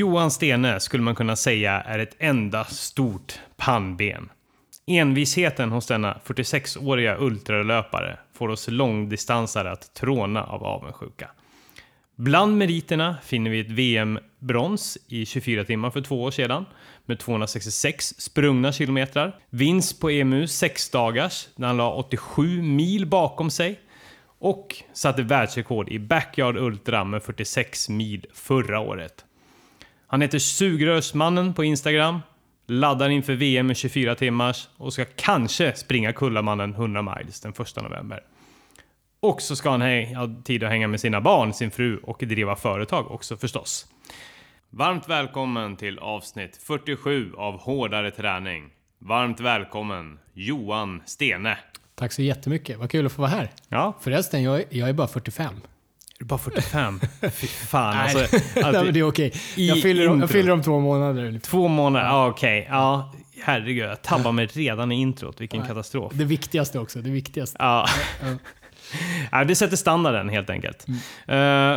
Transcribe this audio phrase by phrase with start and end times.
[0.00, 4.28] Johan Stene skulle man kunna säga är ett enda stort pannben.
[4.86, 11.30] Envisheten hos denna 46-åriga ultralöpare får oss långdistansare att tråna av avundsjuka.
[12.16, 16.66] Bland meriterna finner vi ett VM-brons i 24 timmar för två år sedan
[17.06, 19.38] med 266 sprungna kilometrar.
[19.50, 23.80] Vinst på EMU 6 dagars han la 87 mil bakom sig
[24.38, 29.24] och satte världsrekord i Backyard Ultra med 46 mil förra året.
[30.10, 32.20] Han heter Sugrörsmannen på Instagram,
[32.66, 37.82] laddar inför VM med 24 timmars och ska kanske springa Kullamannen 100 miles den 1
[37.82, 38.20] november.
[39.20, 39.80] Och så ska han
[40.16, 43.86] ha tid att hänga med sina barn, sin fru och driva företag också förstås.
[44.70, 48.70] Varmt välkommen till avsnitt 47 av Hårdare träning.
[48.98, 51.58] Varmt välkommen Johan Stene.
[51.94, 52.78] Tack så jättemycket.
[52.78, 53.50] Vad kul att få vara här.
[53.68, 53.98] Ja.
[54.00, 55.54] Förresten, jag är, jag är bara 45.
[56.20, 57.00] Är du bara 45?
[57.32, 58.36] Fy fan Nej, alltså.
[58.62, 59.32] Nej, men det är okej.
[59.56, 60.20] Jag fyller, intro.
[60.20, 61.40] jag fyller om två månader.
[61.42, 62.66] Två månader, ja okej.
[62.70, 63.12] Ja,
[63.42, 63.84] herregud.
[63.88, 65.40] Jag tabbar mig redan i introt.
[65.40, 65.68] Vilken Nej.
[65.68, 66.12] katastrof.
[66.14, 66.98] Det viktigaste också.
[67.02, 67.56] Det viktigaste.
[67.60, 67.86] Ja.
[68.22, 68.36] Ja.
[69.32, 70.86] ja, det sätter standarden helt enkelt.
[71.28, 71.76] Eh,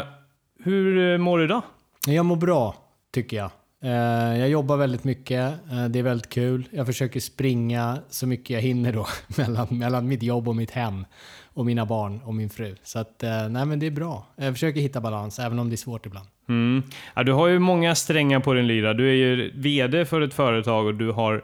[0.64, 1.62] hur mår du idag?
[2.08, 2.76] Jag mår bra,
[3.14, 3.52] tycker jag.
[3.84, 5.54] Eh, Jag jobbar väldigt mycket.
[5.72, 6.68] Eh, Det är väldigt kul.
[6.72, 9.08] Jag försöker springa så mycket jag hinner då
[9.38, 11.06] mellan, mellan mitt jobb och mitt hem
[11.54, 12.76] och mina barn och min fru.
[12.84, 14.26] Så att, eh, nej men det är bra.
[14.36, 16.28] Jag försöker hitta balans, även om det är svårt ibland.
[16.50, 16.84] Mm.
[17.16, 18.94] Ja, du har ju många strängar på din lyra.
[18.94, 21.44] Du är ju VD för ett företag och du har,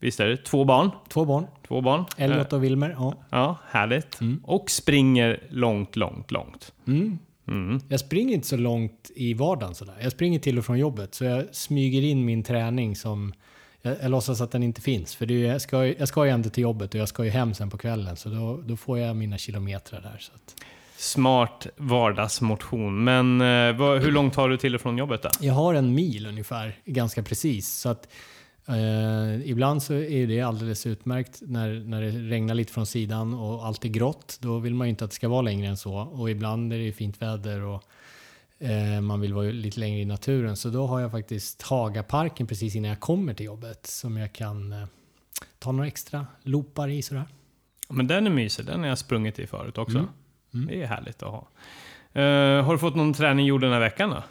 [0.00, 0.90] visst är det, två barn?
[1.08, 2.04] Två barn, Två barn.
[2.16, 2.94] Elliot och Wilmer.
[2.98, 3.14] Ja.
[3.30, 4.20] Ja, härligt.
[4.20, 4.40] Mm.
[4.44, 6.72] Och springer långt, långt, långt.
[6.86, 7.18] Mm.
[7.48, 7.80] Mm.
[7.88, 9.94] Jag springer inte så långt i vardagen sådär.
[10.02, 13.32] Jag springer till och från jobbet så jag smyger in min träning som
[13.82, 15.14] jag, jag låtsas att den inte finns.
[15.14, 17.30] För det är, jag, ska, jag ska ju ändå till jobbet och jag ska ju
[17.30, 18.16] hem sen på kvällen.
[18.16, 20.16] Så då, då får jag mina kilometrar där.
[20.18, 20.64] Så att.
[20.96, 23.04] Smart vardagsmotion.
[23.04, 25.28] Men eh, vad, hur långt har du till och från jobbet då?
[25.40, 27.68] Jag har en mil ungefär, ganska precis.
[27.68, 28.08] Så att,
[28.68, 33.66] eh, ibland så är det alldeles utmärkt när, när det regnar lite från sidan och
[33.66, 34.38] allt är grått.
[34.40, 35.94] Då vill man ju inte att det ska vara längre än så.
[35.94, 37.84] Och ibland är det fint väder och
[39.02, 40.56] man vill vara lite längre i naturen.
[40.56, 44.72] Så då har jag faktiskt Hagaparken precis innan jag kommer till jobbet som jag kan
[44.72, 44.86] eh,
[45.58, 47.24] ta några extra loopar i sådär.
[47.88, 48.66] Men den är mysig.
[48.66, 49.98] Den har jag sprungit i förut också.
[49.98, 50.10] Mm.
[50.54, 50.66] Mm.
[50.66, 51.48] Det är härligt att ha.
[52.12, 54.22] Eh, har du fått någon träning gjord den här veckan då?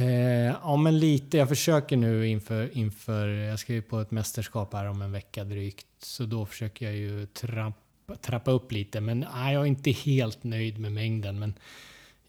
[0.00, 1.36] Eh, ja, men lite.
[1.36, 5.44] Jag försöker nu inför, inför, jag ska ju på ett mästerskap här om en vecka
[5.44, 5.86] drygt.
[5.98, 9.00] Så då försöker jag ju trappa, trappa upp lite.
[9.00, 11.38] Men nej, jag är inte helt nöjd med mängden.
[11.38, 11.54] Men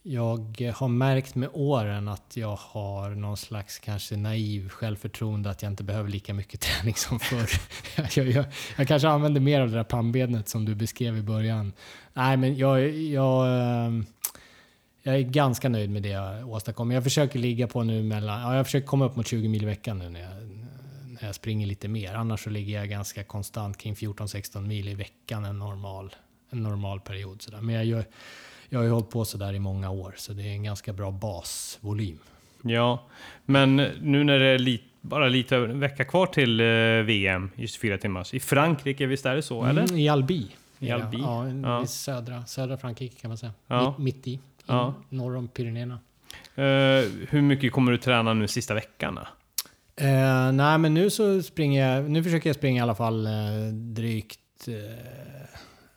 [0.04, 5.72] jag har märkt med åren att jag har någon slags kanske naiv självförtroende att jag
[5.72, 7.50] inte behöver lika mycket träning som förr.
[8.18, 8.46] jag, jag,
[8.78, 11.74] jag, kanske använder mer av det där pannbenet som du beskrev i början.
[12.14, 14.06] Nej, men jag, jag, ehm,
[15.04, 16.96] jag är ganska nöjd med det jag åstadkommer.
[16.96, 19.66] Jag försöker ligga på nu mellan, ja, jag försöker komma upp mot 20 mil i
[19.66, 20.32] veckan nu när jag,
[21.10, 22.14] när jag springer lite mer.
[22.14, 26.16] Annars så ligger jag ganska konstant kring 14-16 mil i veckan en normal,
[26.50, 27.42] en normal period.
[27.42, 27.62] Sådär.
[27.62, 28.06] Men jag, gör,
[28.70, 31.12] jag har ju hållit på sådär i många år så det är en ganska bra
[31.12, 32.20] basvolym.
[32.62, 33.04] Ja,
[33.46, 36.66] men nu när det är lit, bara lite över en vecka kvar till eh,
[37.06, 38.34] VM i 24 timmars.
[38.34, 39.64] I Frankrike, visst är det så?
[39.66, 39.82] Eller?
[39.84, 40.48] Mm, I Albi.
[40.80, 41.18] I Albi?
[41.20, 41.84] Ja, Ja.
[41.84, 43.52] i södra, södra Frankrike kan man säga.
[43.68, 43.96] Ja.
[43.98, 44.32] Mitt, mitt i.
[44.32, 44.94] i Ja.
[45.10, 46.00] Norr om Pyrenéerna.
[46.56, 49.16] Eh, hur mycket kommer du träna nu sista veckan?
[49.16, 49.22] då?
[50.06, 53.32] Eh, nej, men nu så springer jag, nu försöker jag springa i alla fall eh,
[53.74, 54.40] drygt,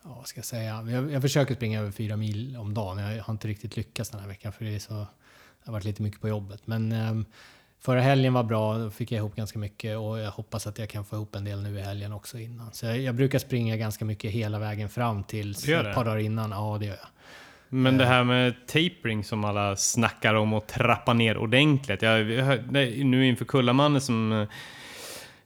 [0.03, 2.97] ja, ska jag säga, jag, jag försöker springa över fyra mil om dagen.
[2.97, 5.85] Jag har inte riktigt lyckats den här veckan för det är så, det har varit
[5.85, 6.67] lite mycket på jobbet.
[6.67, 7.25] Men ehm,
[7.79, 10.89] förra helgen var bra, då fick jag ihop ganska mycket och jag hoppas att jag
[10.89, 12.73] kan få ihop en del nu i helgen också innan.
[12.73, 16.51] Så jag, jag brukar springa ganska mycket hela vägen fram till ett par dagar innan.
[16.51, 17.07] Ja, det gör jag.
[17.69, 17.99] Men Eh.
[17.99, 22.01] det här med tapering som alla snackar om och trappa ner ordentligt.
[22.01, 22.59] Jag, jag,
[23.05, 24.47] nu inför Kullamannen som,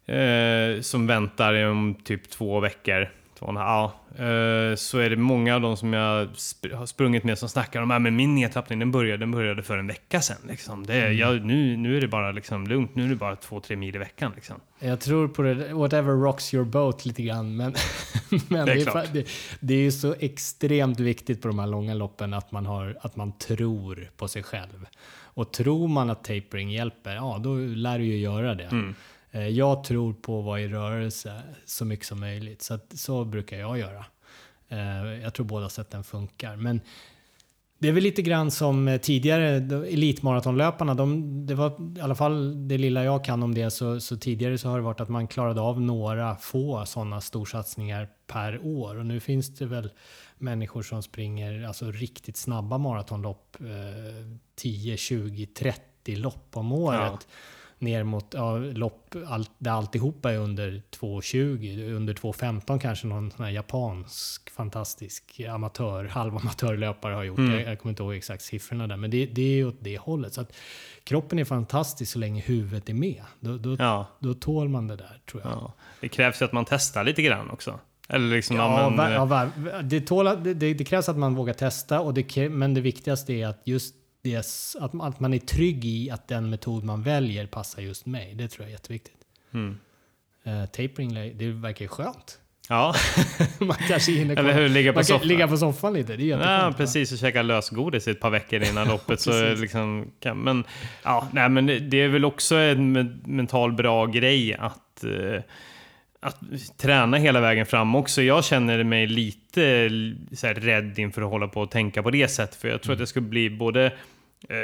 [0.05, 3.09] eh, som väntar om typ två veckor.
[3.39, 6.85] Två och en ja, eh, så är det många av de som jag sp- har
[6.85, 10.21] sprungit med som snackar om att min nedtrappning den började, den började för en vecka
[10.21, 10.37] sedan.
[10.47, 10.85] Liksom.
[10.85, 13.59] Det, är- jag, nu, nu är det bara liksom lugnt, nu är det bara två,
[13.59, 14.31] tre mil i veckan.
[14.35, 14.55] Liksom.
[14.79, 17.55] Jag tror på det, whatever rocks your boat lite grann.
[17.57, 17.73] Men,
[18.47, 19.27] men Det är det, är det,
[19.59, 23.15] det är ju så extremt viktigt på de här långa loppen att man, har, att
[23.15, 24.85] man tror på sig själv.
[25.19, 28.63] Och tror man att tapering hjälper, ja då lär du ju göra det.
[28.63, 28.95] Mm.
[29.37, 32.61] Eh, Jag tror på att vara i rörelse så mycket som möjligt.
[32.61, 34.05] Så, att, så brukar jag göra.
[34.69, 36.55] Eh, Jag tror båda sätten funkar.
[36.55, 36.81] Men
[37.79, 39.47] det är väl lite grann som eh, tidigare,
[39.87, 44.17] elitmaratonlöparna, de, det var i alla fall det lilla jag kan om det, så, så
[44.17, 48.97] tidigare så har det varit att man klarade av några få sådana storsatsningar per år.
[48.97, 49.91] Och nu finns det väl
[50.37, 53.65] människor som springer alltså riktigt snabba maratonlopp, eh,
[54.55, 56.99] 10, 20, 30 30 lopp om året.
[56.99, 57.19] Ja.
[57.79, 63.45] Ner mot ja, lopp all, där alltihopa är under 2.20, under 2.15 kanske någon sån
[63.45, 67.37] här japansk fantastisk amatör, halvamatörlöpare har gjort.
[67.37, 67.51] Mm.
[67.51, 69.97] Jag, jag kommer inte ihåg exakt siffrorna där, men det, det är ju åt det
[69.97, 70.33] hållet.
[70.33, 70.53] Så att
[71.03, 73.23] kroppen är fantastisk så länge huvudet är med.
[73.39, 75.51] Då, då, Ja, då tål man det där tror jag.
[75.51, 75.73] ja.
[76.01, 77.79] Det krävs ju att man testar lite grann också.
[78.09, 82.13] Eller liksom, Ja, men, ja, det, tål, det, det, krävs att man vågar testa, och
[82.13, 83.95] det, men det viktigaste är att just
[84.31, 84.45] det,
[84.79, 88.33] att, man- att man är trygg i att den metod man väljer passar just mig.
[88.35, 89.17] Det tror jag är jätteviktigt.
[89.53, 89.77] mm.
[90.47, 92.39] Uh, tapering, det verkar ju skönt.
[92.69, 92.95] ja.
[93.59, 95.27] man kanske hinner eller hur, ligga på soffan.
[95.27, 96.15] ligga på soffan lite.
[96.15, 96.39] Det är.
[96.39, 97.11] Ja, precis.
[97.11, 99.21] Och käka lösgodis i ett par veckor innan loppet.
[99.21, 100.63] så liksom, kan, men,
[101.03, 105.41] ja, nej, men det- är väl också en me- mental bra grej att, eh,
[106.19, 106.39] att
[106.77, 108.21] träna hela vägen fram också.
[108.21, 109.89] Jag känner mig lite
[110.33, 112.55] så här, rädd inför att hålla på och tänka på det sättet.
[112.55, 113.93] För jag tror att jag skulle bli både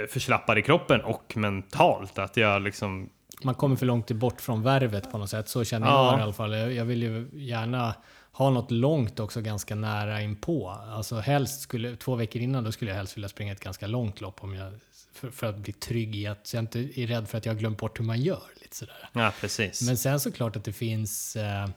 [0.10, 2.20] förslappad i kroppen och mentalt.
[2.20, 3.10] Att jag liksom
[3.44, 5.50] Man kommer för långt bort från värvet på något sätt.
[5.50, 6.12] Så känner Ja.
[6.12, 6.54] jag i alla fall.
[6.54, 7.96] Jag, jag vill ju gärna
[8.32, 10.70] ha något långt också ganska nära inpå.
[10.70, 14.22] Alltså helst skulle, två veckor innan då skulle jag helst vilja springa ett ganska långt
[14.22, 14.74] lopp om jag,
[15.14, 17.54] för, för att bli trygg i att så jag inte är rädd för att jag
[17.54, 18.42] har glömt bort hur man gör.
[18.62, 19.10] Lite sådär.
[19.14, 19.82] Ja, precis.
[19.82, 21.68] Men sen såklart att det finns eh,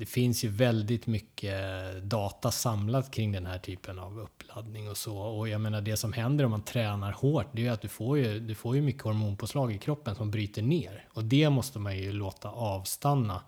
[0.00, 1.54] det finns ju väldigt mycket
[2.02, 5.18] data samlat kring den här typen av uppladdning och så.
[5.18, 7.88] Och jag menar det som händer om man tränar hårt, det är ju att du
[7.88, 11.08] får ju, du får ju mycket hormonpåslag i kroppen som bryter ner.
[11.12, 13.42] Och det måste man ju låta avstanna.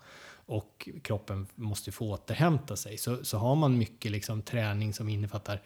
[0.45, 2.97] Och kroppen måste få återhämta sig.
[2.97, 5.61] Så, så har man mycket liksom träning som innefattar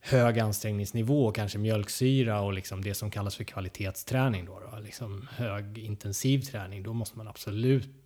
[0.00, 4.44] hög ansträngningsnivå, kanske mjölksyra och liksom det som kallas för kvalitetsträning.
[4.44, 8.05] Då, då, liksom hög intensiv träning, då måste man absolut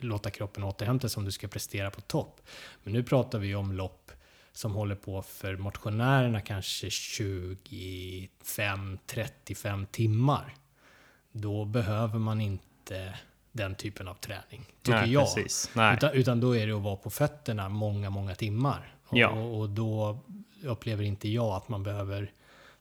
[0.00, 2.40] låta kroppen återhämta sig om du ska prestera på topp.
[2.82, 4.12] Men nu pratar vi om lopp
[4.52, 10.54] som håller på för motionärerna kanske 25-35 timmar.
[11.32, 13.18] Då behöver man inte
[13.52, 15.28] den typen av träning, tycker nej, jag.
[15.94, 18.94] Utan, utan då är det att vara på fötterna många, många timmar.
[19.06, 19.28] Och, Ja.
[19.28, 20.18] och, och då
[20.64, 22.32] upplever inte jag att man behöver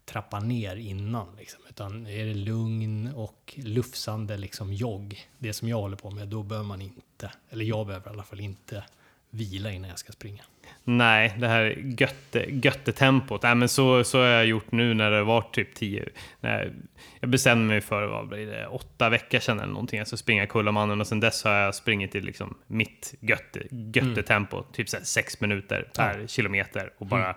[0.06, 1.36] trappa ner innan.
[1.36, 1.62] Liksom.
[1.79, 6.43] Utan är det lugn och lufsande liksom jogg, det som jag håller på med, då
[6.43, 8.83] behöver man inte, eller jag behöver i alla fall inte
[9.29, 10.43] vila innan jag ska springa.
[10.83, 11.63] Nej, det här
[11.99, 13.43] götte, göttetempot.
[13.43, 16.09] Nej, men så, så har jag gjort nu när det var typ 10.
[16.39, 16.73] När
[17.19, 19.97] jag bestämde mig för, vad blir det, åtta veckor sedan eller någonting.
[19.97, 24.63] Jag ska springa Kullamannen och sen dess har jag springit i liksom mitt götte, göttetempo.
[24.73, 27.35] Typ så sex minuter per kilometer och bara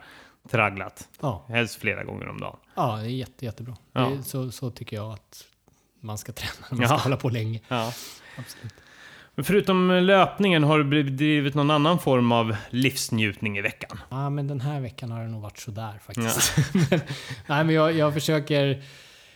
[0.50, 1.08] tragglat.
[1.20, 2.56] Ja, Helst flera gånger om dagen.
[2.74, 3.76] ja det är jätte, jättebra.
[3.92, 4.00] Ja.
[4.00, 5.44] Det så, så tycker jag att
[6.00, 6.86] man ska träna man Ja.
[6.86, 7.60] ska hålla på länge.
[7.68, 7.92] Ja.
[8.36, 8.74] Absolut.
[9.34, 13.98] Men förutom löpningen, har du bedrivit någon annan form av livsnjutning i veckan?
[14.10, 16.56] Ja, men den här veckan har det nog varit sådär faktiskt.
[16.90, 17.00] men,
[17.46, 18.82] nej, men jag, jag, försöker,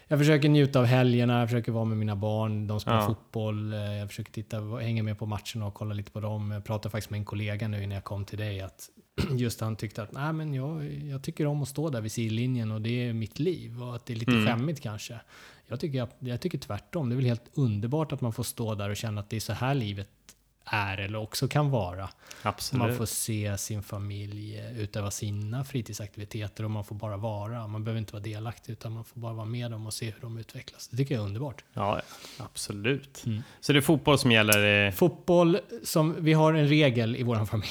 [0.08, 3.06] jag försöker njuta av helgerna, jag försöker vara med mina barn, de spelar Ja.
[3.06, 6.50] fotboll, eh, jag försöker titta, hänga med på matcherna och kolla lite på dem.
[6.50, 8.88] Jag pratade faktiskt med en kollega nu innan jag kom till dig att
[9.36, 12.72] just han tyckte att nej, men jag, jag tycker om att stå där vid sidlinjen
[12.72, 14.46] och det är mitt liv och att det är lite Mm.
[14.46, 15.20] skämmigt kanske.
[15.66, 17.08] Jag tycker, jag, jag tycker tvärtom.
[17.08, 19.40] Det är väl helt underbart att man får stå där och känna att det är
[19.40, 20.08] så här livet
[20.66, 22.08] är eller också kan vara.
[22.42, 22.82] Absolut.
[22.86, 27.66] Man får se sin familj utöva sina fritidsaktiviteter och man får bara vara.
[27.66, 30.20] Man behöver inte vara delaktig utan man får bara vara med dem och se hur
[30.20, 30.88] de utvecklas.
[30.88, 31.64] Det tycker jag är underbart.
[31.72, 32.00] Ja,
[32.38, 33.22] absolut.
[33.26, 33.42] Mm.
[33.60, 34.90] Så det är fotboll som gäller?
[34.90, 37.68] Fotboll, som, vi har en regel i vår familj.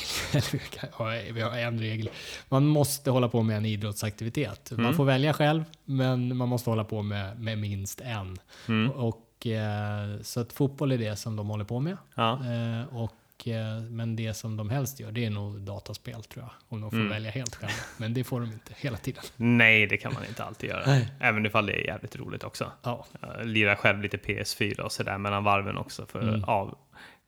[1.34, 2.10] Vi har en regel.
[2.50, 4.72] Man måste hålla på med en idrottsaktivitet.
[4.72, 4.98] Man Mm.
[4.98, 8.38] får välja själv, men man måste hålla på med, med minst en.
[8.68, 8.92] Mm.
[8.92, 11.98] Och, eh, så att fotboll är det som de håller på med.
[12.16, 12.32] Ja.
[12.34, 16.52] Eh, och, eh, men det som de helst gör, det är nog dataspel tror jag.
[16.70, 17.10] Om de får Mm.
[17.10, 17.74] välja helt själva.
[17.98, 19.24] Men det får de inte hela tiden.
[19.36, 20.84] Nej, det kan man inte alltid göra.
[20.86, 21.14] Nej.
[21.20, 22.72] Även ifall det är jävligt roligt också.
[22.84, 26.36] Ja, Jag lirar själv lite PS4 och sådär mellan varven också för Mm.
[26.44, 26.78] att av,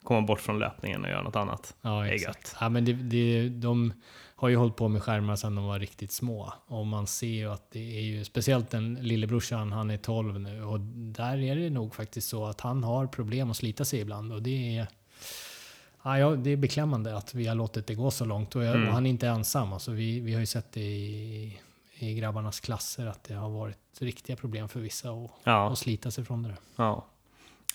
[0.04, 1.76] komma bort från löpningen och göra något annat.
[1.82, 2.38] ja Det är exakt.
[2.40, 2.56] gött.
[2.60, 3.94] Ja, men det, det, de
[4.40, 6.54] har ju hållit på med skärmar sedan de var riktigt små.
[6.68, 10.64] Och man ser ju att det är ju, speciellt den lillebrorsan, han är 12 nu.
[10.64, 14.34] Och där är det nog faktiskt så att han har problem att slita sig ibland.
[14.34, 14.88] Och det är,
[16.04, 18.56] ja, det är beklämmande att vi har låtit det gå så långt.
[18.56, 18.88] Och, jag, Mm.
[18.88, 19.74] och han är inte ensam.
[19.74, 21.60] Alltså vi, vi har ju sett det i,
[22.00, 26.12] i grabbarnas klasser att det har varit riktiga problem för vissa att Ja, att slita
[26.12, 27.06] sig från det ja.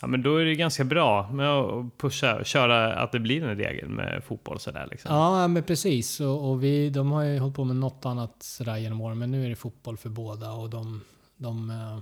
[0.01, 3.57] Ja, men då är det ganska bra med att pusha köra att det blir en
[3.57, 5.15] regel med fotboll sådär liksom.
[5.15, 6.19] Ja, men precis.
[6.19, 9.31] Och, och vi, de har ju hållit på med något annat sådär genom åren, men
[9.31, 11.01] nu är det fotboll för båda och de,
[11.37, 11.99] de eh,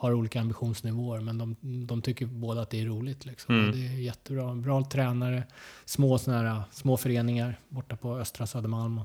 [0.00, 1.56] har olika ambitionsnivåer, men de,
[1.86, 3.24] de tycker båda att det är roligt.
[3.24, 3.58] Liksom.
[3.58, 3.72] Mm.
[3.72, 4.54] Det är jättebra.
[4.54, 5.42] Bra tränare,
[5.84, 9.00] små, såna här, små föreningar borta på Östra Södermalm.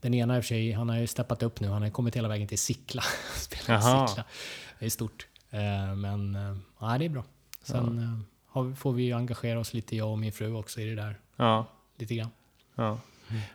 [0.00, 1.68] Den ena i och för sig, han har ju steppat upp nu.
[1.68, 3.02] Han har kommit hela vägen till Sickla.
[3.34, 4.06] Spelar.
[4.06, 4.24] Sickla.
[4.78, 5.26] Det är stort.
[5.50, 7.24] Eh, men eh, ja, det är bra.
[7.68, 10.88] Sen eh, har, får vi ju engagera oss lite, jag och min fru också, i
[10.88, 11.18] det där.
[11.36, 11.66] Ja.
[11.98, 12.30] Lite grann.
[12.74, 12.98] ja.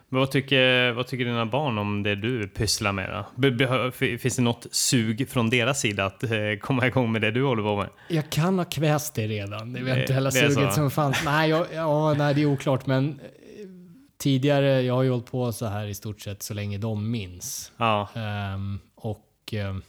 [0.08, 3.24] Men vad tycker, vad tycker dina barn om det du pysslar med?
[3.36, 3.90] Då?
[4.18, 6.30] Finns det något sug från deras sida att eh,
[6.60, 7.88] komma igång med det du håller på med?
[8.08, 10.74] Jag kan ha kväst det redan, det eventuella det är suget så.
[10.74, 11.22] som fanns.
[11.24, 13.16] Nej, jag, ja, nej, det är oklart, men eh,
[14.18, 17.72] tidigare, jag har ju hållit på så här i stort sett så länge de minns.
[17.76, 19.82] Ja, Ehm, och ehm,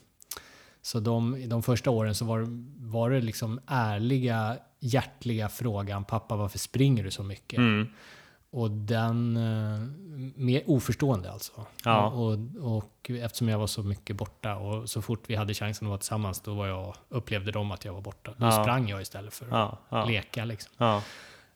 [0.85, 2.45] så de, de första åren så var,
[2.89, 7.57] var det liksom ärliga, hjärtliga frågan, pappa varför springer du så mycket?
[7.59, 7.87] mm.
[8.49, 9.79] Och den, eh,
[10.35, 11.51] mer oförstående alltså.
[11.85, 12.07] Ja.
[12.09, 12.37] Och,
[12.77, 15.97] och, eftersom jag var så mycket borta och så fort vi hade chansen att vara
[15.99, 18.31] tillsammans då var jag, upplevde de att jag var borta.
[18.37, 18.51] Då Ja.
[18.63, 21.01] sprang jag istället för att ja, leka liksom.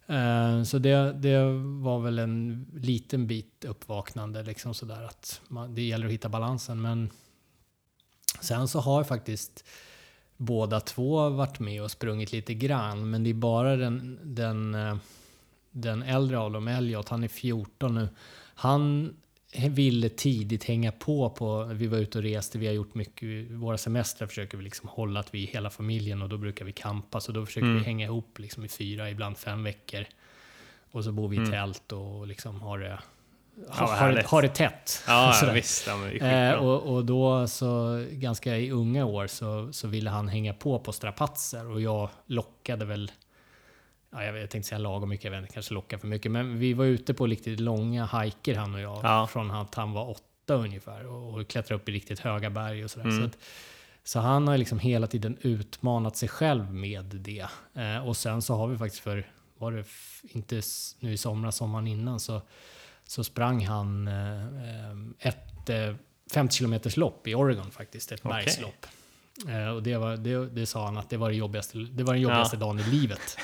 [0.08, 1.44] Eh, Så det, det
[1.82, 6.82] var väl en liten bit uppvaknande liksom sådär att man, det gäller att hitta balansen.
[6.82, 7.10] Men
[8.42, 9.64] sen så har faktiskt
[10.38, 13.10] båda två varit med och sprungit lite grann.
[13.10, 14.96] Men det är bara den, den, eh,
[15.72, 18.10] den äldre av dem, Elliot, han är 14 nu.
[18.56, 19.14] Han
[19.70, 23.78] ville tidigt hänga på på, vi var ute och reste, vi har gjort mycket, våra
[23.78, 27.20] semestrar försöker vi liksom hålla att vi är hela familjen och då brukar vi campa
[27.20, 27.78] så då försöker Mm.
[27.80, 30.06] vi hänga ihop liksom i fyra, ibland fem veckor.
[30.92, 31.52] Och så bor vi i Mm.
[31.52, 33.00] tält och liksom har det,
[33.68, 35.04] Ja, har, det, har det tätt.
[35.08, 35.88] Ja, ja visst.
[35.88, 40.54] Ja, Eh, och, och då så ganska i unga år så, så ville han hänga
[40.54, 43.12] på på strapatser och jag lockade väl
[44.12, 46.32] Ja, jag, vet, jag tänkte säga lagom mycket, jag vet kanske locka för mycket.
[46.32, 49.00] Men vi var ute på riktigt långa hajker han och jag.
[49.04, 49.28] Ja.
[49.28, 52.92] Från att han var åtta ungefär och, och klättrade upp i riktigt höga berg och
[52.92, 53.06] sådär.
[53.06, 53.20] Mm.
[53.20, 53.38] Så, att,
[54.04, 57.48] så han har liksom hela tiden utmanat sig själv med det.
[57.74, 59.84] Eh, och sen så har vi faktiskt för, var det
[60.22, 60.62] inte
[61.00, 62.42] nu i somras, sommaren innan, så,
[63.10, 65.96] så sprang han eh, eh, ett eh,
[66.34, 68.44] 50 kilometers lopp i Oregon faktiskt, ett Okej.
[68.46, 68.86] bergslopp.
[69.50, 72.14] Eh, och det, var, det, det sa han att det var, det jobbigaste, det var
[72.14, 73.38] den jobbigaste dagen i livet.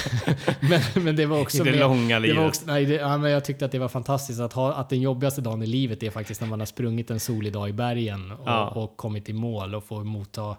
[0.60, 2.48] men, men det var också I det med- långa livet.
[2.48, 5.00] också, nej, det, ja, men jag tyckte att det var fantastiskt att, ha, att den
[5.00, 8.30] jobbigaste dagen i livet är faktiskt när man har sprungit en solig dag i bergen
[8.32, 8.68] och, Ja.
[8.68, 10.56] och kommit i mål och får motta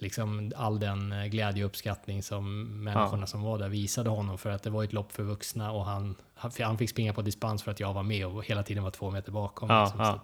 [0.00, 4.50] liksom all den eh, glädje och uppskattning som människorna som var där visade honom för
[4.50, 6.14] att det var ett lopp för vuxna och han,
[6.60, 9.10] han, fick springa på dispens för att jag var med och hela tiden var två
[9.10, 9.70] meter bakom.
[9.70, 10.00] Ja, liksom.
[10.00, 10.20] ja.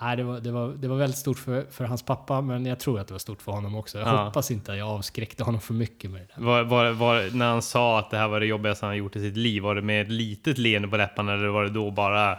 [0.00, 2.80] Nej, det, var, det, var, det var väldigt stort för, för hans pappa men jag
[2.80, 3.98] tror att det var stort för honom också.
[3.98, 4.24] Jag Ja.
[4.24, 6.44] hoppas inte att jag avskräckte honom för mycket med det där.
[6.44, 9.20] Var, var, var, när han sa att det här var det jobbigaste han gjort i
[9.20, 12.32] sitt liv, var det med ett litet leende på läpparna eller var det då bara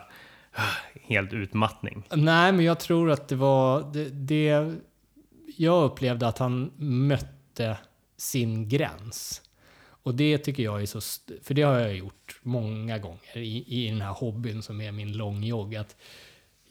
[0.54, 0.62] ah,
[1.02, 2.04] helt utmattning?
[2.12, 4.74] Nej, men jag tror att det var det, det
[5.62, 7.78] jag upplevde att han mötte
[8.18, 9.42] sin gräns.
[10.04, 11.02] Och det tycker jag är så,
[11.44, 15.18] för det har jag gjort många gånger i, i den här hobbyn som är min
[15.18, 15.76] långjogg.
[15.76, 15.96] Att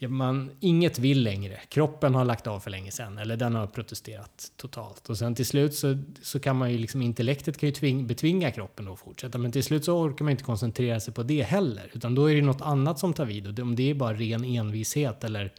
[0.07, 1.59] man, inget vill längre.
[1.69, 5.09] Kroppen har lagt av för länge sedan, eller den har protesterat totalt.
[5.09, 8.51] Och sen till slut så, så kan man ju liksom, intellektet kan ju tving, betvinga
[8.51, 9.37] kroppen då att fortsätta.
[9.37, 11.91] Men till slut så orkar man inte koncentrera sig på det heller.
[11.93, 13.47] Utan då är det något annat som tar vid.
[13.47, 15.53] Och det, om det är bara ren envishet eller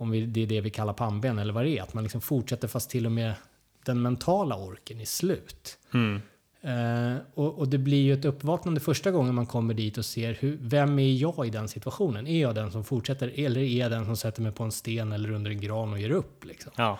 [0.00, 1.82] om vi, det är det vi kallar pannben eller vad det är.
[1.82, 3.32] Att man liksom fortsätter fast till och med
[3.84, 5.78] den mentala orken är slut.
[5.94, 6.20] Mm.
[6.62, 10.34] Eh, och, och det blir ju ett uppvaknande första gången man kommer dit och ser
[10.40, 12.26] hur, vem är jag i den situationen?
[12.26, 15.12] Är jag den som fortsätter eller är jag den som sätter mig på en sten
[15.12, 16.44] eller under en gran och ger upp?
[16.44, 16.72] Liksom?
[16.76, 16.98] Ja.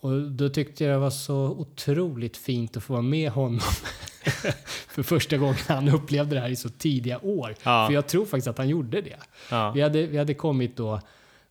[0.00, 3.60] Och då tyckte jag det var så otroligt fint att få vara med honom
[4.88, 7.54] för första gången han upplevde det här i så tidiga år.
[7.62, 7.86] Ja.
[7.86, 9.16] För jag tror faktiskt att han gjorde det.
[9.50, 9.70] Ja.
[9.70, 11.00] Vi, hade, vi hade kommit då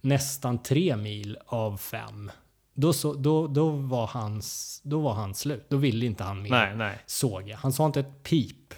[0.02, 2.32] nästan tre mil av fem.
[2.74, 5.66] Då, så, då, då, var hans, då var han slut.
[5.70, 6.98] Då ville inte han mer, Nej, nej.
[7.06, 7.58] såg jag.
[7.58, 8.74] Han sa inte ett pip.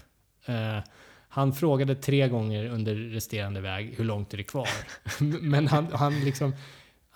[0.46, 0.80] Eh,
[1.30, 4.68] han frågade tre gånger under resterande väg hur långt är det kvar.
[5.42, 6.56] Men han, han liksom...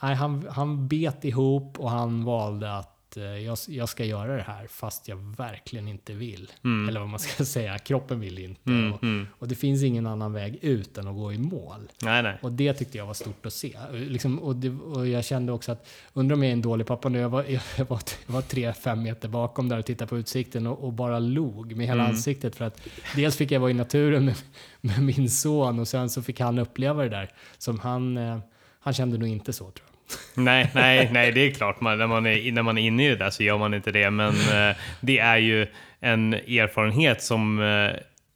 [0.02, 4.44] Nej, han, han bet ihop och han valde att eh, jag, jag ska göra det
[4.44, 6.52] här fast jag verkligen inte vill.
[6.64, 6.90] Mm.
[6.90, 8.70] Eller vad man ska säga, kroppen vill inte.
[8.70, 9.28] Mm, och, mm.
[9.40, 11.90] och det finns ingen annan väg ut än att gå i mål.
[12.02, 12.38] Nej, nej.
[12.42, 13.78] Och det tyckte jag var stort att se.
[13.92, 17.10] Liksom, och, det, och jag kände också att, undrar om jag är en dålig pappa
[17.10, 17.44] nu, jag var,
[17.78, 20.94] jag var, jag var tre, fem meter bakom där och tittade på utsikten och, och
[20.94, 22.16] bara log med hela Mm.
[22.16, 22.56] ansiktet.
[22.56, 22.82] För att
[23.16, 24.36] dels fick jag vara i naturen med,
[24.82, 27.30] med min son och sen så fick han uppleva det där.
[27.58, 28.40] Som han, eh,
[28.80, 29.93] han kände nog inte så tror jag.
[30.34, 31.82] Nej, nej, nej, det är klart.
[31.82, 33.92] Man, när, man är, när man är inne i det där så gör man inte
[33.92, 34.12] det.
[34.12, 35.68] Men eh, det är ju
[36.00, 37.92] en erfarenhet som eh,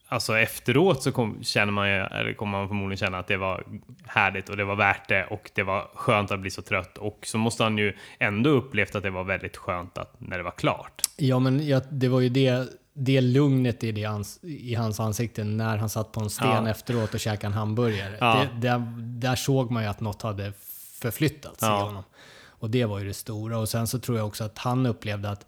[0.09, 3.63] Alltså efteråt så kom, känner man ju, eller kommer man förmodligen känna att det var
[4.05, 6.97] härligt och det var värt det och det var skönt att bli så trött.
[6.97, 10.43] Och så måste han ju ändå upplevt att det var väldigt skönt att, när det
[10.43, 11.01] var klart.
[11.17, 15.43] Ja, men jag, det var ju det, det lugnet i, det ans, i hans ansikte
[15.43, 16.69] när han satt på en sten Ja.
[16.69, 18.17] efteråt och käkade en hamburgare.
[18.19, 18.45] Ja.
[18.53, 20.53] Det, där, där såg man ju att något hade
[21.01, 21.79] förflyttats Ja.
[21.79, 22.03] i honom.
[22.59, 23.59] Och det var ju det stora.
[23.59, 25.45] Och sen så tror jag också att han upplevde att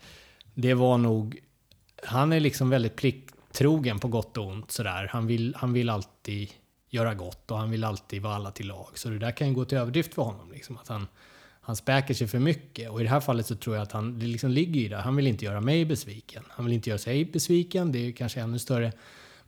[0.54, 1.40] det var nog...
[2.04, 5.10] Han är liksom väldigt plikttrogen på gott och ont sådär.
[5.12, 6.50] Han vill, han vill alltid
[6.90, 8.90] göra gott och han vill alltid vara alla till lag.
[8.94, 10.52] Så det där kan ju gå till överdrift för honom.
[10.52, 11.08] Liksom, att han,
[11.62, 12.90] han späker sig för mycket.
[12.90, 14.98] Och i det här fallet så tror jag att han, det liksom ligger i det.
[14.98, 16.44] Han vill inte göra mig besviken.
[16.50, 17.92] Han vill inte göra sig besviken.
[17.92, 18.92] Det är kanske ännu större.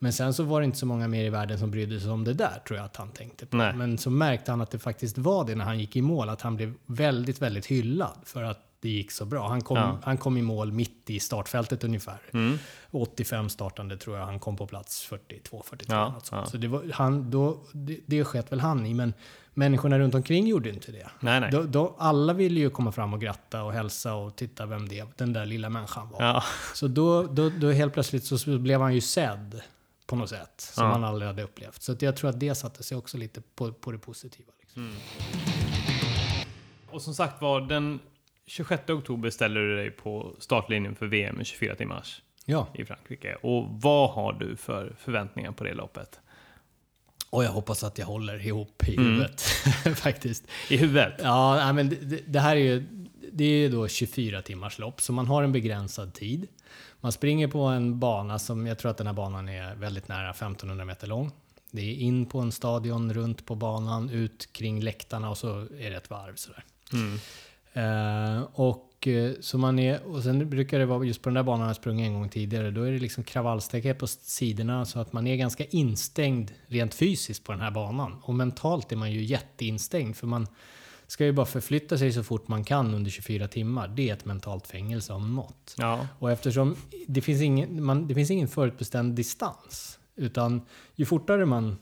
[0.03, 2.23] Men sen så var det inte så många mer i världen som brydde sig om
[2.23, 3.57] det där, tror jag att han tänkte på.
[3.57, 3.73] Nej.
[3.73, 6.41] Men så märkte han att det faktigt var det när han gick i mål, att
[6.41, 9.47] han blev väldigt, väldigt hyllad för att det gick så bra.
[9.49, 9.99] Han kom, Ja.
[10.03, 12.17] han kom i mål mitt i startfältet ungefär.
[12.33, 12.57] Mm.
[12.91, 16.41] 85 startande tror jag han kom på plats 42, 43 Ja, något sånt.
[16.45, 16.51] ja.
[16.51, 19.13] Så det, var, han, då, det, det sket väl han i, men
[19.53, 21.07] människorna runt omkring gjorde inte det.
[21.19, 21.51] Nej, nej.
[21.51, 25.05] Då, då, alla ville ju komma fram och gratta och hälsa och titta vem det,
[25.17, 26.23] den där lilla människan var.
[26.23, 26.43] Ja.
[26.73, 29.61] Så då, då, då helt plötsligt så blev han ju sedd
[30.11, 30.91] på något sätt som Ja.
[30.91, 31.81] han aldrig hade upplevt.
[31.81, 34.51] Så jag tror att det satte sig också lite på, på det positiva.
[34.59, 34.81] Liksom.
[34.81, 34.95] Mm.
[36.89, 37.99] Och som sagt var, den
[38.45, 43.35] 26 oktober ställer du dig på startlinjen för VM i 24 timmars Ja, i Frankrike.
[43.35, 46.19] Och vad har du för förväntningar på det loppet?
[47.29, 49.05] och jag hoppas att jag håller ihop i Mm.
[49.11, 49.41] huvudet
[49.95, 50.43] faktiskt.
[50.69, 51.13] I huvudet?
[51.23, 52.79] Ja, men det, det- det här är ju
[53.33, 56.47] det är ju då 24 timmars lopp, så man har en begränsad tid.
[57.01, 60.29] Man springer på en bana som, jag tror att den här banan är väldigt nära
[60.29, 61.31] 1500 meter lång.
[61.71, 65.89] Det är in på en stadion, runt på banan, ut kring läktarna och så är
[65.89, 66.63] det ett varv sådär.
[66.93, 67.19] Mm.
[67.73, 71.43] Eh, och, eh, så man är, och sen brukar det vara, just på den där
[71.43, 75.13] banan jag sprungit en gång tidigare, då är det liksom kravallstaket på sidorna så att
[75.13, 78.21] man är ganska instängd rent fysiskt på den här banan.
[78.23, 80.47] Och mentalt är man ju jätteinstängd för man
[81.11, 83.87] ska ju bara förflytta sig så fort man kan under 24 timmar.
[83.87, 85.75] Det är ett mentalt fängelse om något.
[85.77, 86.07] Ja.
[86.19, 86.75] Och eftersom
[87.07, 90.61] det finns ingen, man, det finns ingen förutbestämd distans, utan
[90.95, 91.77] ju fortare man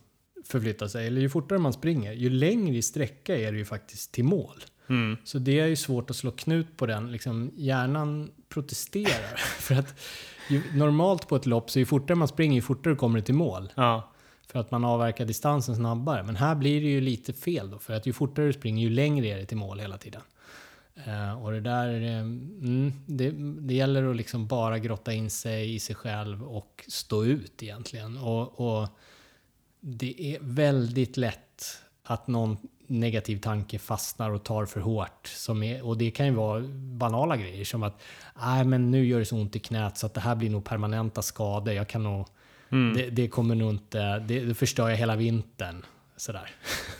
[0.45, 4.11] förflyttar sig, eller ju fortare man springer, ju längre i sträcka är det ju faktiskt
[4.11, 4.63] till mål.
[4.89, 5.17] Mm.
[5.23, 7.11] Så det är ju svårt att slå knut på den.
[7.11, 9.35] Liksom, hjärnan protesterar.
[9.59, 9.99] för att
[10.49, 13.35] ju, normalt på ett lopp, så ju fortare man springer, ju fortare kommer det till
[13.35, 13.71] mål.
[13.75, 14.11] Ja.
[14.51, 16.23] För att man avverkar distansen snabbare.
[16.23, 17.79] Men här blir det ju lite fel då.
[17.79, 20.21] För att ju fortare du springer, ju längre är det till mål hela tiden.
[21.05, 23.31] Eh, och det där, eh, mm, det,
[23.67, 28.17] det gäller att liksom bara grotta in sig i sig själv och stå ut egentligen.
[28.17, 28.87] Och, och
[29.79, 31.63] det är väldigt lätt
[32.03, 32.57] att någon
[32.87, 35.27] negativ tanke fastnar och tar för hårt.
[35.27, 38.01] Som är, och det kan ju vara banala grejer som att
[38.41, 40.65] Nej, men nu gör det så ont i knät så att det här blir nog
[40.65, 41.73] permanenta skador.
[41.73, 42.27] Jag kan nog,
[42.71, 42.97] Mm.
[42.97, 45.85] det, det kommer nog inte, det, det förstör jag hela vintern.
[46.17, 46.51] Sådär.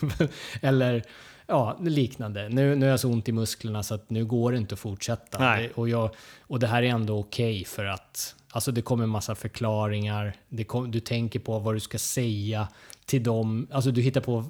[0.61, 1.03] Eller
[1.47, 2.49] ja, liknande.
[2.49, 4.79] Nu, nu har jag så ont i musklerna så att nu går det inte att
[4.79, 5.39] fortsätta.
[5.39, 5.71] Nej.
[5.75, 6.09] Och, jag,
[6.41, 10.33] och det här är ändå okej för att alltså det kommer en massa förklaringar.
[10.67, 12.67] Kom, du tänker på vad du ska säga
[13.05, 13.67] till dem.
[13.71, 14.45] Alltså du hittar på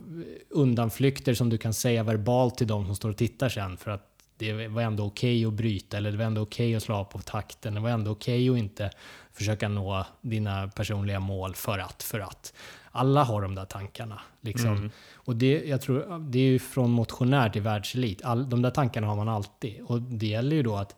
[0.49, 4.05] undanflykter som du kan säga verbalt till dem som står och tittar sen för att
[4.37, 7.19] det var ändå okej att bryta eller det var ändå okej att slå av på
[7.19, 7.73] takten.
[7.73, 8.91] Det var ändå okej att inte
[9.39, 12.53] försöka nå dina personliga mål för att, för att.
[12.91, 14.21] Alla har de där tankarna.
[14.41, 14.77] Liksom.
[14.77, 14.91] Mm.
[15.13, 18.21] Och det, jag tror, det är ju från motionär till världselit.
[18.23, 19.81] All, de där tankarna har man alltid.
[19.81, 20.95] Och det gäller ju då att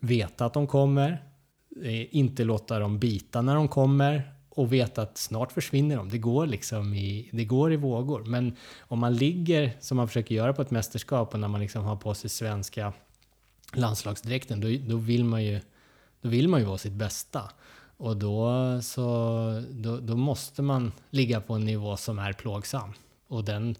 [0.00, 1.24] veta att de kommer,
[1.82, 6.08] eh, inte låta dem bita när de kommer och veta att snart försvinner de.
[6.08, 8.24] Det går liksom i, det går i vågor.
[8.24, 11.84] Men om man ligger, som man försöker göra på ett mästerskap och när man liksom
[11.84, 12.92] har på sig svenska
[13.72, 15.60] landslagsdräkten, då, då, vill man ju,
[16.20, 17.50] då vill man ju vara sitt bästa.
[18.00, 22.92] Och då, så, då, då måste man ligga på en nivå som är plågsam.
[23.28, 23.76] Och, den,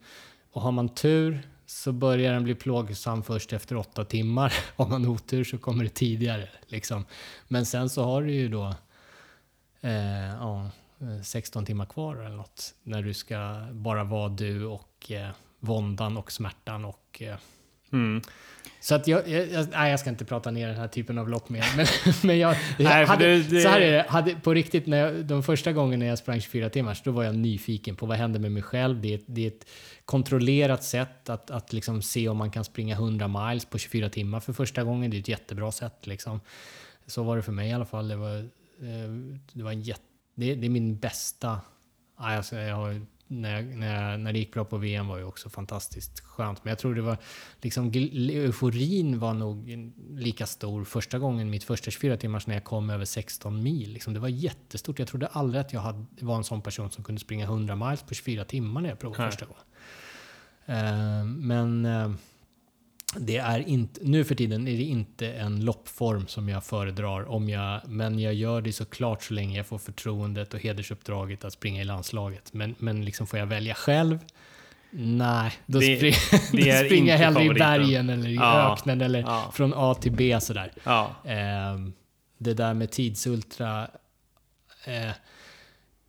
[0.53, 4.53] och har man tur så börjar den bli plågsam först efter åtta timmar.
[4.77, 6.49] Har man otur så kommer det tidigare.
[6.67, 7.05] Liksom.
[7.49, 8.75] Men sen så har du ju då
[9.81, 10.71] eh, ja,
[11.25, 12.75] 16 timmar kvar eller något.
[12.83, 15.31] När du ska bara vara du och eh,
[15.61, 17.37] våndan och smärtan och eh,
[17.93, 18.23] Mm
[18.81, 21.29] så att jag, jag, jag, nej, jag ska inte prata ner den här typen av
[21.29, 21.65] lopp mer.
[21.77, 21.87] Men,
[22.23, 25.25] men jag, Nej, hade, det- det- Så här är det, hade, på riktigt, när jag,
[25.25, 28.41] de första gångerna när jag sprang 24 timmars, då var jag nyfiken på vad händer
[28.41, 29.01] med mig själv.
[29.01, 29.67] Det är, ett- det är ett
[30.05, 34.41] kontrollerat sätt att, att liksom se om man kan springa 100 miles på 24 timmar
[34.41, 35.11] för första gången.
[35.11, 36.07] Det är ett jättebra sätt.
[36.07, 36.41] Liksom.
[37.07, 38.09] Så var det för mig i alla fall.
[38.09, 39.11] Det var, eh,
[39.53, 40.03] det var en jätte,
[40.35, 41.61] det, det är min bästa...
[42.21, 45.19] Nej, Alltså, jag har, när, jag, när, jag, när det gick bra på VM var
[45.19, 46.65] ju också fantastiskt skönt.
[46.65, 47.17] Men jag tror det var
[47.61, 49.69] liksom euforin var nog
[50.11, 53.93] lika stor första gången, mitt första 24 timmars när jag kom över 16 mil.
[53.93, 54.99] Liksom, det var jättestort.
[54.99, 58.03] Jag trodde aldrig att jag hade, var en sån person som kunde springa 100 miles
[58.03, 59.31] på 24 timmar när jag provade Nej.
[59.31, 59.63] första gången.
[60.67, 62.11] Eh, men eh,
[63.17, 67.29] det är inte, nu för tiden är det inte en loppform som jag föredrar.
[67.31, 71.53] Om jag, men jag gör det såklart så länge jag får förtroendet och hedersuppdraget att
[71.53, 72.53] springa i landslaget.
[72.53, 74.19] Men, men liksom får jag välja själv
[74.93, 76.15] Nej, då, Det- spring,
[76.53, 77.69] det då springer jag hellre i favoriten.
[77.69, 79.51] bergen eller i Ja, öknen eller ja.
[79.55, 80.73] från A till B sådär.
[80.85, 81.11] Ja.
[81.25, 81.93] Ehm,
[82.39, 83.83] det där med tidsultra
[84.85, 85.11] eh,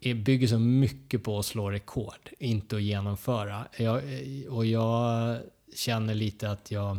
[0.01, 3.65] är- bygger så mycket på att slå rekord, inte att genomföra.
[3.77, 5.37] Jag, eh, och jag
[5.75, 6.97] känner lite att jag,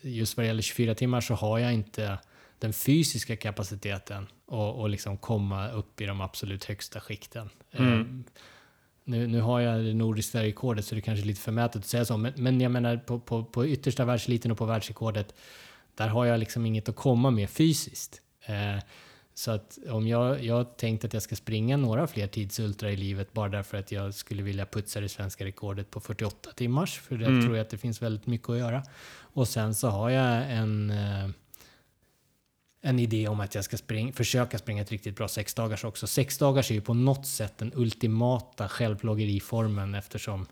[0.00, 2.18] just vad det gäller 24 timmar så har jag inte
[2.58, 7.50] den fysiska kapaciteten och, och liksom komma upp i de absolut högsta skikten.
[7.72, 7.92] Mm.
[7.92, 8.24] Ehm,
[9.04, 11.86] nu, nu har jag det nordiska rekordet så det är kanske är lite förmätet att
[11.86, 15.34] säga så, men, men jag menar på, på, på yttersta världseliten och på världsrekordet,
[15.94, 18.20] där har jag liksom inget att komma med fysiskt.
[18.46, 18.82] Eh,
[19.38, 23.32] så att om jag, jag tänkt att jag ska springa några fler tidsultra i livet
[23.32, 27.26] bara därför att jag skulle vilja putsa det svenska rekordet på 48 timmars, för det
[27.26, 27.42] Mm.
[27.42, 28.82] tror jag att det finns väldigt mycket att göra.
[29.18, 31.28] Och sen så har jag en, eh,
[32.82, 36.06] en idé om att jag ska spring, försöka springa ett riktigt bra sexdagars också.
[36.06, 40.46] Sexdagars är ju på något sätt den ultimata självplågeriformen eftersom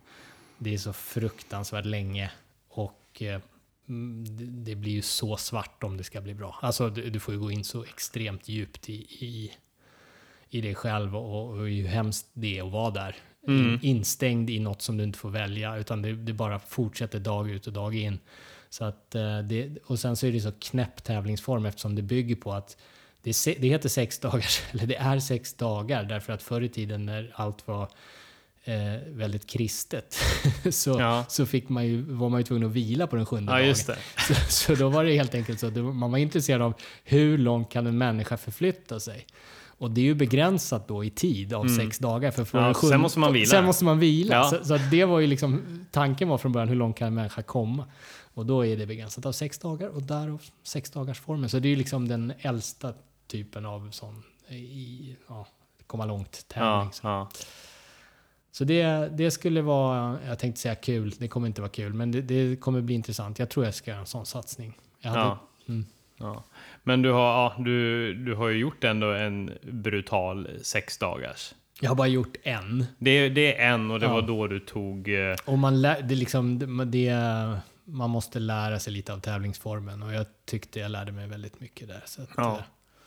[0.59, 2.31] det är så fruktansvärt länge
[2.69, 3.41] och eh,
[3.87, 6.59] det, det blir ju så svart om det ska bli bra.
[6.63, 8.95] Alltså du, du får ju gå in så extremt djupt i,
[9.25, 9.53] i,
[10.51, 13.17] i dig själv och, och hur hemskt det är att vara där.
[13.49, 13.73] Mm.
[13.73, 17.51] In, instängd i något som du inte får välja utan det, det bara fortsätter dag
[17.51, 18.19] ut och dag in.
[18.71, 22.37] Så att, eh, det, och sen så är det så knäpp tävlingsform eftersom det bygger
[22.37, 22.77] på att
[23.23, 27.07] det, det heter sex dagar, eller det är sex dagar därför att förr i tiden
[27.07, 27.89] när allt var
[28.65, 28.75] eh,
[29.09, 30.19] väldigt kristet
[30.71, 31.25] så, Ja.
[31.29, 33.75] så fick man ju, var man ju tvungen att vila på den sjunde ja, dagen.
[34.29, 36.75] Så, så då var det helt enkelt så att man var intresserad av
[37.05, 39.27] hur långt kan en människa förflytta sig?
[39.79, 42.31] Och det är ju begränsat då i tid av sex dagar.
[42.31, 42.69] För från Mm.
[42.69, 43.47] Ja, den sen sjunde- måste man vila.
[43.47, 44.35] Sen måste man vila.
[44.35, 44.45] Ja.
[44.45, 47.43] Så, så det var ju liksom, tanken var från början hur långt kan en människa
[47.43, 47.85] komma?
[48.35, 51.49] Och då är det begränsat av sex dagar och därav sex dagars formen.
[51.51, 52.93] Så det är ju liksom den äldsta
[53.27, 55.47] typen av sån i, ja,
[55.87, 56.91] komma långt tävling.
[57.03, 57.29] Ja,
[58.55, 58.85] Så, det,
[59.17, 62.57] det skulle vara, jag tänkte säga kul, det kommer inte vara kul, men det, det
[62.61, 63.39] kommer bli intressant.
[63.39, 64.79] Jag tror jag ska göra en sån satsning.
[65.03, 65.39] Hade, Ja.
[65.69, 65.85] Mm.
[66.19, 66.45] ja.
[66.83, 71.55] Men du har, ja, du, du har ju gjort ändå en brutal sex dagars.
[71.81, 72.85] Jag har bara gjort en.
[72.99, 74.13] Det, det är en och det Ja.
[74.13, 75.09] var då du tog...
[75.09, 76.59] eh, Och man, lär, det liksom,
[76.91, 81.61] det- man måste lära sig lite av tävlingsformen och jag tyckte jag lärde mig väldigt
[81.61, 81.97] mycket där.
[81.97, 82.57] Att, Ja.
[82.59, 82.63] eh,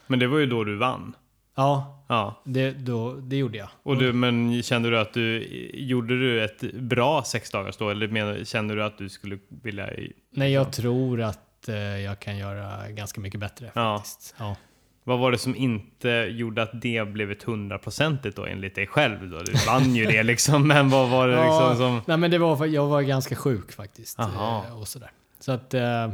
[0.08, 1.16] Men det var ju då du vann.
[1.58, 2.42] Ja Ja.
[2.44, 3.70] det, då, det gjorde jag.
[3.84, 7.90] Och du, men kände du att du gjorde du ett bra sex dagars då?
[7.90, 9.90] Eller menar, kände du att du skulle vilja...
[10.32, 13.98] Nej, jag tror att eh, jag kan göra ganska mycket bättre Ja.
[13.98, 14.36] faktiskt.
[14.38, 14.56] Ja.
[15.04, 19.30] Vad var det som inte gjorde att det blev ett hundraprocentigt då enligt dig själv
[19.30, 19.40] då?
[19.40, 22.02] Du vann ju det liksom, men vad var det liksom Ja, som...
[22.06, 24.20] Nej, men det var för jag var ganska sjuk faktiskt.
[24.20, 24.66] Aha.
[24.68, 25.12] eh, Och sådär.
[25.40, 26.12] Så att eh,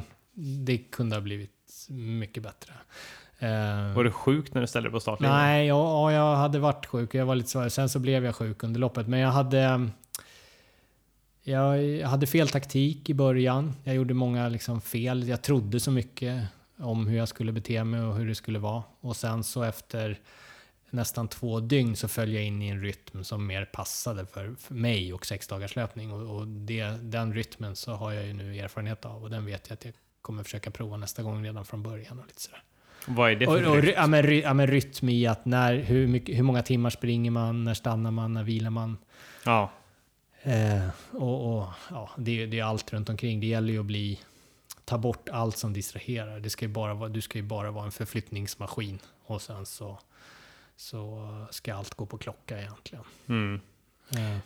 [0.66, 1.52] det kunde ha blivit
[1.90, 2.74] mycket bättre.
[3.44, 5.38] Eh, Var du sjuk när du ställde dig på startlinjen?
[5.38, 7.16] Nej, ja, ja, jag hade varit sjuk.
[7.16, 7.72] Jag var lite svag.
[7.72, 9.08] Sen så blev jag sjuk under loppet.
[9.08, 9.90] Men jag hade...
[11.46, 13.74] Jag hade fel taktik i början.
[13.84, 15.28] Jag gjorde många liksom fel.
[15.28, 16.44] Jag trodde så mycket
[16.78, 18.84] om hur jag skulle bete mig och hur det skulle vara.
[19.00, 20.20] Och sen så efter
[20.90, 24.74] nästan två dygn så föll jag in i en rytm som mer passade för, för
[24.74, 26.12] mig och sex dagars löpning.
[26.12, 29.70] Och, och det, den rytmen så har jag ju nu erfarenhet av och den vet
[29.70, 32.20] jag att jag kommer försöka prova nästa gång redan från början.
[32.20, 32.64] Och lite sådär.
[33.08, 33.86] Vad är det Och, för och, rytm?
[33.86, 36.90] ry- ja, men, ry, ja, men rytm i att när, hur, mycket, hur många timmar
[36.90, 38.98] springer man, när stannar man, när vilar man?
[39.46, 39.72] Ja,
[40.46, 43.40] Eh, och, och ja, det, är- det är allt runt omkring.
[43.40, 44.20] Det gäller ju att bli,
[44.86, 46.40] ta bort allt som distraherar.
[46.40, 50.00] Det ska bara vara, du ska ju bara vara en förflyttningsmaskin och sen så,
[50.76, 53.04] så ska allt gå på klocka egentligen.
[53.28, 53.62] mm.
[54.16, 54.38] Eh,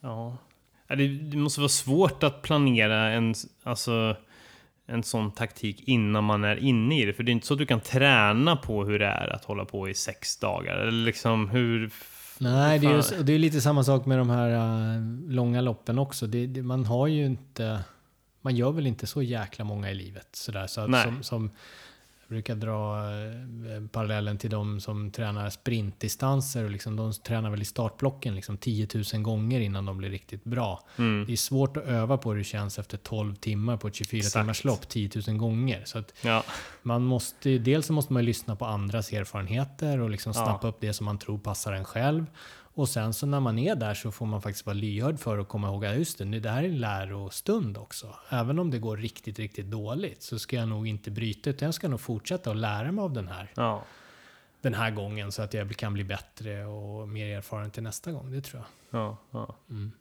[0.00, 0.36] ja.
[0.86, 4.16] Ja, Det, det måste vara svårt att planera en, alltså,
[4.92, 7.12] en sån taktik innan man är inne i det.
[7.12, 9.64] För det är inte så att du kan träna på hur det är att hålla
[9.64, 10.76] på i sex dagar.
[10.76, 11.90] Eller liksom hur...
[12.38, 15.98] Nej, det är, ju, det är lite samma sak med de här eh, långa loppen
[15.98, 16.26] också.
[16.26, 17.80] Det, det, man har ju inte...
[18.40, 20.28] Man gör väl inte så jäkla många i livet.
[20.32, 21.50] Sådär, så att som, som
[22.32, 22.96] brukar dra
[23.76, 26.64] eh, parallellen till de som tränar sprintdistanser.
[26.64, 30.44] Och liksom, de tränar väl i startblocken liksom 10 000 gånger innan de blir riktigt
[30.44, 30.80] bra.
[30.98, 31.24] Mm.
[31.26, 34.18] Det är svårt att öva på hur det känns efter 12 timmar på ett 24
[34.18, 34.34] Exakt.
[34.34, 35.82] timmars lopp 10 000 gånger.
[35.84, 36.44] Så Ja,
[36.82, 40.44] man måste, dels så måste man lyssna på andras erfarenheter och liksom Ja.
[40.44, 42.26] snappa upp det som man tror passar en själv.
[42.74, 45.48] Och sen så när man är där så får man faktiskt vara lyhörd för att
[45.48, 48.14] komma ihåg att just det, det här är en lärostund också.
[48.28, 51.74] Även om det går riktigt, riktigt dåligt så ska jag nog inte bryta utan jag
[51.74, 53.84] ska nog fortsätta att lära mig av den här, ja.
[54.60, 58.32] den här gången så att jag kan bli bättre och mer erfaren till nästa gång.
[58.32, 59.00] Det tror jag.
[59.00, 59.54] Ja, ja.
[59.70, 59.92] Mm.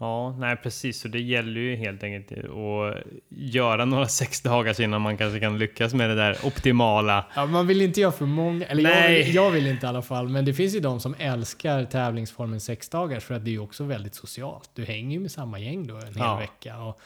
[0.00, 1.00] Ja, nej precis.
[1.00, 5.58] Så det gäller ju helt enkelt att göra några sex dagar innan man kanske kan
[5.58, 7.26] lyckas med det där optimala.
[7.36, 9.30] Ja, man vill inte göra för många, eller jag, Nej.
[9.30, 10.28] jag vill inte i alla fall.
[10.28, 13.58] Men det finns ju de som älskar tävlingsformen sex dagar för att det är ju
[13.60, 14.70] också väldigt socialt.
[14.74, 16.36] Du hänger ju med samma gäng då en hel Ja.
[16.38, 16.78] vecka.
[16.82, 17.00] Och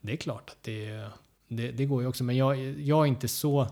[0.00, 1.04] det är klart att det,
[1.48, 2.24] det, det går ju också.
[2.24, 3.66] Men jag, jag är inte så...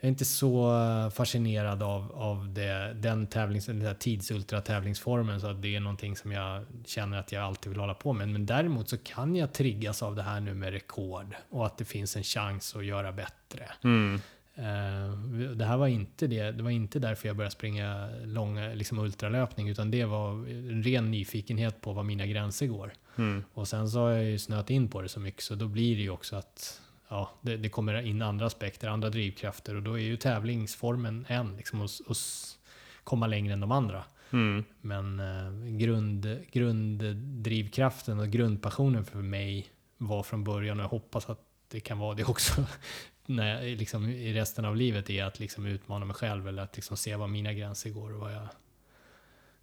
[0.00, 0.72] Jag är inte så
[1.14, 6.32] fascinerad av, av det, den, tävlings, den här tidsultratävlingsformen så att det är någonting som
[6.32, 8.28] jag känner att jag alltid vill hålla på med.
[8.28, 11.84] Men däremot så kan jag triggas av det här nu med rekord och att det
[11.84, 13.70] finns en chans att göra bättre.
[13.84, 14.20] Mm.
[14.54, 15.10] Eh,
[15.56, 16.50] det här var inte det.
[16.50, 21.10] Det var inte därför jag började springa långa liksom ultralöpning, utan det var en ren
[21.10, 22.92] nyfikenhet på var mina gränser går.
[23.16, 23.44] Mm.
[23.54, 25.96] Och sen så har jag ju snöat in på det så mycket, så då blir
[25.96, 29.98] det ju också att ja, det, det kommer in andra aspekter, andra drivkrafter och då
[29.98, 32.58] är ju tävlingsformen en, liksom s-
[33.04, 34.04] komma längre än de andra.
[34.32, 34.64] Mm.
[34.80, 39.66] Men eh, grund, grunddrivkraften och grundpassionen för mig
[39.98, 42.66] var från början, och jag hoppas att det kan vara det också
[43.26, 46.76] när jag, liksom, i resten av livet, är att liksom utmana mig själv eller att
[46.76, 48.48] liksom se var mina gränser går och vad jag,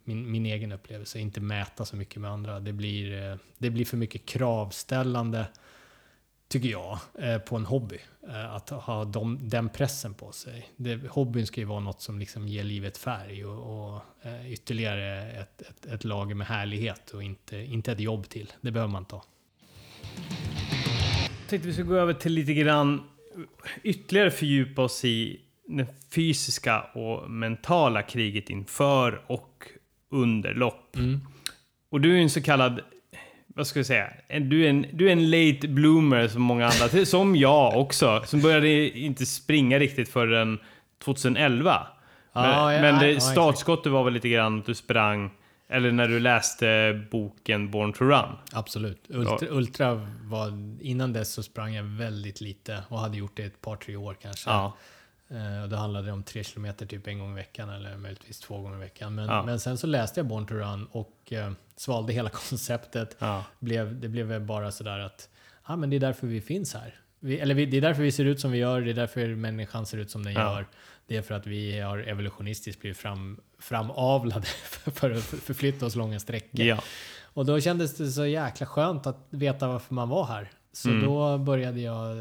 [0.04, 2.60] min, min egen upplevelse, inte mäta så mycket med andra.
[2.60, 5.46] Det blir, eh, det blir för mycket kravställande,
[6.48, 7.98] tycker jag, eh, på en hobby.
[8.28, 10.68] Eh, Att ha de, den pressen på sig.
[10.76, 15.32] Det, hobbyn ska ju vara något som liksom ger livet färg och, och eh, ytterligare
[15.32, 18.52] ett, ett, ett lager med härlighet och inte, inte ett jobb till.
[18.60, 19.24] Det behöver man ta.
[21.40, 23.02] Jag tänkte vi ska gå över till lite grann
[23.82, 29.68] ytterligare fördjupa oss i det fysiska och mentala kriget inför och
[30.10, 30.96] under lopp.
[31.90, 32.80] Och du är en så kallad,
[33.56, 37.06] vad ska jag säga, du är en, du är en late bloomer som många andra,
[37.06, 40.58] som jag också, som började inte springa riktigt förrän
[41.04, 41.86] 2011.
[42.32, 45.30] Men, ja, men det, startskottet var väl lite grann att du sprang,
[45.68, 48.36] eller när du läste boken Born to Run.
[48.52, 49.04] Absolut.
[49.08, 50.48] Ultra, ultra var,
[50.80, 54.16] innan dess så sprang jag väldigt lite och hade gjort det ett par, tre år
[54.22, 54.50] kanske.
[54.50, 54.76] Ja.
[55.30, 58.40] Eh, och då handlade det om tre kilometer typ en gång i veckan eller möjligtvis
[58.40, 59.14] två gånger i veckan.
[59.14, 59.42] Men, Ja.
[59.42, 63.16] men sen så läste jag Born to Run och eh, svalde hela konceptet.
[63.18, 63.44] Ja.
[63.58, 65.28] Blev, det blev bara sådär att
[65.62, 66.94] ah, men det är därför vi finns här.
[67.20, 69.26] Vi, eller vi, det är därför vi ser ut som vi gör, det är därför
[69.34, 70.40] människan ser ut som den Ja.
[70.40, 70.66] gör.
[71.06, 74.46] Det är för att vi har evolutionistiskt blivit fram, framavlade
[74.94, 76.76] för att förflytta oss långa sträckor.
[77.22, 80.50] Och då kändes det så jäkla skönt att veta varför man var här.
[80.72, 81.04] Så Mm.
[81.04, 82.16] då började jag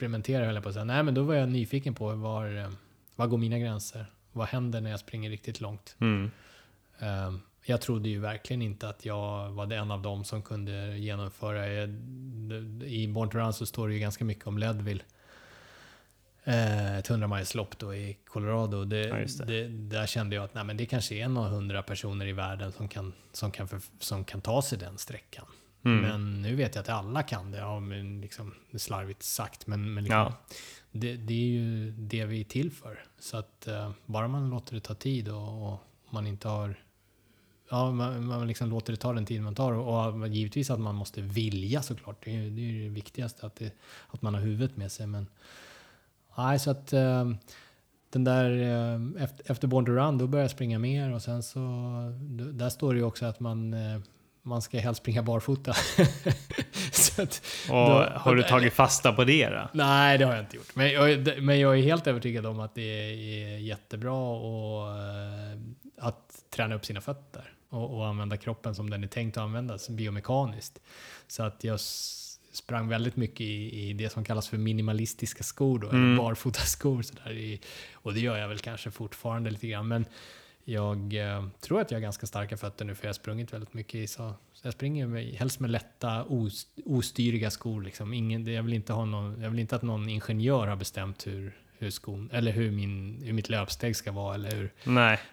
[0.00, 0.84] experimentera höll jag på att säga.
[0.84, 2.70] Nej men då var jag nyfiken på var, eh,
[3.16, 4.06] var går mina gränser?
[4.32, 5.96] Vad händer när jag springer riktigt långt?
[6.00, 6.30] Mm.
[6.98, 7.32] Eh,
[7.64, 11.66] Jag trodde ju verkligen inte att jag var en av dem som kunde genomföra.
[11.66, 11.88] eh,
[12.84, 15.02] I Born to Run så står det ju ganska mycket om Leadville.
[16.44, 18.84] Eh, Ett 100 mileslopp då i Colorado.
[18.84, 19.44] Det, Ja, det.
[19.44, 19.68] det.
[19.68, 22.72] där kände jag att nej, men det kanske är en av hundra personer i världen
[22.72, 25.44] som kan, som kan, för, som kan ta sig den sträckan.
[25.84, 26.00] Mm.
[26.00, 27.58] Men nu vet jag att alla kan det.
[27.58, 30.34] Ja, men liksom, slarvigt sagt, men, men liksom, Ja.
[30.92, 33.04] det, det är ju det vi är till för.
[33.18, 35.78] Så att eh, bara man låter det ta tid och, och
[36.10, 36.74] man inte har...
[37.70, 39.72] Ja, man, man liksom låter det ta den tid man tar.
[39.72, 42.24] Och, och givetvis att man måste vilja såklart.
[42.24, 43.74] Det är ju det, är det viktigaste, att, det,
[44.08, 45.06] att man har huvudet med sig.
[45.06, 45.26] Men
[46.36, 47.30] nej, så att eh,
[48.10, 51.42] den där eh, efter, efter Born to Run, då började jag springa mer och sen
[51.42, 51.58] så...
[52.52, 53.74] Där står det ju också att man...
[54.42, 55.72] Man ska helst springa barfota.
[56.92, 59.68] så att, Och då- har du tagit fasta på det då?
[59.72, 60.74] Nej, det har jag inte gjort.
[60.76, 65.58] Men jag, men jag är helt övertygad om att det är jättebra och, eh,
[65.98, 69.88] att träna upp sina fötter och, och använda kroppen som den är tänkt att användas
[69.88, 70.80] biomekaniskt.
[71.28, 71.80] Så att jag
[72.52, 76.04] sprang väldigt mycket i, i det som kallas för minimalistiska skor då, Mm.
[76.04, 77.02] eller barfotaskor.
[77.02, 77.58] Så där
[77.94, 79.88] och det gör jag väl kanske fortfarande lite grann.
[79.88, 80.04] Men
[80.64, 83.74] jag eh, tror att jag har ganska starka fötter nu för jag har sprungit väldigt
[83.74, 87.82] mycket i så, så jag springer med, helst med lätta os, ostyriga skor.
[87.82, 88.14] Liksom.
[88.14, 91.56] Ingen, jag, vill inte ha någon, jag vill inte att någon ingenjör har bestämt hur,
[91.78, 94.70] hur, skon, eller hur, min, hur mitt löpsteg ska vara eller hur,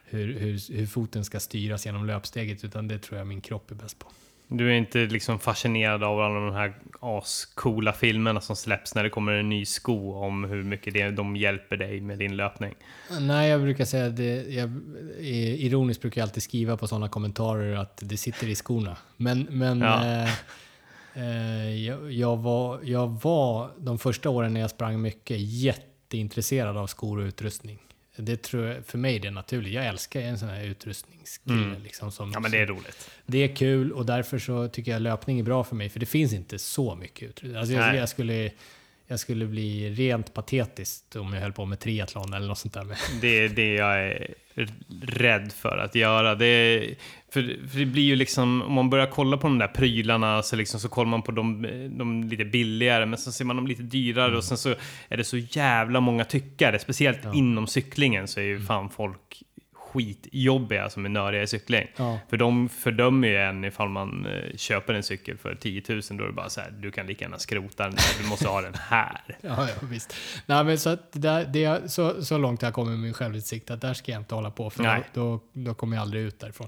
[0.05, 3.75] hur, hur, hur foten ska styras genom löpsteget utan det tror jag min kropp är
[3.75, 4.07] bäst på.
[4.47, 9.09] Du är inte liksom fascinerad av alla de här ascoola filmerna som släpps när det
[9.09, 12.73] kommer en ny sko om hur mycket det, de hjälper dig med din löpning.
[13.21, 14.79] Nej, jag brukar säga det, jag,
[15.19, 18.97] i- ironiskt brukar jag alltid skriva på sådana kommentarer att det sitter i skorna.
[19.17, 20.05] Men, men Ja.
[20.05, 20.33] eh,
[21.13, 26.87] eh, jag, jag, var, jag var de första åren när jag sprang mycket jätteintresserad av
[26.87, 27.79] skor och utrustning.
[28.17, 29.73] Det tror jag, för mig är det naturligt.
[29.73, 31.55] Jag älskar en sån här utrustningskille.
[31.63, 31.83] Mm.
[31.83, 33.11] Liksom, som, Ja, men det är roligt.
[33.25, 35.89] det är kul och därför så tycker jag löpning är bra för mig.
[35.89, 37.55] För det finns inte så mycket utrustning.
[37.55, 38.51] Alltså jag, jag skulle...
[39.09, 42.97] jag skulle bli rent patetiskt om jag höll på med triathlon eller något sånt där.
[43.21, 44.33] Det är det jag är
[45.01, 46.35] rädd för att göra.
[46.35, 46.95] Det
[47.37, 50.55] för, för, det blir ju liksom, om man börjar kolla på de där prylarna så,
[50.55, 51.61] liksom, så kollar man på de,
[51.97, 54.37] de lite billigare, men sen ser man de lite dyrare mm.
[54.37, 54.75] och sen så
[55.09, 57.33] är det så jävla många tyckare, speciellt ja.
[57.33, 58.65] inom cyklingen så är ju mm.
[58.65, 59.43] fan folk
[59.97, 61.87] skitjobbiga som är nördiga i cykling.
[61.95, 62.19] Ja.
[62.29, 66.01] För de fördömer ju en ifall man eh, köper en cykel för 10 000.
[66.09, 68.61] Då är det bara så här, du kan lika gärna skrota den, du måste ha
[68.61, 69.21] den här.
[69.41, 70.15] ja, ja, visst.
[70.45, 73.93] Nej, men så, det, det, så, så långt jag kommit med min självinsikt att där
[73.93, 76.67] ska jag inte hålla på för då, då kommer jag aldrig ut därifrån.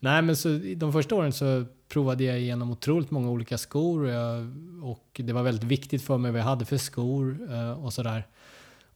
[0.00, 4.10] Nej, men så de första åren så provade jag igenom otroligt många olika skor och,
[4.10, 7.92] jag, och det var väldigt viktigt för mig vad jag hade för skor eh, och
[7.92, 8.26] sådär.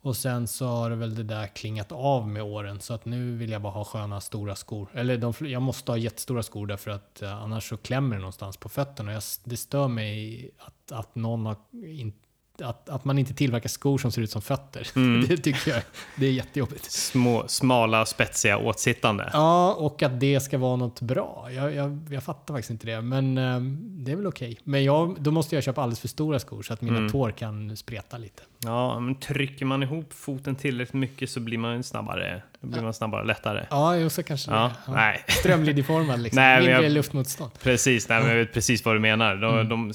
[0.00, 3.36] Och sen så har det väl det där klingat av med åren så att nu
[3.36, 4.88] vill jag bara ha sköna stora skor.
[4.92, 8.56] Eller de, jag måste ha jättestora skor därför att eh, annars så klämmer det någonstans
[8.56, 9.12] på fötterna.
[9.12, 12.23] Jag, det stör mig att, att någon har inte
[12.62, 14.88] att, att man inte tillverkar skor som ser ut som fötter.
[14.96, 15.26] Mm.
[15.28, 15.82] Det tycker jag
[16.16, 16.90] det är jättejobbigt.
[16.90, 19.30] Små, smala, spetsiga, åtsittande.
[19.32, 21.48] Ja, och att det ska vara något bra.
[21.50, 23.60] Jag, jag, jag fattar faktiskt inte det, men eh,
[24.04, 24.50] det är väl okej.
[24.50, 24.60] Okay.
[24.64, 27.10] Men jag, då måste jag köpa alldeles för stora skor så att mina mm.
[27.10, 28.42] tår kan spreta lite.
[28.58, 32.94] Ja, men trycker man ihop foten tillräckligt mycket så blir man snabbare, då blir man
[32.94, 33.66] snabbare lättare.
[33.70, 34.92] Ja, jo, så kanske ja, det.
[34.92, 35.14] Ja.
[35.28, 36.42] Strömlinjeformad liksom.
[36.42, 37.50] nej, Mindre jag, luftmotstånd.
[37.62, 39.36] Precis, nej, men jag vet precis vad du menar.
[39.36, 39.68] De, mm.
[39.68, 39.92] de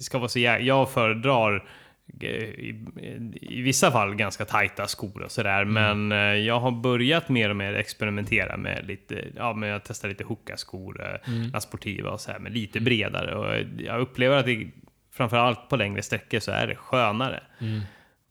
[0.00, 0.38] ska vara så.
[0.38, 1.64] Jag föredrar
[2.20, 2.74] i,
[3.40, 5.62] i, vissa fall ganska tajta skor och sådär.
[5.62, 5.74] Mm.
[5.74, 10.08] Men eh, jag har börjat mer och mer experimentera med lite, ja men jag testar
[10.08, 11.60] lite hoka-skor, eh, mm.
[11.60, 12.84] sportiva och så här, med lite mm.
[12.84, 13.34] bredare.
[13.34, 14.70] Och jag upplever att det,
[15.12, 17.42] framförallt på längre sträckor så är det skönare.
[17.58, 17.80] Mm.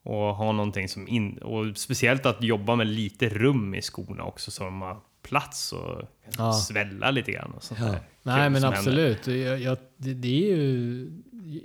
[0.04, 4.52] Och ha någonting som in, och speciellt att jobba med lite rum i skorna också
[4.52, 6.02] så de har plats och
[6.38, 6.54] ja.
[6.54, 7.52] svälla lite grann.
[7.52, 7.86] Och sånt ja.
[7.86, 8.00] där.
[8.24, 9.28] Nej men absolut.
[9.28, 11.08] Jag, jag, det, det är ju,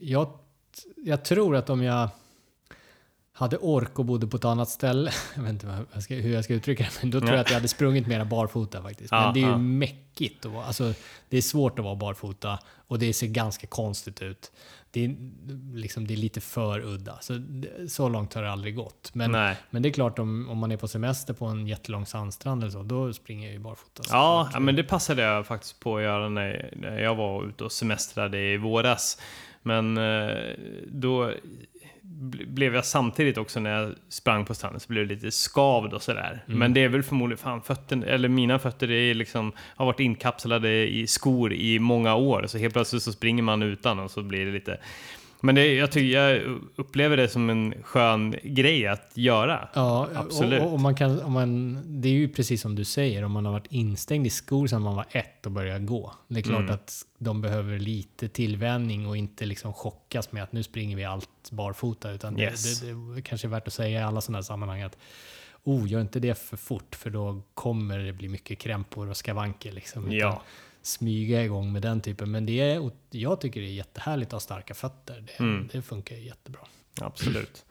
[0.02, 0.40] jag
[0.96, 2.08] jag tror att om jag
[3.32, 6.44] hade ork och bodde på ett annat ställe, jag vet inte jag ska, hur jag
[6.44, 9.10] ska uttrycka det, men då tror jag att jag hade sprungit mera barfota faktiskt.
[9.10, 10.46] Men det är ju mäckigt.
[10.46, 10.94] Att vara, alltså,
[11.28, 14.52] det är svårt att vara barfota och det ser ganska konstigt ut.
[14.90, 15.16] Det är,
[15.74, 17.18] liksom, det är lite för udda.
[17.20, 17.42] Så,
[17.88, 19.10] så långt har det aldrig gått.
[19.12, 22.62] Men, men det är klart om, om man är på semester på en jättelång sandstrand
[22.62, 24.02] eller så, då springer jag ju barfota.
[24.08, 27.64] Ja, ja, men det passade jag faktiskt på att göra när, när jag var ute
[27.64, 29.18] och semestrade i våras.
[29.62, 30.54] Men eh,
[30.86, 31.32] då
[32.46, 36.02] blev jag samtidigt också när jag sprang på stranden så blev det lite skavd och
[36.02, 36.44] sådär.
[36.46, 36.58] Mm.
[36.58, 40.88] Men det är väl förmodligen, fan fötter, eller mina fötter är liksom, har varit inkapslade
[40.88, 42.44] i skor i många år.
[42.46, 44.78] Så helt plötsligt så springer man utan och så blir det lite
[45.40, 49.68] men det, jag, tycker, jag upplever det som en skön grej att göra.
[49.74, 50.62] Ja, absolut.
[50.62, 53.44] Och, och, man kan, om man, det är ju precis som du säger, om man
[53.44, 56.14] har varit instängd i skor sedan man var ett och började gå.
[56.28, 56.74] Det är klart mm.
[56.74, 61.50] att de behöver lite tillvänjning och inte liksom chockas med att nu springer vi allt
[61.50, 62.10] barfota.
[62.10, 62.80] Utan yes.
[62.80, 64.96] det, det, det kanske är värt att säga i alla sådana här sammanhang att
[65.64, 69.72] oh, gör inte det för fort för då kommer det bli mycket krämpor och skavanker.
[69.72, 70.12] Liksom.
[70.12, 70.42] Ja
[70.82, 72.30] smyga igång med den typen.
[72.30, 75.24] Men det är, jag tycker det är jättehärligt att ha starka fötter.
[75.26, 75.68] Det, mm.
[75.72, 76.60] det funkar jättebra.
[77.00, 77.64] Absolut.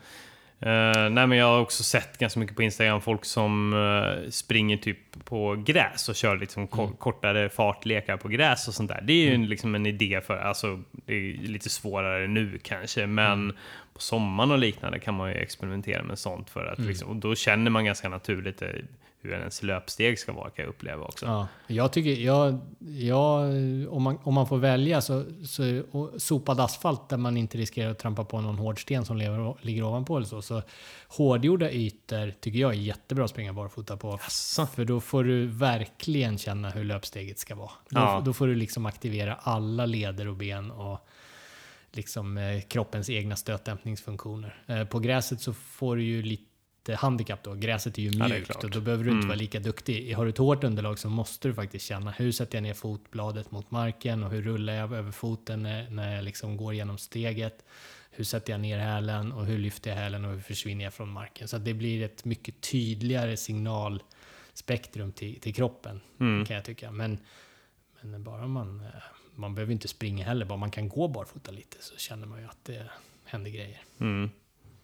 [0.66, 4.78] Uh, nej men jag har också sett ganska mycket på Instagram folk som uh, springer
[4.78, 6.94] typ på gräs och kör liksom mm.
[6.94, 9.02] kortare fartlekar på gräs och sånt där.
[9.02, 9.48] Det är ju mm.
[9.48, 13.56] liksom en idé för, alltså det är lite svårare nu kanske, men mm.
[13.94, 16.90] på sommaren och liknande kan man ju experimentera med sånt för att mm.
[16.90, 18.70] liksom, och då känner man ganska naturligt eh,
[19.22, 21.26] hur ens löpsteg ska vara kan jag uppleva också.
[21.26, 23.42] Ja, jag tycker, jag, jag,
[23.94, 25.84] om, man, om man får välja så, så
[26.18, 29.84] sopad asfalt där man inte riskerar att trampa på någon hård sten som lever, ligger
[29.84, 30.42] ovanpå eller så.
[30.42, 30.62] Så
[31.08, 34.14] hårdgjorda ytor tycker jag är jättebra att springa barfota på.
[34.14, 34.66] Asså.
[34.66, 37.72] För då får du verkligen känna hur löpsteget ska vara.
[37.90, 38.22] Då, ja.
[38.26, 41.08] då får du liksom aktivera alla leder och ben och
[41.92, 44.64] liksom eh, kroppens egna stötdämpningsfunktioner.
[44.68, 46.49] Eh, på gräset så får du ju lite
[46.88, 47.54] handikapp då.
[47.54, 49.28] Gräset är ju mjukt ja, och då behöver du inte mm.
[49.28, 50.16] vara lika duktig.
[50.16, 53.52] Har du ett hårt underlag så måste du faktiskt känna hur sätter jag ner fotbladet
[53.52, 57.66] mot marken och hur rullar jag över foten när, när jag liksom går genom steget.
[58.12, 61.10] Hur sätter jag ner hälen och hur lyfter jag hälen och hur försvinner jag från
[61.10, 61.48] marken?
[61.48, 66.46] Så det blir ett mycket tydligare signalspektrum till, till kroppen mm.
[66.46, 66.92] kan jag tycka.
[66.92, 67.20] Men,
[68.02, 68.88] men bara man,
[69.36, 72.46] man behöver inte springa heller, bara man kan gå barfota lite så känner man ju
[72.46, 72.90] att det
[73.26, 73.82] händer grejer.
[74.00, 74.30] Mm.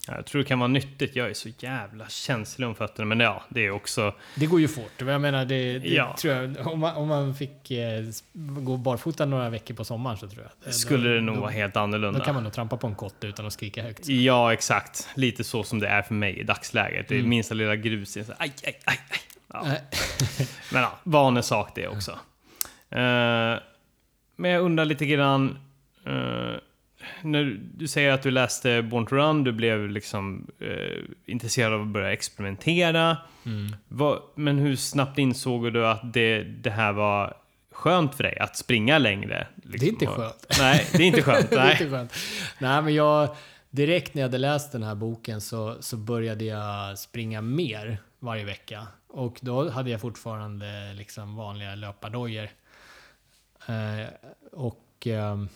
[0.08, 1.16] Jag tror det kan vara nyttigt.
[1.16, 3.06] Jag är så jävla känslig om fötterna.
[3.06, 4.14] Men ja, det är också...
[4.36, 4.92] Det går ju fort.
[4.98, 6.16] Jag menar, det, det ja.
[6.20, 10.28] tror jag, om, man, om man fick eh, gå barfota några veckor på sommaren så
[10.28, 10.52] tror jag.
[10.68, 12.20] Det, Skulle det nog då, vara helt annorlunda.
[12.20, 14.06] Då kan man nog trampa på en kotte utan att skrika högt.
[14.06, 14.12] Så.
[14.12, 15.08] Ja, exakt.
[15.16, 17.08] Lite så som det är för mig i dagsläget.
[17.08, 17.30] Det är mm.
[17.30, 18.18] minsta lilla grus.
[18.18, 19.00] aj, aj, aj, aj.
[19.54, 19.66] Ja.
[20.72, 22.12] men ja, vanesak det också.
[22.12, 23.60] Uh,
[24.36, 25.58] men jag undrar lite grann.
[26.08, 26.56] Uh,
[27.22, 31.82] när du säger att du läste Born to Run, du blev liksom eh, intresserad av
[31.82, 33.18] att börja experimentera.
[33.46, 33.76] Mm.
[33.88, 37.38] Vad, men hur snabbt insåg du att det, det här var
[37.72, 39.48] skönt för dig att springa längre?
[39.56, 39.80] Liksom?
[39.80, 40.46] Det är inte Och- skönt.
[40.60, 41.52] Nej, det är inte skönt.
[41.52, 41.72] nej.
[41.72, 42.14] inte skönt.
[42.60, 43.36] Nej, men jag...
[43.70, 48.46] Direkt när jag hade läst den här boken så, så började jag springa mer varje
[48.46, 48.88] vecka.
[49.08, 52.50] Och då hade jag fortfarande liksom vanliga löpardojor.
[53.68, 54.08] Eh,
[54.52, 55.50] och, ehm,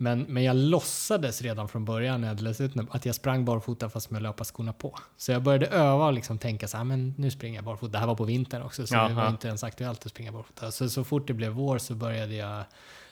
[0.00, 4.10] men, men jag låtsades redan från början när jag ut att jag sprang barfota fast
[4.10, 4.98] med löparskorna på.
[5.16, 7.92] Så jag började öva och liksom tänka så här, men nu springer jag barfota.
[7.92, 10.70] Det här var på vintern också, så det var inte ens aktuellt att springa barfota.
[10.70, 12.64] Så, så fort det blev vår så började jag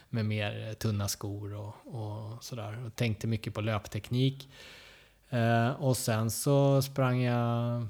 [0.08, 2.86] med mer tunna skor och, och sådär.
[2.86, 4.50] Och tänkte mycket på löpteknik.
[5.28, 7.86] Eh, och sen så sprang jag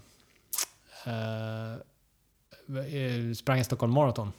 [1.06, 4.32] eh, eh, sprang jag Stockholm Marathon.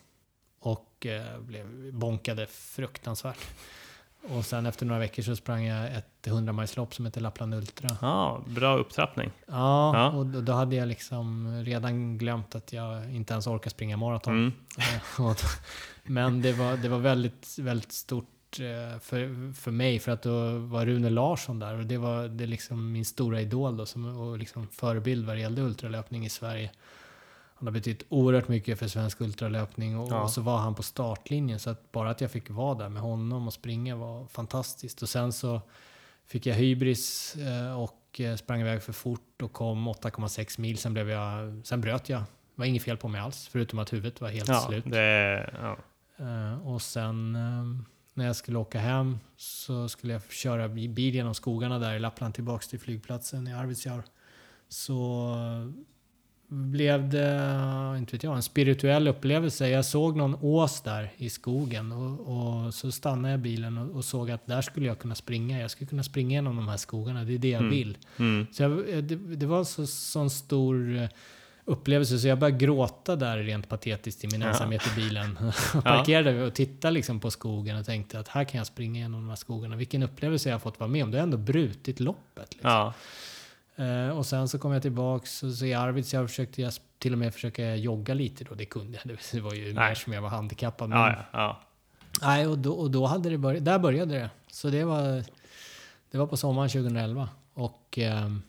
[0.60, 3.40] Och eh, blev bonkade fruktansvärt.
[4.36, 7.90] Och sen efter några veckor så sprang jag ett 100 milslopp som heter Lappland Ultra.
[8.02, 9.32] Ja, bra upptrappning.
[9.48, 10.10] Ja, Ja.
[10.10, 14.34] och då, då hade jag liksom redan glömt att jag inte ens orkar springa maraton.
[14.38, 14.54] Mm.
[16.04, 20.58] Men det var, det var väldigt, väldigt stort eh, för, för mig för att då
[20.60, 24.38] var Rune Larsson där och det var det liksom min stora idol då som, och
[24.38, 26.72] liksom förebild vad det gällde ultralöpning i Sverige.
[27.60, 30.22] Han har betytt oerhört mycket för svensk ultralöpning och, Ja.
[30.22, 33.02] och så var han på startlinjen så att bara att jag fick vara där med
[33.02, 35.02] honom och springa var fantastiskt.
[35.02, 35.62] Och sen så
[36.26, 40.78] fick jag hybris eh, och eh, sprang iväg för fort och kom 8,6 mil.
[40.78, 42.20] Sen, blev jag, sen bröt jag.
[42.22, 44.84] Det var inget fel på mig alls, förutom att huvudet var helt Ja, slut.
[44.88, 45.78] det, ja.
[46.26, 51.16] Eh, och sen eh, när jag skulle åka hem så skulle jag köra bi- bil
[51.16, 54.04] genom skogarna där i Lappland tillbaks till flygplatsen i Arvidsjaur.
[54.70, 55.34] Så
[56.50, 59.70] blev det, inte vet jag, en spirituell upplevelse.
[59.70, 62.20] Jag såg någon ås där i skogen och,
[62.66, 65.60] och så stannade jag bilen och, och såg att där skulle jag kunna springa.
[65.62, 67.24] Jag skulle kunna springa genom de här skogarna.
[67.24, 67.72] Det är det jag Mm.
[67.72, 67.98] vill.
[68.20, 68.48] Mm.
[68.52, 68.72] Så jag,
[69.04, 71.10] det, det var så sån stor eh,
[71.66, 74.48] upplevelse så jag började gråta där rent patetiskt i min Ja.
[74.48, 75.38] ensamhet i bilen.
[75.74, 79.20] Jag parkerade och tittade liksom på skogen och tänkte att här kan jag springa genom
[79.22, 79.76] de här skogarna.
[79.76, 81.12] Vilken upplevelse jag har fått vara med om.
[81.12, 82.54] Det har ändå brutit loppet.
[82.54, 82.70] Liksom.
[82.72, 82.94] ja.
[83.78, 87.20] Eh, och sen så kom jag tillbaks och så i Arvidsjaur försökte jag till och
[87.20, 88.56] med försöka jogga lite då.
[88.56, 89.18] Det kunde jag.
[89.32, 89.90] Det var ju Nej.
[89.90, 90.90] mer som jag var handikappad.
[90.90, 91.62] Men, Ja, ja, ja.
[92.22, 94.30] Nej, och då, och då hade det börjat, där började det.
[94.52, 95.24] Så det var,
[96.12, 97.30] det var på sommaren 2011.
[97.54, 98.42] Och ehm,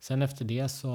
[0.00, 0.88] sen efter det så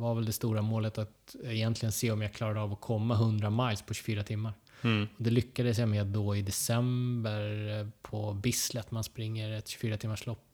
[0.00, 3.50] var väl det stora målet att egentligen se om jag klarade av att komma 100
[3.50, 4.52] miles på 24 timmar.
[4.82, 5.08] Mm.
[5.16, 8.90] Och det lyckades jag med då i december eh, på Bislett.
[8.90, 10.45] Man springer ett 24 timmars lopp eh,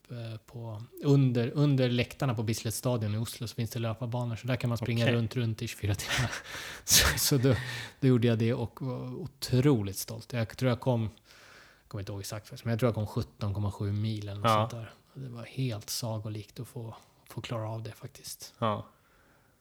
[0.47, 4.37] på, under, under läktarna på Bislett stadion i Oslo så finns det löparbanor.
[4.37, 5.15] Så där kan man springa Okej.
[5.15, 6.31] runt, runt i 24 timmar.
[6.85, 7.55] så så då,
[8.01, 10.33] då gjorde jag det och var otroligt stolt.
[10.33, 13.07] Jag tror jag kom, jag kommer inte ihåg exakt, faktiskt, men jag tror jag kom
[13.51, 14.69] 17,7 mil eller något Ja.
[14.71, 14.91] sånt där.
[15.15, 16.95] Det var helt sagolikt att få,
[17.31, 18.55] få klara av det faktiskt.
[18.59, 18.87] ja.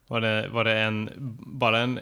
[0.08, 2.00] Var det, var det en, bara en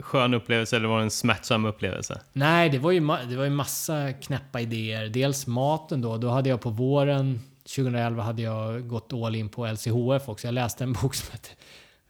[0.00, 2.20] skön upplevelse eller var det en smärtsam upplevelse?
[2.32, 5.08] Nej, det var ju, det var ju massa knäppa idéer.
[5.08, 6.16] Dels maten då.
[6.16, 10.46] Då hade jag på våren 2011 hade jag gått all in på LCHF också.
[10.46, 11.48] Jag läste en bok som hette...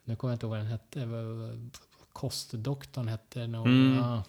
[0.04, 1.08] Nu kommer jag inte ihåg vad den hette.
[2.12, 3.66] Kostdoktorn hette nog...
[3.66, 3.98] Mm.
[3.98, 4.22] Ja,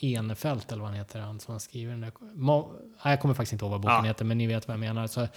[0.00, 2.10] Enefelt eller vad han heter, han som har skrivit den där.
[2.34, 4.02] Ma- Nej, jag kommer faktiskt inte ihåg vad boken Ja.
[4.02, 5.06] heter, men ni vet vad jag menar.
[5.06, 5.28] Så,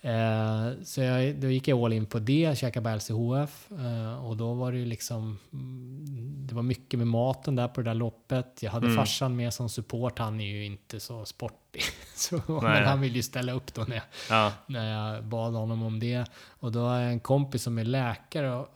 [0.00, 3.68] eh, så jag, då gick jag all in på det, käkade på LCHF.
[3.72, 5.38] Eh, och då var det ju liksom...
[5.52, 8.58] mm, Det var mycket med maten där på det där loppet.
[8.62, 8.96] Jag hade Mm.
[8.96, 10.18] farsan med som support.
[10.18, 11.82] Han är ju inte så sportig.
[12.14, 14.52] Så, men han vill ju ställa upp då när jag, Ja.
[14.66, 16.24] när jag bad honom om det.
[16.48, 18.68] Och då har jag en kompis som är läkare och,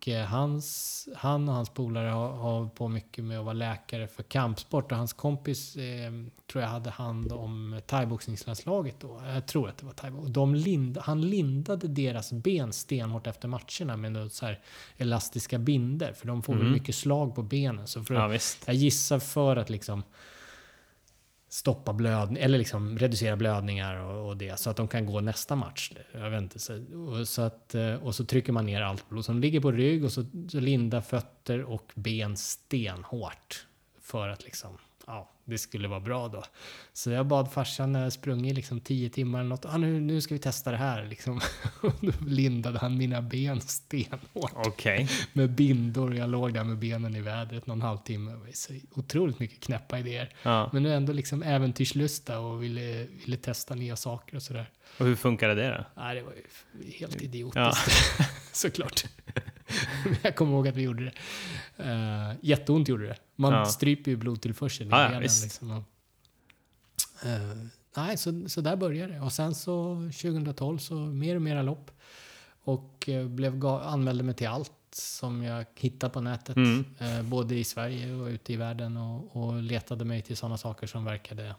[0.00, 4.08] och eh, hans, han och hans polare har, har på mycket med att vara läkare
[4.08, 4.92] för kampsport.
[4.92, 6.12] Och hans kompis eh,
[6.52, 9.20] tror jag hade hand om thaiboxningslandslaget då.
[9.34, 10.28] Jag tror att det var thaibox.
[10.28, 14.54] De lind, han lindade deras ben stenhårt efter matcherna med något så
[14.96, 16.12] elastiska binder.
[16.12, 16.72] För de får väl Mm.
[16.72, 17.86] mycket slag på benen.
[17.86, 18.62] Så för ja, visst.
[18.66, 20.02] jag gissar för att liksom
[21.52, 25.56] stoppa blödning eller liksom reducera blödningar och, och det så att de kan gå nästa
[25.56, 25.92] match.
[26.12, 29.24] Jag vet inte, så, och, så att, eh, och så trycker man ner allt blod
[29.24, 33.66] som ligger på rygg och så, så linda fötter och ben stenhårt
[34.00, 34.78] för att liksom
[35.50, 36.44] det skulle vara bra då.
[36.92, 39.64] Så jag bad farsan när jag sprungit liksom 10 timmar eller något.
[39.64, 41.40] Ah, nu, nu ska vi testa det här liksom.
[41.80, 45.08] Och då lindade han mina ben stenhårt Okej.
[45.32, 46.14] med bindor.
[46.14, 48.30] Jag låg där med benen i vädret någon halvtimme.
[48.30, 50.34] Det var så otroligt mycket knäppa idéer.
[50.42, 50.70] Ja.
[50.72, 54.70] Men nu ändå liksom äventyrslusta och ville, ville testa nya saker och sådär.
[54.98, 56.02] Och hur funkade det då?
[56.02, 58.16] Nej, det var ju helt idiotiskt.
[58.18, 58.24] Ja.
[58.52, 59.04] Såklart.
[60.22, 61.12] Jag kommer ihåg att vi gjorde det.
[61.84, 63.16] Uh, jätteont gjorde det.
[63.36, 63.64] Man Ja.
[63.64, 65.22] stryper ju blodtillförseln i Ja, ja, benen.
[65.22, 65.70] Liksom.
[67.24, 67.56] Eh,
[67.96, 69.20] nej, så, så där började det.
[69.20, 71.90] Och sen så 2012 så mer och mera lopp.
[72.62, 76.56] Och eh, blev anmälde mig till allt som jag hittade på nätet.
[76.56, 76.84] Mm.
[76.98, 78.96] Eh, både i Sverige och ute i världen.
[78.96, 81.54] Och, och letade mig till sådana saker som verkade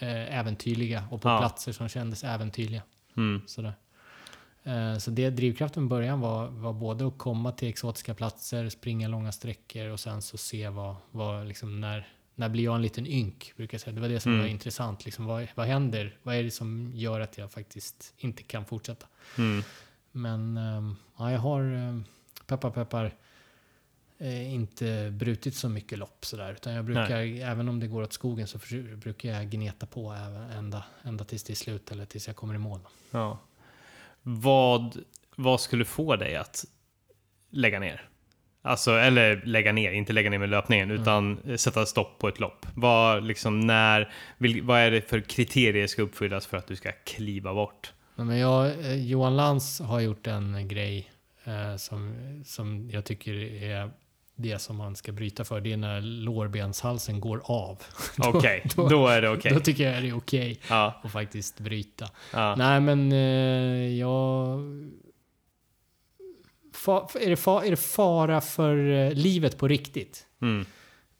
[0.00, 1.04] äventyrliga.
[1.10, 1.38] Och på Ja.
[1.38, 2.82] platser som kändes äventyrliga.
[3.16, 3.42] Mm.
[3.46, 3.74] Sådär.
[4.64, 9.08] Eh, Så det drivkraften i början var, var både att komma till exotiska platser, springa
[9.08, 13.06] långa sträckor och sen så se vad, vad liksom när, när blir jag en liten
[13.06, 13.94] ynk, brukar jag säga.
[13.94, 14.44] Det var det som Mm.
[14.44, 15.04] var intressant.
[15.04, 16.16] Liksom, vad, vad händer?
[16.22, 19.06] Vad är det som gör att jag faktiskt inte kan fortsätta?
[19.38, 19.62] Mm.
[20.12, 22.00] Men ehm, ja, jag har, eh,
[22.46, 23.14] peppar peppar,
[24.18, 26.52] eh, inte brutit så mycket lopp sådär.
[26.52, 27.16] Utan jag brukar,
[27.50, 28.58] även om det går åt skogen, så
[28.96, 32.54] brukar jag gneta på även, ända, ända tills det är slut eller tills jag kommer
[32.54, 32.80] i mål.
[33.10, 33.38] Ja.
[34.22, 34.98] Vad,
[35.36, 36.64] vad skulle få dig att
[37.50, 38.08] lägga ner?
[38.62, 42.66] Alltså, eller lägga ner, inte lägga ner med löpningen, utan sätta stopp på ett lopp.
[42.74, 46.92] Vad, liksom, när, vil, vad är det för kriterier ska uppfyllas för att du ska
[47.04, 47.92] kliva bort?
[48.16, 51.10] Men jag, eh, Johan Lantz har gjort en grej
[51.44, 52.14] eh, som,
[52.44, 53.90] som jag tycker är
[54.38, 55.60] det som man ska bryta för.
[55.60, 57.82] Det är när lårbenshalsen går av.
[58.18, 59.52] Okej, då- då är det okej.
[59.54, 62.08] Då tycker jag det är okej Ja, att faktiskt bryta.
[62.32, 62.54] ja.
[62.56, 64.60] Nej men eh, jag...
[66.74, 70.26] Fa, är, det fa, är det fara för eh, livet på riktigt?
[70.42, 70.66] Mm.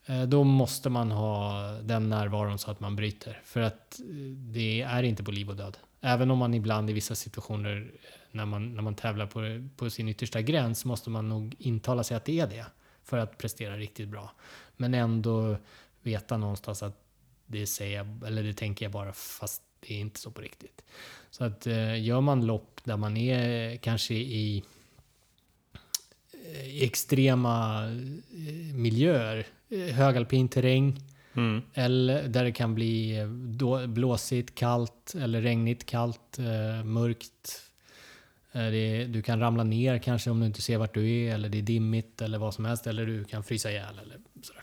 [0.07, 3.41] Eh, Då måste man ha den närvaron så att man bryter.
[3.45, 4.07] För att eh,
[4.53, 5.79] det är inte på liv och död.
[6.01, 9.41] Även om man ibland i vissa situationer eh, när man, när man tävlar på,
[9.77, 12.66] på sin yttersta gräns måste man nog intala sig att det är det.
[13.09, 14.33] För att prestera riktigt bra.
[14.77, 15.57] Men ändå
[16.03, 17.05] veta någonstans att
[17.47, 20.85] det säger jag, eller det tänker jag bara fast det är inte så på riktigt.
[21.31, 24.65] Så att eh, gör man lopp där man är kanske i
[26.65, 31.01] i extrema eh, miljöer, eh, högalpin terräng,
[31.35, 31.63] Mm.
[31.75, 37.63] eller där det kan bli eh, blåsigt, kallt eller regnigt, kallt, eh, mörkt.
[38.53, 41.59] Det, du kan ramla ner kanske om du inte ser vart du är, eller det
[41.59, 44.62] är dimmigt eller vad som helst, eller du kan frysa ihjäl eller sådär.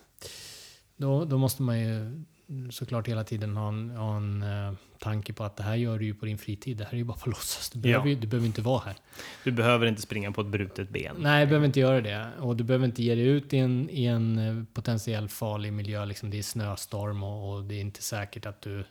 [0.98, 2.24] Då, då måste man ju
[2.72, 6.06] såklart hela tiden ha en, ha en eh, tanke på att det här gör du
[6.06, 6.78] ju på din fritid.
[6.78, 7.70] Det här är ju bara på låtsas.
[7.70, 8.16] Du behöver, Ja.
[8.22, 8.96] du behöver inte vara här.
[9.44, 11.16] Du behöver inte springa på ett brutet ben.
[11.20, 12.30] Nej, du behöver inte göra det.
[12.40, 16.06] Och du behöver inte ge dig ut i en, i en eh, potentiell farlig miljö.
[16.06, 18.84] Liksom det är snöstorm och, och det är inte säkert att du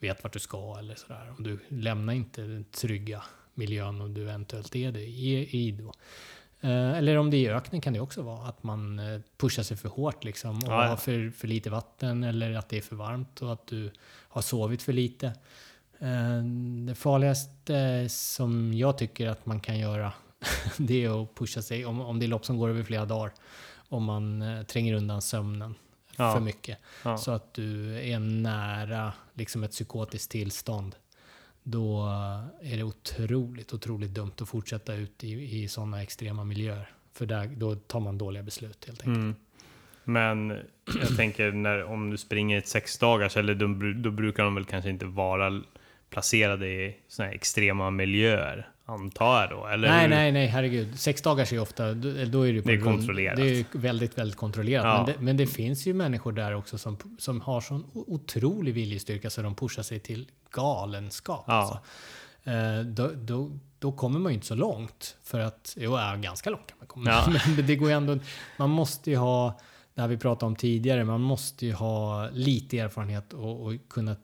[0.00, 1.32] vet vart du ska eller sådär.
[1.36, 3.22] Och du lämnar inte den trygga
[3.58, 5.92] miljön och du eventuellt är det i, i då.
[6.60, 9.62] Eh, eller om det är i öknen kan det också vara att man eh, pushar
[9.62, 10.88] sig för hårt liksom och Ja, ja.
[10.88, 13.90] har för, för lite vatten eller att det är för varmt och att du
[14.28, 15.26] har sovit för lite.
[15.98, 16.42] Eh,
[16.88, 20.12] Det farligaste som jag tycker att man kan göra
[20.76, 23.32] det är att pusha sig, om, om det är lopp som går över flera dagar,
[23.88, 25.74] om man tränger undan sömnen
[26.20, 26.32] Ja.
[26.34, 26.78] för mycket.
[27.18, 30.94] Så att du är nära liksom ett psykotiskt tillstånd.
[31.70, 32.06] Då
[32.62, 36.90] är det otroligt, otroligt dumt att fortsätta ut i, i sådana extrema miljöer.
[37.12, 39.16] För där, då tar man dåliga beslut helt enkelt.
[39.16, 39.34] Mm.
[40.04, 40.58] Men
[41.00, 43.66] jag tänker när, om du springer ett sex dagars eller då,
[44.02, 45.62] då brukar de väl kanske inte vara
[46.10, 49.66] placerade i såna här extrema miljöer, antar jag då?
[49.66, 50.08] Eller Nej, hur?
[50.08, 50.98] nej, nej, herregud.
[51.00, 52.08] Sex dagars är ofta, då,
[52.46, 53.36] är det, på Det är kontrollerat.
[53.36, 54.84] Det är ju väldigt, väldigt kontrollerat.
[54.84, 54.96] Ja.
[54.96, 59.30] Men, det, men det finns ju människor där också som, som har sån otrolig viljestyrka
[59.30, 61.44] så de pushar sig till galenskap.
[61.46, 61.54] Ja.
[61.54, 61.78] Alltså.
[62.50, 65.16] Eh, då, då, då kommer man ju inte så långt.
[65.24, 67.10] För att, jo, ja, ganska långt kan man komma.
[67.10, 67.40] Ja.
[67.56, 68.18] Men det går ju ändå,
[68.56, 69.60] man måste ju ha,
[69.94, 74.16] det här vi pratade om tidigare, man måste ju ha lite erfarenhet och, och kunna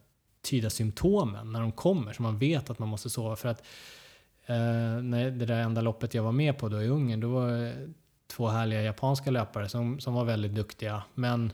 [0.45, 2.13] tyda symptomen när de kommer.
[2.13, 3.37] Så man vet att man måste sova.
[3.37, 3.59] För att
[4.47, 4.55] eh,
[5.03, 7.75] när det där enda loppet jag var med på då i Ungern, då var det
[8.27, 11.03] två härliga japanska löpare som, som var väldigt duktiga.
[11.15, 11.53] Men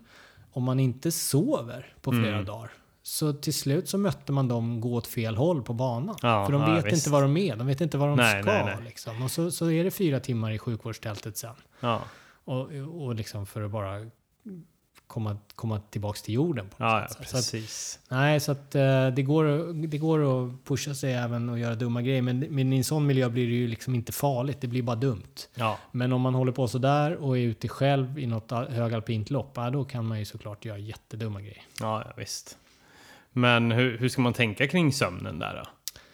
[0.52, 2.44] om man inte sover på flera Mm.
[2.44, 2.70] dagar
[3.02, 6.16] så till slut så mötte man dem gå åt fel håll på banan.
[6.22, 6.96] Ja, För de ja, vet visst.
[6.96, 8.52] inte vad de är, de vet inte vad de Nej, ska.
[8.52, 8.84] nej, nej.
[8.84, 9.22] Liksom.
[9.22, 11.54] Och så, så är det fyra timmar i sjukvårdstältet sen.
[11.80, 12.00] Ja,
[12.44, 12.70] Och,
[13.04, 14.06] och liksom för att bara
[15.10, 16.68] komma, komma tillbaks till jorden.
[16.68, 17.16] På ja, ja sätt.
[17.16, 17.98] Så att, precis.
[18.08, 22.02] nej, så att eh, det, går, det går att pusha sig även och göra dumma
[22.02, 22.22] grejer.
[22.22, 24.96] Men, men i en sån miljö blir det ju liksom inte farligt, det blir bara
[24.96, 25.34] dumt.
[25.54, 29.52] Ja, Men om man håller på sådär och är ute själv i något högalpint lopp,
[29.54, 31.62] ja, då kan man ju såklart göra jättedumma grejer.
[31.80, 32.56] ja, ja visst.
[33.32, 35.70] Men hur, hur ska man tänka kring sömnen där då?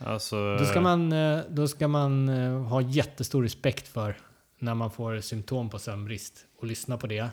[0.06, 4.16] Alltså, Då ska man, eh, då ska man eh, ha jättestor respekt för
[4.58, 7.28] när man får symptom på sömnbrist och lyssna på det.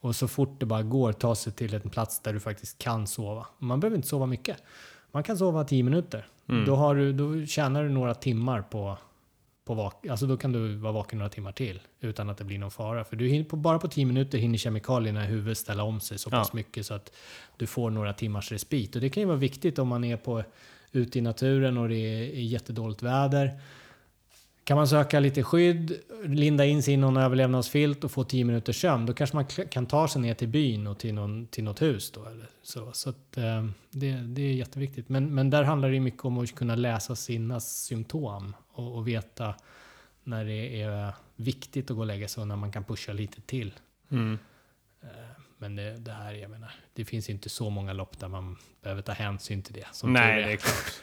[0.00, 3.06] Och så fort det bara går ta sig till en plats där du faktiskt kan
[3.06, 3.46] sova.
[3.58, 4.56] Man behöver inte sova mycket.
[5.12, 6.26] Man kan sova 10 minuter.
[6.48, 6.64] Mm.
[6.64, 8.98] Då, har du, då tjänar du några timmar på,
[9.64, 12.58] på vak alltså då kan du vara vaken några timmar till utan att det blir
[12.58, 13.04] någon fara.
[13.04, 16.18] För du hinner, på, bara på 10 minuter hinner kemikalierna i huvudet ställa om sig
[16.18, 16.56] så pass Ja.
[16.56, 17.12] mycket så att
[17.56, 18.94] du får några timmars respit.
[18.94, 20.42] Och det kan ju vara viktigt om man är på,
[20.92, 23.60] ute i naturen och det är, är jättedåligt väder.
[24.68, 28.80] Kan man söka lite skydd, linda in sig i någon överlevnadsfilt och få 10 minuters
[28.80, 31.82] sömn, då kanske man kan ta sig ner till byn och till, någon, till något
[31.82, 32.10] hus.
[32.10, 35.08] Då, eller så så att, eh, det, det är jätteviktigt.
[35.08, 39.54] Men, men där handlar det mycket om att kunna läsa sina symptom och, och veta
[40.24, 43.40] när det är viktigt att gå och lägga sig och när man kan pusha lite
[43.40, 43.72] till.
[44.10, 44.38] Mm.
[45.02, 45.08] Eh,
[45.58, 49.02] Men det, det här, jag menar, det finns inte så många lopp där man behöver
[49.02, 49.86] ta hänsyn till det.
[49.92, 51.02] Som Nej, det är klart.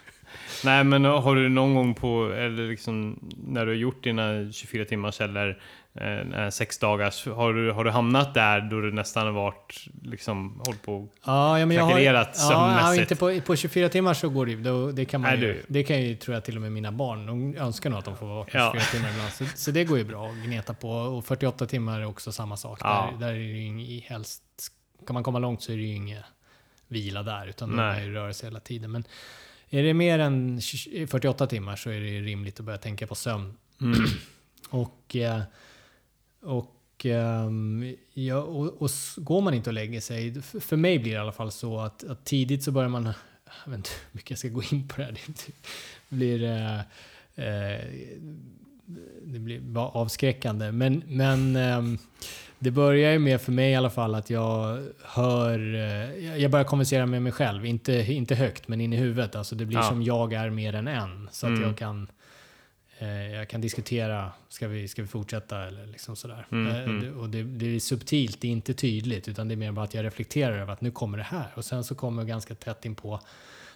[0.66, 4.86] Nej, men har du någon gång på, eller liksom när du har gjort dina 24
[4.86, 5.62] timmars eller
[5.94, 10.62] eh, sex dagars, har du, har du hamnat där då du nästan har varit, liksom,
[10.66, 14.30] hållit på Ja, ja men jag har, ja, ja, inte på, på 24 timmar så
[14.30, 14.62] går det ju.
[14.64, 15.54] Då- Det kan man Nej, ju.
[15.54, 15.64] du.
[15.68, 17.26] Det kan ju, tror jag, till och med mina barn.
[17.26, 18.72] De önskar nog att de får vara vaken Ja.
[18.74, 19.32] 24 timmar ibland.
[19.32, 20.90] Så, så det går ju bra att gneta på.
[20.90, 22.80] Och 48 timmar är också samma sak.
[22.84, 23.10] Ja.
[23.20, 24.44] Där, där är det ju helst,
[25.08, 26.24] kan man komma långt så är det ju ingen
[26.88, 27.48] vila där.
[27.48, 28.04] Utan Nej.
[28.04, 28.92] är det rörelse hela tiden.
[28.92, 29.04] Men
[29.70, 33.16] är det mer än 20 48 timmar så är det rimligt att börja tänka på
[33.16, 33.54] sömn.
[33.82, 34.00] Mm.
[34.70, 35.42] Och, eh,
[36.42, 41.18] och, ehm, ja, och, och går man inte och lägger sig, för, mig blir det
[41.18, 43.06] i alla fall så att, att tidigt så börjar man,
[43.66, 45.12] jag vet inte hur mycket jag ska gå in på det här,
[46.10, 46.80] det blir, eh,
[47.46, 47.86] eh,
[49.24, 50.72] det blir avskräckande.
[50.72, 51.98] Men, men ehm,
[52.60, 56.66] det börjar ju med för mig i alla fall att jag hör, eh, jag börjar
[56.66, 59.36] konversera med mig själv, inte, inte högt men in i huvudet.
[59.36, 59.84] Alltså det blir Ja.
[59.84, 61.30] som jag är mer än en.
[61.32, 61.64] Så att Mm.
[61.64, 62.08] jag kan
[63.00, 66.48] Eh, jag kan diskutera, ska vi, ska vi fortsätta eller liksom sådär.
[66.52, 67.20] Mm, Eh, mm.
[67.20, 69.94] Och det, det är subtilt, det är inte tydligt, utan det är mer bara att
[69.94, 71.48] jag reflekterar över att nu kommer det här.
[71.56, 73.20] Och sen så kommer jag ganska tätt in på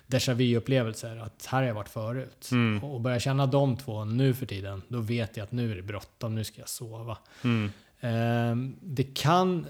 [0.08, 2.50] déjà vu-upplevelser, att här har jag varit förut.
[2.52, 2.84] Mm.
[2.84, 5.82] Och börjar känna de två nu för tiden, då vet jag att nu är det
[5.82, 7.18] bråttom, nu ska jag sova.
[7.44, 7.72] Mm.
[8.02, 9.68] Eh, det kan,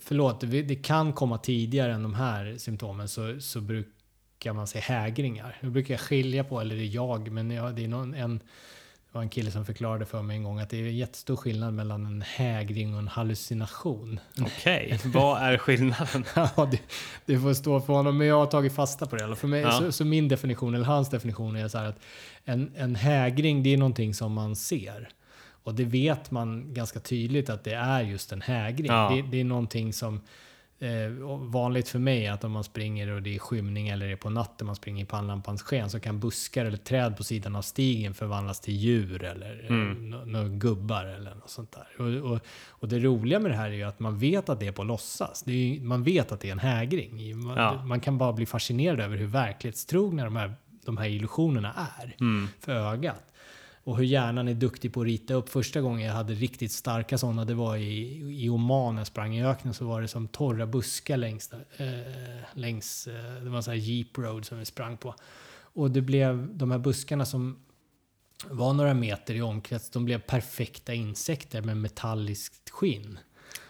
[0.00, 5.56] förlåt, det, kan komma tidigare än de här symptomen så, så brukar man säga hägringar.
[5.60, 8.40] Nu brukar jag skilja på, eller det är jag, men jag, det är någon, en,
[9.12, 11.74] var en kille som förklarade för mig en gång att det är en jättestor skillnad
[11.74, 14.20] mellan en hägring och en hallucination.
[14.40, 16.24] Okej, vad är skillnaden?
[16.34, 16.80] Ja, det,
[17.26, 19.24] det får stå för honom, men jag har tagit fasta på det.
[19.24, 19.70] Eller För mig, Ja.
[19.70, 21.98] så, så min definition, eller hans definition, är så här att
[22.44, 25.08] en, en hägring, det är någonting som man ser.
[25.64, 28.86] Och det vet man ganska tydligt att det är just en hägring.
[28.92, 29.10] Ja.
[29.14, 30.20] Det, det är någonting som
[30.78, 31.08] eh,
[31.40, 34.30] vanligt för mig att om man springer och det är skymning eller det är på
[34.30, 38.14] natten man springer i pannlampans sken så kan buskar eller träd på sidan av stigen
[38.14, 39.90] förvandlas till djur eller Mm.
[39.90, 40.32] mm.
[40.32, 42.04] några gubbar eller något sånt där.
[42.24, 44.66] Och, och, och det roliga med det här är ju att man vet att det
[44.66, 45.44] är på låtsas.
[45.46, 47.38] Är ju, man vet att det är en hägring.
[47.38, 47.84] Man, Ja.
[47.84, 50.54] man kan bara bli fascinerad över hur verklighetstrogna de här,
[50.84, 52.48] de här illusionerna är Mm.
[52.60, 53.24] för ögat.
[53.84, 55.48] Och hur hjärnan är duktig på att rita upp.
[55.48, 59.44] Första gången jag hade riktigt starka sådana, det var i, i Oman jag sprang i
[59.44, 61.88] öknen, så var det som torra buskar längs, eh,
[62.52, 65.14] längs eh, det var en sån här jeep road som vi sprang på.
[65.56, 67.58] Och det blev de här buskarna som
[68.50, 73.18] var några meter i omkrets, de blev perfekta insekter med metalliskt skinn.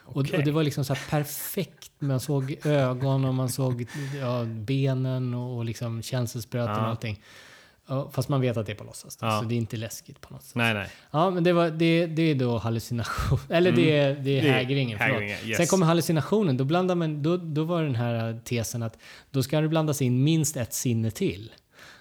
[0.06, 0.38] Och, Okej.
[0.38, 1.90] och det var liksom så här perfekt.
[1.98, 3.86] Man såg ögon och man såg
[4.20, 6.80] ja, benen och, och liksom känselspröten Ja.
[6.80, 7.22] och allting.
[8.12, 9.16] Fast man vet att det är på låtsas.
[9.16, 9.38] då, Ja.
[9.40, 10.54] Så det är inte läskigt på något sätt.
[10.54, 10.88] Nej, nej.
[11.10, 13.38] Ja, men det, var, det, det är då hallucination.
[13.50, 14.98] Eller det, är, det är Det är hägringen.
[14.98, 15.14] förlåt.
[15.14, 15.56] hägringen, yes.
[15.56, 16.56] Sen kommer hallucinationen.
[16.56, 18.98] Då, blandar man, då, då var den här tesen att
[19.30, 21.52] då ska det blandas in minst ett sinne till.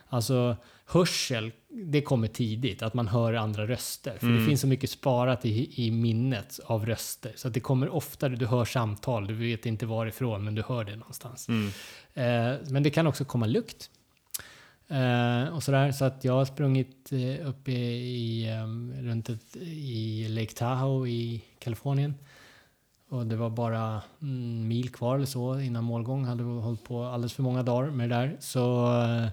[0.09, 2.81] Alltså hörsel, det kommer tidigt.
[2.81, 4.17] Att man hör andra röster.
[4.19, 4.39] För Mm.
[4.39, 7.31] det finns så mycket sparat i, i minnet av röster.
[7.36, 10.84] Så att det kommer oftare, du hör samtal, du vet inte varifrån, men du hör
[10.84, 11.47] det någonstans.
[11.49, 11.67] Mm.
[12.13, 13.89] Eh, men det kan också komma lukt.
[14.93, 20.27] Eh, och sådär, så att jag har sprungit eh, uppe i, um, runt ett, i
[20.27, 22.15] Lake Tahoe i Kalifornien.
[23.09, 26.25] Och det var bara en mil kvar eller så innan målgång.
[26.25, 28.37] Hade hållit på alldeles för många dagar med det där.
[28.39, 29.27] Så, eh,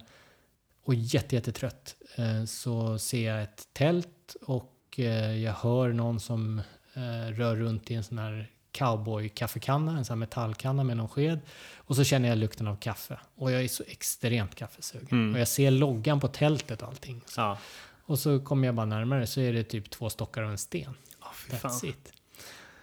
[0.84, 1.96] och jätte, jättetrött.
[2.16, 6.58] Eh, så ser jag ett tält och eh, jag hör någon som
[6.94, 11.40] eh, rör runt i en sån här cowboy-kaffekanna, en sån metallkanna med någon sked.
[11.76, 13.18] Och så känner jag lukten av kaffe.
[13.36, 15.08] Och jag är så extremt kaffesugen.
[15.10, 15.34] Mm.
[15.34, 17.20] Och jag ser loggan på tältet och allting.
[17.26, 17.58] Så, Ja.
[18.04, 20.94] och så kommer jag bara närmare så är det typ två stockar och en sten.
[21.22, 21.70] Fan.
[21.70, 22.12] That's it.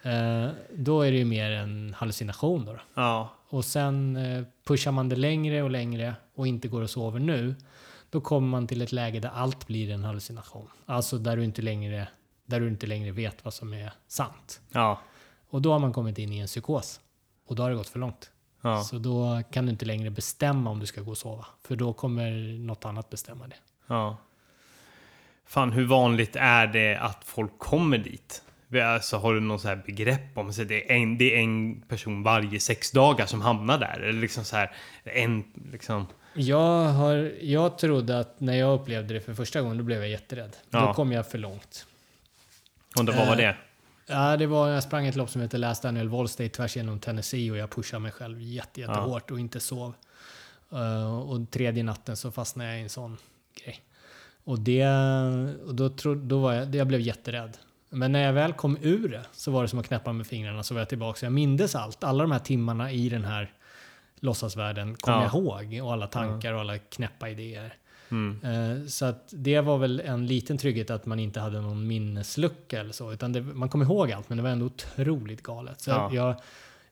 [0.04, 2.74] Eh, då är det ju mer en hallucination då.
[2.74, 2.80] då.
[2.94, 3.34] Ja.
[3.50, 7.56] Och sen eh, pushar man det längre och längre och inte går och sover nu.
[8.10, 10.68] Då kommer man till ett läge där allt blir en hallucination.
[10.86, 12.08] Alltså där du inte längre,
[12.46, 14.62] där du inte längre vet vad som är sant.
[14.72, 15.00] Ja.
[15.50, 17.00] Och då har man kommit in i en psykos.
[17.48, 18.32] Och då har det gått för långt.
[18.62, 18.84] Ja.
[18.84, 21.46] Så då kan du inte längre bestämma om du ska gå och sova.
[21.68, 23.56] För då kommer något annat bestämma det.
[23.88, 24.18] Ja.
[25.46, 28.44] Fan, hur vanligt är det att folk kommer dit?
[28.84, 31.82] Alltså, har du något så här begrepp om att det är, en, det är en
[31.82, 34.00] person varje sex dagar som hamnar där?
[34.00, 34.72] Eller liksom så här,
[35.04, 36.08] en liksom...
[36.34, 40.10] Jag, har, jag trodde att när jag upplevde det för första gången, då blev jag
[40.10, 40.58] jätterädd.
[40.70, 40.80] Ja.
[40.88, 41.86] Då kom jag för långt.
[43.00, 43.56] Och vad var Eh, det?
[44.10, 47.00] Ja, det var, jag sprang ett lopp som heter Last Annual Wall State tvärs genom
[47.00, 49.94] Tennessee och jag pushade mig själv jätte, jättehårt och inte sov.
[50.72, 53.18] Eh, och tredje natten så fastnade jag i en sån
[53.64, 53.82] grej.
[54.44, 54.88] Och, det,
[55.68, 57.58] och då, tro, då var jag, jag blev jätterädd.
[57.90, 60.64] Men när jag väl kom ur det så var det som att knäppa med fingrarna
[60.64, 61.20] så var jag tillbaka.
[61.20, 62.04] Så jag mindes allt.
[62.04, 63.52] Alla de här timmarna i den här
[64.20, 65.24] låtsasvärlden kom Ja.
[65.24, 65.34] jag
[65.72, 65.86] ihåg.
[65.86, 67.76] Och alla tankar och alla knäppa idéer.
[68.12, 68.40] Mm.
[68.44, 72.80] Eh, Så att det var väl en liten trygghet att man inte hade någon minneslucka
[72.80, 73.14] eller så.
[73.14, 75.82] Utan det, man kom ihåg allt, men det var ändå otroligt galet.
[75.82, 76.10] Så Ja.
[76.14, 76.36] jag,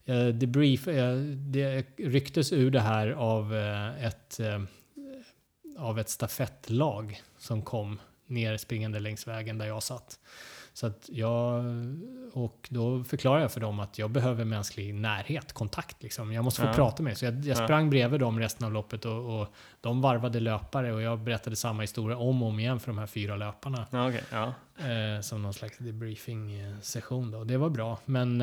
[0.03, 4.61] jag, debrief, jag, det rycktes ur det här av eh, ett, eh,
[5.77, 10.19] av ett stafettlag som kom ner springande längs vägen där jag satt.
[10.75, 11.63] Så att jag,
[12.33, 16.03] och då förklarade jag för dem att jag behöver mänsklig närhet, kontakt.
[16.03, 16.33] Liksom.
[16.33, 16.73] Jag måste få Ja.
[16.73, 17.15] prata med er.
[17.15, 17.63] Så jag, jag Ja.
[17.63, 19.47] sprang bredvid dem resten av loppet och, och
[19.81, 23.07] de varvade löpare och jag berättade samma historia om och om igen för de här
[23.07, 23.85] fyra löparna.
[23.91, 24.53] Ja, ja.
[24.85, 27.43] Eh, som någon slags debriefing-session då.
[27.43, 27.99] Det var bra.
[28.05, 28.37] Men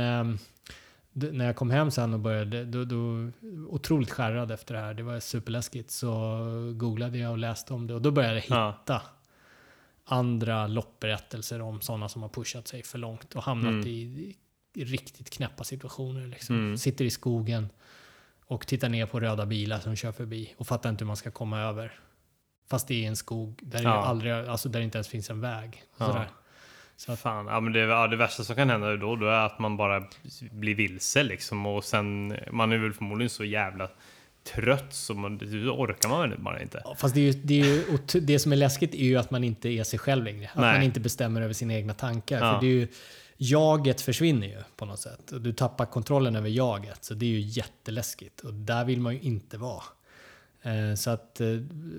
[1.13, 3.31] d- när jag kom hem sen och började, då, då,
[3.69, 6.09] otroligt skärrad efter det här, det var superläskigt, så
[6.77, 8.71] googlade jag och läste om det och då började jag Ja.
[8.81, 9.03] hitta
[10.05, 13.87] andra loppberättelser om sådana som har pushat sig för långt och hamnat Mm.
[13.87, 14.35] i,
[14.75, 16.27] i riktigt knäppa situationer.
[16.27, 16.57] Liksom.
[16.57, 16.79] Mm.
[16.79, 17.69] Sitter i skogen
[18.47, 21.31] och tittar ner på röda bilar som kör förbi och fattar inte hur man ska
[21.31, 21.93] komma över.
[22.71, 24.05] Fast det är en skog där, det, Ja.
[24.05, 25.83] aldrig, alltså där det inte ens finns en väg.
[25.99, 26.25] Ja.
[26.97, 29.47] Så att, Fan, ja, men det, ja, det värsta som kan hända då, då är
[29.47, 30.05] att man bara
[30.51, 33.89] blir vilse liksom och sen, man är väl förmodligen så jävla
[34.45, 35.35] trött så man,
[35.71, 36.81] orkar man väl bara inte.
[36.85, 39.31] Ja, Fast det, är ju, det, är ju, det som är läskigt är ju att
[39.31, 40.49] man inte är sig själv längre.
[40.55, 40.73] Att Nej.
[40.75, 42.39] man inte bestämmer över sina egna tankar.
[42.41, 42.55] Ja.
[42.55, 42.89] För det är ju,
[43.37, 45.33] jaget försvinner ju på något sätt.
[45.33, 47.05] Och du tappar kontrollen över jaget.
[47.05, 48.41] Så det är ju jätteläskigt.
[48.41, 49.83] Och där vill man ju inte vara.
[50.63, 51.47] Eh, Så att eh,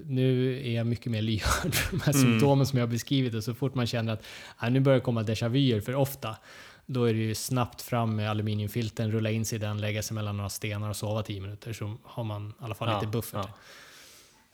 [0.05, 2.21] nu är jag mycket mer lyhörd för de här Mm.
[2.31, 3.33] symptomen som jag har beskrivit.
[3.33, 4.23] Och så fort man känner att
[4.57, 6.37] ah, nu börjar det komma déjà vuer för ofta.
[6.85, 10.15] Då är det ju snabbt fram med aluminiumfilten, rulla in sig i den, lägga sig
[10.15, 11.73] mellan några stenar och sova 10 minuter.
[11.73, 13.47] Så har man i alla fall Ja, lite buffert.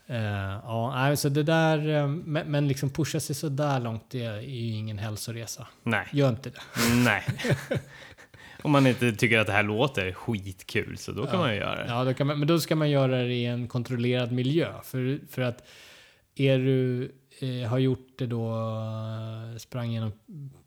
[0.08, 0.16] ja.
[0.16, 4.24] Eh, ja, så det där, eh, men, men liksom pusha sig så där långt, det
[4.24, 5.68] är ju ingen hälsoresa.
[5.84, 6.62] Nej, Gör inte det.
[7.04, 7.24] nej.
[8.62, 11.40] Om man inte tycker att det här låter skitkul så då kan Ja.
[11.40, 11.90] man ju göra det.
[11.90, 14.74] Ja, då kan man, men då ska man göra det i en kontrollerad miljö.
[14.84, 15.68] För, för att
[16.36, 17.12] är du,
[17.44, 18.56] eh, har gjort det då,
[19.58, 20.12] sprang genom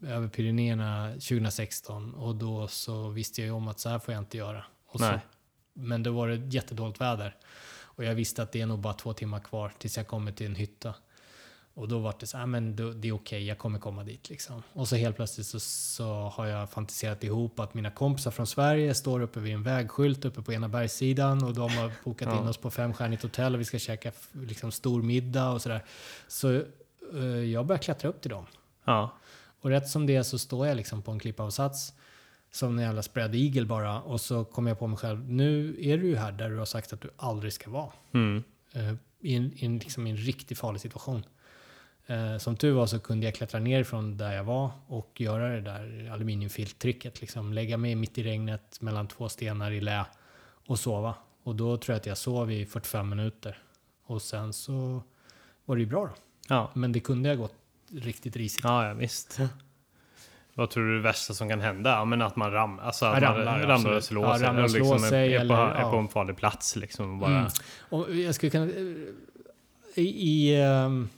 [0.06, 4.20] över Pyrenéerna 2016 och då så visste jag ju om att så här får jag
[4.20, 4.64] inte göra.
[4.92, 5.20] Så,
[5.72, 7.36] men då var det jättedåligt väder.
[7.94, 10.46] Och jag visste att det är nog bara två timmar kvar tills jag kommer till
[10.46, 10.94] en hytta.
[11.74, 14.28] Och då var det så här, men då, det är okej, jag kommer komma dit
[14.30, 14.62] liksom.
[14.72, 16.04] Och så helt plötsligt så, så
[16.34, 20.42] har jag fantiserat ihop att mina kompisar från Sverige står uppe vid en vägskylt uppe
[20.42, 22.40] på ena bergssidan och de har bokat Ja.
[22.42, 25.84] in oss på femstjärnigt hotell och vi ska käka liksom stor middag och sådär.
[26.28, 26.54] Så
[27.14, 28.46] eh, jag börjar klättra upp till dem.
[28.84, 29.10] Ja.
[29.60, 31.92] Och rätt som det är så står jag liksom på en klippavsats
[32.50, 35.98] som en jävla spread eagle bara och så kommer jag på mig själv, nu är
[35.98, 37.90] du ju här där du har sagt att du aldrig ska vara.
[38.14, 38.42] Mm.
[38.72, 41.24] Eh, I en, i en, liksom, i en riktigt farlig situation.
[42.06, 45.48] Eh, som tur var så kunde jag klättra ner från där jag var och göra
[45.48, 47.20] det där aluminiumfilttricket.
[47.20, 50.04] Liksom, lägga mig mitt i regnet mellan två stenar i lä
[50.66, 51.14] och sova.
[51.42, 53.58] Och då tror jag att jag sov i 45 minuter.
[54.06, 55.02] Och sen så
[55.64, 56.12] var det ju bra då.
[56.48, 56.70] Ja.
[56.74, 57.54] Men det kunde ha gått
[57.92, 58.64] riktigt risigt.
[58.64, 59.40] Ja, ja, visst.
[60.54, 61.90] Vad tror du är det värsta som kan hända?
[61.90, 64.46] Ja, men att man ramlar, alltså att Ja, man ramlar, ramlar och slår Ja, sig.
[64.46, 66.76] ramlar och eller liksom slår sig är, är, på, eller- är på en farlig plats
[66.76, 67.18] liksom.
[67.18, 67.50] Bara, Mm.
[67.88, 68.66] Och jag skulle kunna...
[69.94, 71.08] I, i, ehm,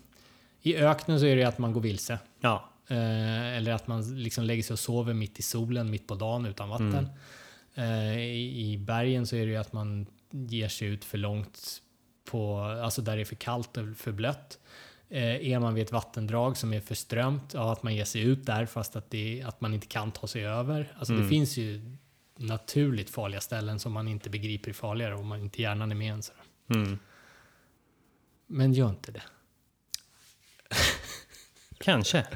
[0.67, 2.19] I öknen så är det att man går vilse.
[2.41, 2.71] Ja.
[2.89, 6.47] Eh, eller att man liksom lägger sig och sover mitt i solen, mitt på dagen
[6.47, 7.09] utan vatten.
[7.75, 11.83] Eh, i, I bergen så är det att man ger sig ut för långt
[12.31, 14.59] på, alltså där det är för kallt och för blött.
[15.09, 18.23] Eh, är man vid ett vattendrag som är för strömt, ja, att man ger sig
[18.23, 20.93] ut där fast att, det, att man inte kan ta sig över.
[20.99, 21.31] Alltså det Mm.
[21.31, 21.97] finns ju
[22.37, 26.13] naturligt farliga ställen som man inte begriper är farligare om man inte hjärnan är med
[26.13, 26.23] en.
[26.71, 26.99] Mm.
[28.47, 29.23] Men gör inte det.
[31.85, 32.27] Kanske.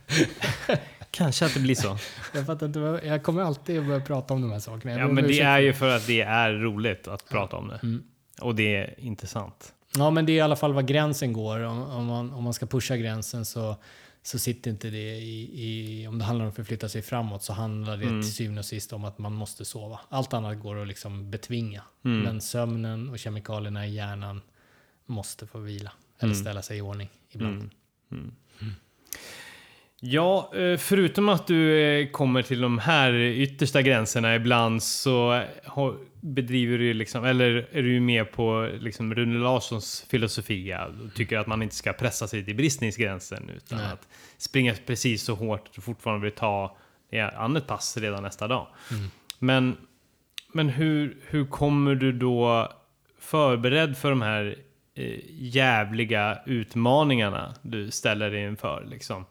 [1.11, 1.99] Kanske att det blir så.
[2.35, 4.93] Jag, fattar inte, jag kommer alltid att börja prata om de här sakerna.
[4.93, 7.81] Jag Ja, men det är ju för att det är roligt att prata om det.
[7.83, 8.03] Mm.
[8.41, 9.75] Och det är intressant.
[9.97, 11.61] Ja, men det är i alla fall var gränsen går.
[11.61, 13.77] Om, om, man, om man ska pusha gränsen så,
[14.23, 16.07] så sitter inte det i, i...
[16.07, 18.23] Om det handlar om att förflytta sig framåt så handlar det Mm.
[18.23, 20.01] till syvende och sist om att man måste sova.
[20.09, 21.83] Allt annat går att liksom betvinga.
[22.05, 22.21] Mm.
[22.21, 24.41] Men sömnen och kemikalierna i hjärnan
[25.07, 25.93] måste få vila.
[26.19, 26.43] Eller Mm.
[26.45, 27.71] ställa sig i ordning ibland.
[28.13, 28.35] Mm.
[30.01, 30.13] Mm.
[30.13, 35.97] Ja, eh, förutom att du eh, kommer till de här yttersta gränserna ibland så har,
[36.21, 41.47] bedriver du liksom, eller är du med på liksom Rune Larssons filosofi och tycker att
[41.47, 43.93] man inte ska pressa sig till bristningsgränsen utan Nej.
[43.93, 46.77] att springa precis så hårt att du fortfarande vill ta
[47.11, 48.67] ja, annat pass redan nästa dag.
[49.39, 49.77] Men,
[50.53, 52.73] men hur, hur kommer du då
[53.19, 54.55] förberedd för de här eh,
[55.31, 58.87] jävliga utmaningarna du ställer dig inför?
[58.91, 59.25] Liksom?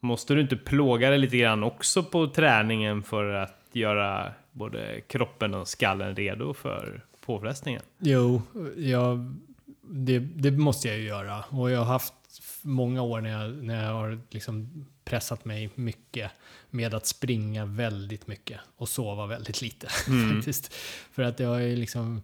[0.00, 5.54] Måste du inte plåga dig lite grann också på träningen för att göra både kroppen
[5.54, 7.82] och skallen redo för påfrestningen?
[7.98, 8.42] Jo,
[8.76, 9.34] jag,
[9.82, 11.44] det, det måste jag ju göra.
[11.48, 12.14] Och jag har haft
[12.62, 16.30] många år när jag, när jag har liksom pressat mig mycket
[16.70, 19.88] med att springa väldigt mycket och sova väldigt lite.
[20.34, 20.74] faktiskt.
[21.12, 22.22] För att jag är liksom...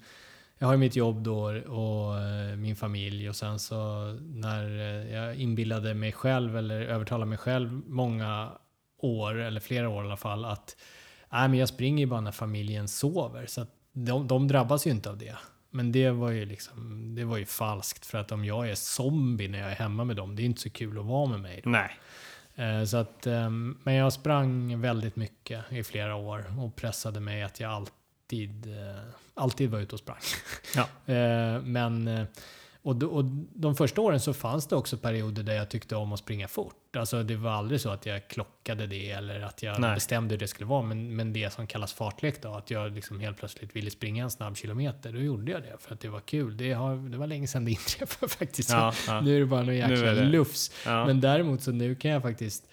[0.58, 3.76] Jag har mitt jobb då och eh, min familj och sen så
[4.20, 8.52] när eh, jag inbillade mig själv eller övertalade mig själv många
[8.98, 10.76] år, eller flera år i alla fall, att
[11.32, 13.46] nej, men jag springer ju bara när familjen sover.
[13.46, 15.36] Så att de, de drabbas ju inte av det.
[15.70, 19.48] Men det var ju liksom, det var ju falskt för att om jag är zombie
[19.48, 21.60] när jag är hemma med dem, det är inte så kul att vara med mig.
[21.64, 21.70] Då.
[21.70, 21.90] Nej.
[22.54, 27.42] Eh, Så att, ehm, men jag sprang väldigt mycket i flera år och pressade mig
[27.42, 28.66] att jag alltid,
[29.38, 30.18] alltid var ute och sprang.
[30.76, 31.14] Ja.
[31.14, 32.24] Eh, Men, eh,
[32.82, 33.24] och, de- och
[33.54, 36.96] de första åren så fanns det också perioder där jag tyckte om att springa fort.
[36.96, 39.94] Alltså det var aldrig så att jag klockade det eller att jag Nej.
[39.94, 40.82] bestämde hur det skulle vara.
[40.82, 44.30] Men, men det som kallas fartlek då, att jag liksom helt plötsligt ville springa en
[44.30, 46.56] snabb kilometer, då gjorde jag det för att det var kul.
[46.56, 48.70] Det, har, det var länge sedan det inträffade faktiskt.
[48.70, 49.20] Ja, ja.
[49.20, 50.70] Nu är det bara någon jäkla lufs.
[50.86, 51.06] Ja.
[51.06, 52.68] Men däremot så nu kan jag faktiskt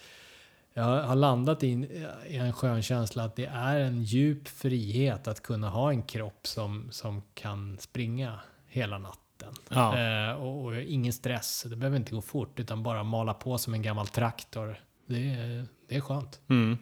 [0.78, 1.84] jag har landat i en,
[2.28, 6.48] i en skön känsla att det är en djup frihet att kunna ha en kropp
[6.48, 9.54] som, som kan springa hela natten.
[9.70, 10.00] Ja.
[10.00, 11.66] Eh, och, och ingen stress.
[11.70, 14.76] Det behöver inte gå fort utan bara mala på som en gammal traktor.
[15.06, 16.40] Det är, det är skönt.
[16.50, 16.78] Mm.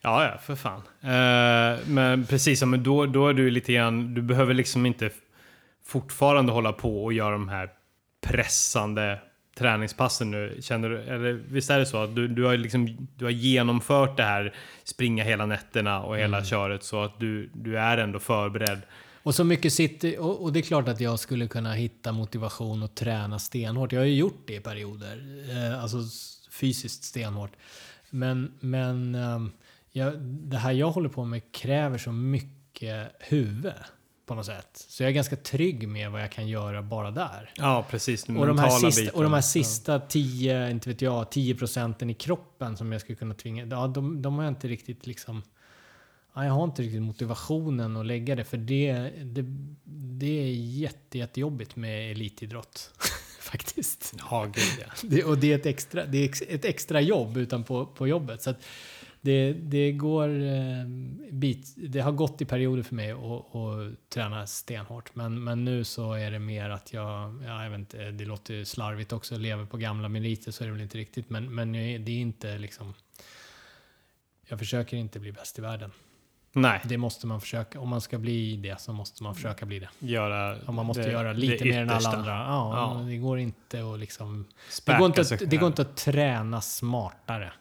[0.00, 0.82] Ja, ja, för fan.
[1.00, 5.10] Eh, men precis, men då, då är du lite grann, du behöver liksom inte
[5.84, 7.70] fortfarande hålla på och göra de här
[8.20, 9.20] pressande
[9.58, 10.58] träningspassen nu.
[10.60, 14.16] Känner du, eller visst är det så att du, du, har liksom, du har genomfört
[14.16, 14.54] det här
[14.84, 18.80] springa hela nätterna och hela köret så att du, du är ändå förberedd.
[19.22, 22.82] Och så mycket sitter, och, och det är klart att jag skulle kunna hitta motivation
[22.82, 23.92] och träna stenhårt.
[23.92, 25.98] Jag har ju gjort det i perioder, eh, alltså
[26.50, 27.52] fysiskt stenhårt.
[28.10, 29.52] Men, men ehm,
[29.92, 33.72] jag, det här jag håller på med kräver så mycket huvud
[34.28, 34.84] på något sätt.
[34.88, 37.50] Så jag är ganska trygg med vad jag kan göra bara där.
[37.56, 38.24] Ja, precis.
[38.24, 39.14] den Och de, här sista, biten.
[39.14, 43.16] och de här sista 10, inte vet jag, 10 procenten i kroppen som jag skulle
[43.16, 45.42] kunna tvinga, ja, de, de har jag inte riktigt liksom...
[46.34, 48.92] Ja, jag har inte riktigt motivationen att lägga det, för det,
[49.24, 49.44] det,
[50.18, 52.90] det är jätte, jättejobbigt med elitidrott.
[53.40, 54.14] Faktiskt.
[54.30, 54.92] Ja, gud ja.
[55.02, 58.42] Det, och det är ett extra, det är ett extra jobb utan på, på jobbet.
[58.42, 58.64] Så att
[59.28, 60.84] det, det går eh,
[61.32, 63.20] bit, det har gått i perioder för mig att
[63.56, 65.14] att träna stenhårt.
[65.14, 68.54] Men, men nu så är det mer att jag, ja, jag vet inte, det låter
[68.54, 71.30] ju slarvigt också, lever på gamla meriter så är det väl inte riktigt.
[71.30, 72.94] Men, men det är inte liksom,
[74.48, 75.90] jag försöker inte bli bäst i världen.
[76.52, 79.78] Nej, Det måste man försöka, om man ska bli det så måste man försöka bli
[79.78, 79.88] det.
[79.98, 82.30] göra Och man måste det- göra lite mer än alla andra.
[82.32, 83.04] Ja, Ja.
[83.06, 84.44] Det går inte att liksom
[84.86, 87.52] det går, inte att, det går inte att träna smartare.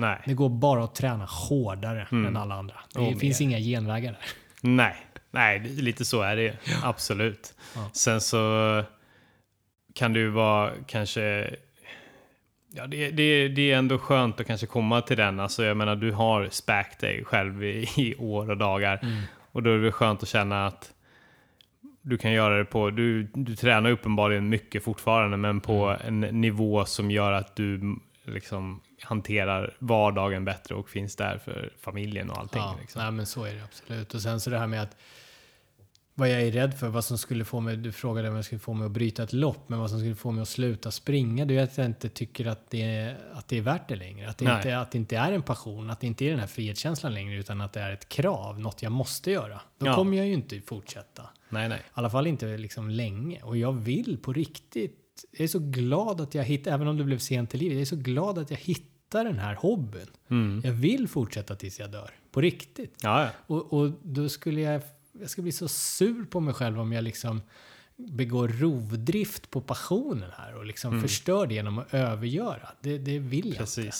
[0.00, 0.18] Nej.
[0.26, 2.26] Det går bara att träna hårdare Mm.
[2.26, 2.74] än alla andra.
[2.94, 3.46] Det Och finns mer.
[3.46, 4.20] inga genvägar där.
[4.62, 4.96] Nej,
[5.30, 6.52] nej, lite så är det ju.
[6.82, 7.54] Absolut.
[7.74, 7.90] Ja.
[7.92, 8.82] Sen så
[9.94, 11.54] kan ju vara kanske...
[12.72, 15.40] Ja, det, det, det är ändå skönt att kanske komma till den.
[15.40, 18.98] Alltså, jag menar, du har späkt dig själv i, i år och dagar.
[19.02, 19.22] Mm.
[19.52, 20.92] Och då är det skönt att känna att
[22.02, 22.90] du kan göra det på...
[22.90, 26.24] Du, du tränar uppenbarligen mycket fortfarande, men på Mm.
[26.24, 32.30] en nivå som gör att du liksom hanterar vardagen bättre och finns där för familjen
[32.30, 32.60] och allting.
[32.62, 33.02] Ja, liksom.
[33.02, 34.14] nej, men så är det absolut.
[34.14, 34.96] Och sen så det här med att
[36.14, 38.58] vad jag är rädd för, vad som skulle få mig, du frågade vad jag skulle
[38.58, 41.44] få mig att bryta ett lopp, men vad som skulle få mig att sluta springa,
[41.44, 44.28] det är att jag inte tycker att det är, att det är värt det längre.
[44.28, 44.56] Att det, Nej.
[44.56, 47.36] inte, att det inte är en passion, att det inte är den här frihetskänslan längre,
[47.36, 49.60] utan att det är ett krav, något jag måste göra.
[49.78, 49.94] Då Ja.
[49.94, 51.22] kommer jag ju inte fortsätta.
[51.48, 51.78] Nej, nej.
[51.78, 53.42] I alla fall inte liksom länge.
[53.42, 54.96] Och jag vill på riktigt.
[55.30, 57.80] Jag är så glad att jag hittade, även om det blev sent i livet, jag
[57.80, 60.06] är så glad att jag hittade den här hobbyn.
[60.28, 60.60] Mm.
[60.64, 62.10] Jag vill fortsätta tills jag dör.
[62.30, 62.94] På riktigt.
[63.02, 63.30] Ja, ja.
[63.46, 67.04] Och, och då skulle jag, jag ska bli så sur på mig själv om jag
[67.04, 67.42] liksom
[67.96, 72.68] begår rovdrift på passionen här och liksom förstör det genom att övergöra.
[72.80, 73.92] Det, det vill jag inte.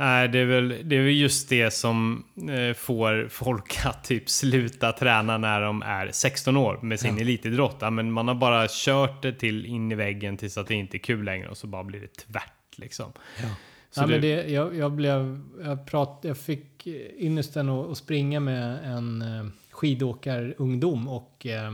[0.00, 4.28] Nej, det är, väl, det är väl just det som eh, får folk att typ
[4.30, 7.20] sluta träna när de är 16 år med sin Ja.
[7.22, 7.76] elitidrott.
[7.80, 10.96] Ja, men man har bara kört det till in i väggen tills att det inte
[10.96, 12.78] är kul längre och så bara blir det tvärt.
[12.78, 13.12] liksom.
[13.42, 13.48] Ja.
[13.90, 16.86] Så ja, det- men det, jag, jag, blev, jag, prat, jag fick
[17.18, 21.72] ynnesten att, att springa med en eh, skidåkarungdom och eh,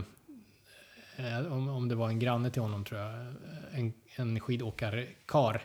[1.17, 3.11] eh, om, om det var en granne till honom tror jag,
[3.73, 5.61] en, en skidåkarkar.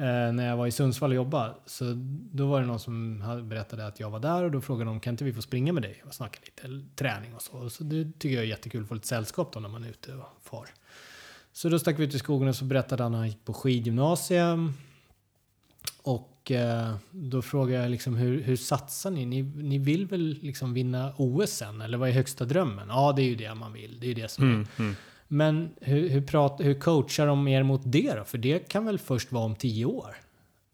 [0.00, 1.54] Eh, när jag var i Sundsvall och jobbade.
[1.66, 1.84] Så
[2.32, 5.14] då var det någon som berättade att jag var där och då frågade de kan
[5.14, 7.70] inte vi få springa med dig och snacka lite träning och så.
[7.70, 10.14] Så det tycker jag är jättekul att få lite sällskap då när man är ute
[10.14, 10.68] och far.
[11.52, 13.52] Så då stack vi ut i skogen och så berättade han att han gick på
[13.52, 14.72] skidgymnasium.
[16.02, 19.26] Och eh, då frågade jag liksom hur, hur satsar ni?
[19.26, 19.42] ni?
[19.42, 21.80] Ni vill väl liksom vinna OS sen?
[21.80, 22.88] Eller vad är högsta drömmen?
[22.88, 24.00] Ja, det är ju det man vill.
[24.00, 24.54] Det är ju det som är.
[24.54, 24.66] Mm.
[24.78, 24.94] mm.
[25.32, 28.24] Men hur, hur, prat, hur coachar de er mot det då?
[28.24, 30.16] För det kan väl först vara om tio år?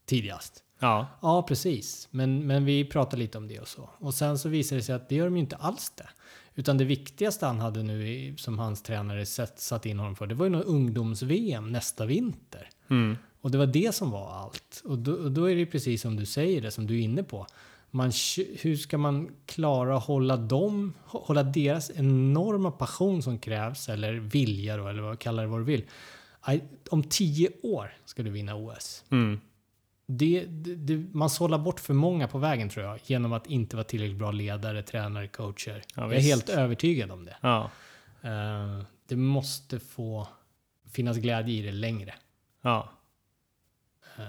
[0.05, 0.63] Tidigast.
[0.79, 2.07] Ja, Ja, precis.
[2.11, 3.89] Men, men vi pratar lite om det och så.
[3.99, 6.09] Och sen så visade det sig att det gör de ju inte alls det.
[6.55, 10.35] Utan det viktigaste han hade nu som hans tränare satt, satt in honom för, det
[10.35, 12.69] var ju någon ungdoms-VM nästa vinter.
[12.89, 13.17] mm.
[13.41, 14.81] Och det var det som var allt.
[14.85, 17.23] Och då, och då är det precis som du säger det, som du är inne
[17.23, 17.47] på.
[17.91, 18.11] Man,
[18.61, 24.13] hur ska man klara att hålla dem, hå- hålla deras enorma passion som krävs, eller
[24.13, 25.83] vilja då, eller vad kallar det vad du vill.
[26.89, 29.03] Om tio år ska du vinna OS.
[29.09, 29.39] Mm.
[30.07, 33.75] Det, det, det, man sållar bort för många på vägen tror jag, genom att inte
[33.75, 35.81] vara tillräckligt bra ledare, tränare, coacher.
[35.95, 37.37] Ja, jag är helt övertygad om det.
[37.41, 37.71] ja,
[38.21, 40.27] Eh, det måste få
[40.91, 42.13] finnas glädje i det längre.
[42.61, 42.89] ja,
[44.17, 44.23] Eh,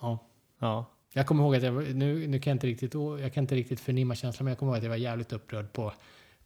[0.00, 0.18] ja.
[0.58, 0.86] ja.
[1.18, 3.80] Jag kommer ihåg att jag, nu, nu kan jag inte riktigt, jag kan inte riktigt
[3.80, 5.92] förnimma känslan, men jag kommer ihåg att jag var jävligt upprörd på,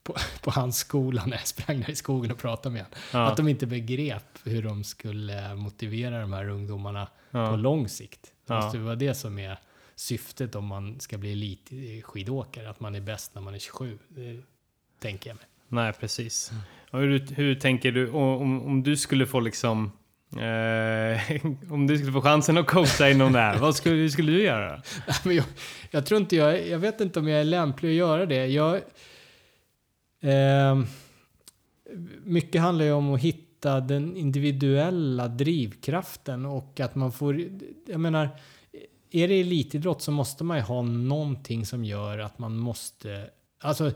[0.02, 2.98] på, på hans skola när jag sprang där i skogen och pratade med honom.
[3.12, 3.30] Ja.
[3.30, 7.56] Att de inte begrep hur de skulle motivera de här ungdomarna på Ja.
[7.56, 8.22] lång sikt.
[8.46, 8.60] Det Ja.
[8.60, 9.58] måste vara det som är
[9.94, 13.98] syftet om man ska bli elitskidåkare, att man är bäst när man är 27.
[14.08, 14.42] Det
[14.98, 15.46] tänker jag mig.
[15.68, 16.52] Nej, precis.
[16.90, 19.92] Och hur, hur tänker du om, om du skulle få liksom
[20.36, 24.32] eh, om du skulle få chansen att coacha inom det här, vad skulle, hur skulle
[24.32, 24.82] du göra?
[25.24, 25.44] Men jag,
[25.90, 28.46] jag tror inte jag, jag vet inte om jag är lämplig att göra det.
[28.46, 28.74] Jag,
[30.20, 30.80] eh,
[32.24, 37.44] mycket handlar ju om att hitta den individuella drivkraften och att man får,
[37.86, 38.28] jag menar,
[39.10, 43.30] är det elitidrott så måste man ju ha någonting som gör att man måste,
[43.60, 43.92] alltså,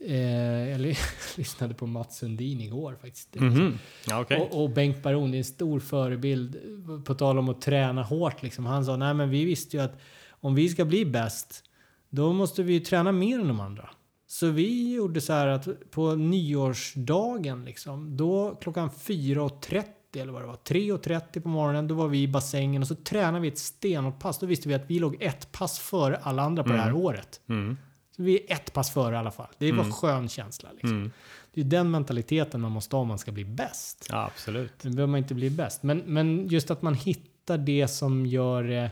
[0.00, 0.94] eh, jag ly-
[1.36, 3.34] lyssnade på Mats Sundin igår faktiskt.
[3.34, 3.78] Mhm.
[4.08, 4.40] Ja, okej.
[4.40, 6.58] Och, och Bengt Baron är en stor förebild
[7.04, 8.42] på tal om att träna hårt.
[8.42, 8.66] Liksom.
[8.66, 11.62] Han sa, nej men vi visste ju att om vi ska bli bäst,
[12.10, 13.90] då måste vi ju träna mer än de andra.
[14.28, 19.82] Så vi gjorde så här att på nyårsdagen, liksom, då klockan 4.30
[20.14, 23.40] eller vad det var, 3.30 på morgonen, då var vi i bassängen och så tränade
[23.40, 24.38] vi ett stenhårt pass.
[24.38, 27.40] Då visste vi att vi låg ett pass före alla andra på det här året.
[27.48, 27.76] Mm.
[28.16, 29.46] Så vi är ett pass före i alla fall.
[29.58, 29.92] Det var Mm.
[29.92, 30.68] skön känsla.
[30.72, 30.90] Liksom.
[30.90, 31.10] Mm.
[31.54, 34.06] Det är den mentaliteten man måste ha om man ska bli bäst.
[34.10, 34.84] Ja, absolut.
[34.84, 35.82] Nu behöver man inte bli bäst.
[35.82, 38.90] Men, men just att man hittar det som gör det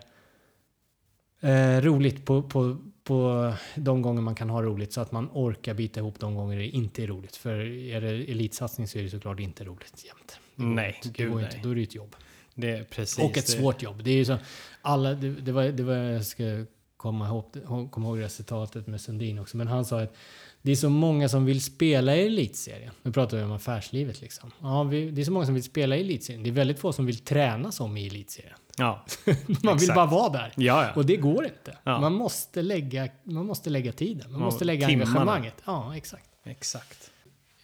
[1.41, 4.93] eh, roligt på, på, på de gånger man kan ha roligt.
[4.93, 7.37] Så att man orkar bita ihop de gånger det inte är roligt.
[7.37, 7.59] För
[7.91, 10.39] är det elitsatsning så är det såklart inte roligt jämt.
[10.55, 11.45] Nej, det gud nej.
[11.45, 11.59] inte.
[11.62, 12.16] Då är det ett jobb.
[12.55, 13.53] Det är precis Och ett det.
[13.53, 14.05] svårt jobb.
[14.05, 14.37] Det är ju så,
[14.83, 16.64] alla, det, det, var, det var, jag ska
[17.05, 20.15] komma ihåg, komma ihåg citatet med Sundin också, men han sa att
[20.63, 22.93] det är så många som vill spela i elitserien.
[23.03, 24.51] Nu pratar vi om affärslivet liksom.
[24.61, 26.43] Ja, vi, det är så många som vill spela i elitserien.
[26.43, 28.57] Det är väldigt få som vill träna som i elitserien.
[28.77, 29.95] Ja, Man vill Exakt.
[29.95, 30.53] bara vara där.
[30.57, 30.85] ja.
[30.85, 30.93] ja.
[30.95, 31.79] Och det går inte.
[31.85, 32.01] Ja.
[32.01, 34.33] Man, måste lägga, man måste lägga tiden.
[34.33, 35.11] Man måste lägga timmarna.
[35.11, 35.55] engagemanget.
[35.65, 36.29] Ja, exakt.
[36.45, 37.11] Exakt.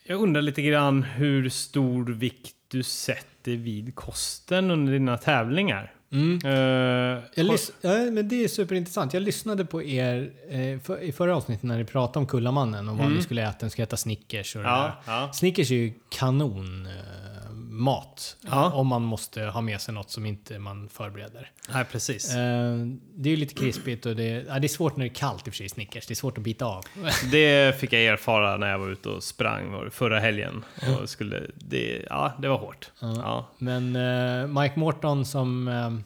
[0.05, 5.95] Jag undrar lite grann hur stor vikt du sätter vid kosten under dina tävlingar.
[6.13, 6.39] Mm.
[6.45, 9.15] Jag har- lys- ja, men det är superintressant.
[9.15, 12.97] Jag lyssnade på er eh, för, i förra avsnittet när ni pratade om Kullamannen och
[12.97, 13.17] vad Mm.
[13.17, 13.67] ni skulle äta.
[13.67, 15.31] Ni skulle äta Snickers och ja, ja.
[15.33, 18.37] Snickers är ju kanon eh, mat.
[18.51, 18.73] Ja.
[18.73, 21.51] Om man måste ha med sig något som inte man förbereder.
[21.73, 22.35] Nej, precis.
[22.35, 22.77] Eh,
[23.15, 25.47] det är ju lite krispigt och det, ja, det är svårt när det är kallt
[25.47, 26.07] i och för sig Snickers.
[26.07, 26.85] Det är svårt att bita av.
[27.33, 30.65] Det fick jag erfara när jag var ute och sprang förra helgen.
[31.03, 32.91] Och skulle, det, ja, det var hårt.
[33.01, 33.47] Ja.
[33.59, 36.00] Men eh, Mike Morton som...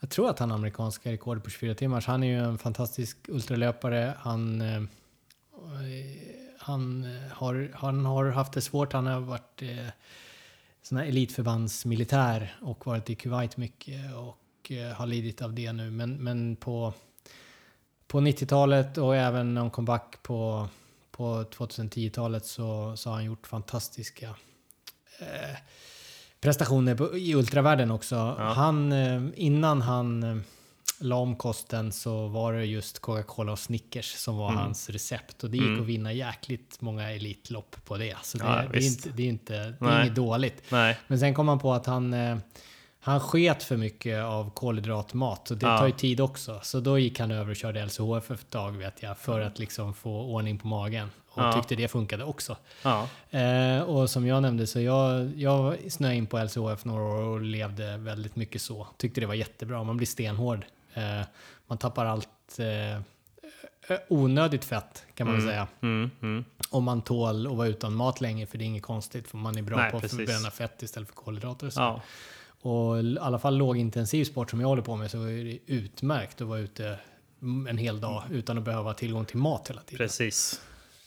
[0.00, 2.06] Jag tror att han har amerikanska rekord på 24 timmars.
[2.06, 4.14] Han är ju en fantastisk ultralöpare.
[4.18, 4.82] Han, eh,
[6.58, 8.92] han, eh, har, han har haft det svårt.
[8.92, 9.88] Han har varit eh,
[10.82, 15.90] sån här elitförbandsmilitär och varit i Kuwait mycket och eh, har lidit av det nu.
[15.90, 16.94] Men, men på,
[18.06, 20.68] på 90-talet och även när han kom back på,
[21.10, 24.28] på 2010-talet så, så har han gjort fantastiska
[25.18, 25.56] eh,
[26.40, 28.16] prestationer på, i ultravärlden också.
[28.38, 30.36] Han, eh, innan han eh,
[30.98, 35.44] la om kosten så var det just Coca-Cola och Snickers som var hans recept.
[35.44, 38.16] Och det gick att vinna jäkligt många elitlopp på det.
[38.22, 40.62] Så det, Ja, det, är, inte, det är, inte, det är inget dåligt.
[40.68, 40.98] Nej.
[41.06, 42.36] Men sen kom han på att han, eh,
[43.06, 45.78] han sket för mycket av kolhydratmat och det Ja.
[45.78, 46.60] tar ju tid också.
[46.62, 49.94] Så då gick han över och körde LCHF ett tag vet jag för att liksom
[49.94, 51.10] få ordning på magen.
[51.28, 51.52] Och Ja.
[51.52, 52.56] tyckte det funkade också.
[52.82, 53.08] Ja.
[53.30, 57.40] Eh, och som jag nämnde så jag, jag snöade in på LCHF några år och
[57.40, 58.86] levde väldigt mycket så.
[58.96, 59.84] Tyckte det var jättebra.
[59.84, 60.64] Man blir stenhård.
[60.94, 61.20] Eh,
[61.66, 63.00] man tappar allt eh,
[64.08, 65.66] onödigt fett kan man väl säga.
[65.82, 66.44] Mm, mm.
[66.70, 69.58] Om man tål att vara utan mat länge för det är inget konstigt för man
[69.58, 71.66] är bra Nej, på att förbränna fett istället för kolhydrater.
[71.66, 71.80] Och, så.
[71.80, 72.02] Ja.
[72.62, 76.40] Och i alla fall lågintensiv sport som jag håller på med så är det utmärkt
[76.40, 76.98] att vara ute
[77.68, 79.98] en hel dag utan att behöva ha tillgång till mat hela tiden.
[80.06, 80.60] Precis.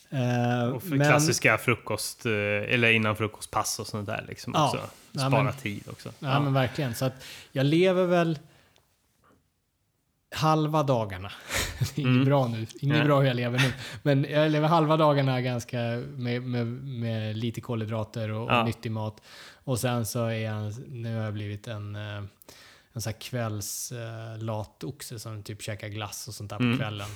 [0.09, 2.31] Eh, Och men- klassiska frukost, eh,
[2.73, 4.65] eller innan frukostpass och sånt där liksom Ja.
[4.65, 4.81] också.
[5.11, 6.09] Ja, Spara men- tid också.
[6.19, 6.95] Ja, men verkligen.
[6.95, 7.13] Så att
[7.51, 8.39] jag lever väl
[10.35, 11.31] halva dagarna.
[11.95, 12.25] Det är inget Mm.
[12.25, 12.57] bra nu.
[12.57, 13.05] Inget Nej.
[13.05, 13.71] bra hur jag lever nu.
[14.03, 15.77] Men jag lever halva dagarna ganska
[16.15, 18.59] med, med, med lite kolhydrater och, Ja.
[18.59, 19.21] och nyttig mat.
[19.63, 22.23] Och sen så är jag, nu har jag blivit en, eh,
[22.93, 26.71] en sån här kvälls eh, lat oxe som typ käkar glass och sånt där Mm.
[26.77, 27.07] på kvällen.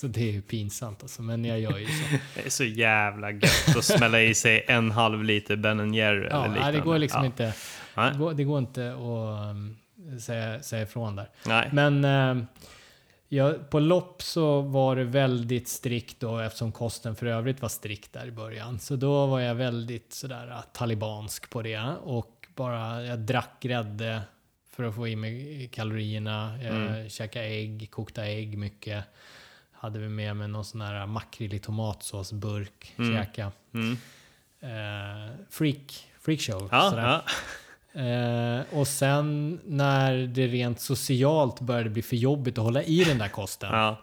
[0.00, 1.22] Så det är ju pinsamt alltså.
[1.22, 1.92] Men jag gör ju så.
[2.34, 6.30] Det är så jävla gött att smälla i sig en halv liter Ben Jerry eller
[6.30, 6.60] Ja, liknande.
[6.60, 7.26] nej, det går liksom ja.
[7.26, 7.52] inte.
[7.94, 9.76] Det går, det går inte att um,
[10.20, 11.30] säga, säga ifrån där.
[11.46, 11.70] Nej.
[11.72, 12.44] Men eh,
[13.28, 18.12] ja, på lopp så var det väldigt strikt då eftersom kosten för övrigt var strikt
[18.12, 18.78] där i början.
[18.78, 24.20] Så då var jag väldigt sådär eh, talibansk på det och bara jag drack grädde
[24.70, 26.58] för att få i mig kalorierna.
[26.62, 27.08] Jag Mm.
[27.08, 29.04] käkade ägg, kokta ägg mycket.
[29.72, 32.94] Hade vi med mig någon sån här makrill i tomatsåsburk.
[32.98, 33.16] Mm.
[33.24, 33.52] Käka.
[33.74, 33.96] Mm.
[34.60, 36.68] Eh, freak, freakshow.
[36.72, 37.02] Ja, sådär.
[37.02, 37.22] ja.
[37.96, 43.18] Eh, och sen när det rent socialt började bli för jobbigt att hålla i den
[43.18, 43.70] där kosten.
[43.72, 43.96] ja.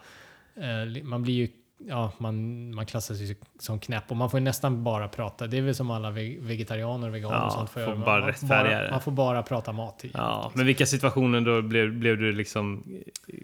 [0.56, 1.48] Eh, man blir ju,
[1.88, 5.48] ja, man, man klassas ju som knäpp och man får nästan bara prata.
[5.48, 7.96] Det är väl som alla ve- vegetarianer och veganer Ja, och sånt får får göra.
[7.96, 8.92] Man- bara man, rättfärdiga det.
[8.92, 10.00] man får bara prata mat.
[10.00, 10.12] Typ.
[10.14, 10.52] ja.
[10.56, 12.84] Men vilka situationer då blev, blev du liksom...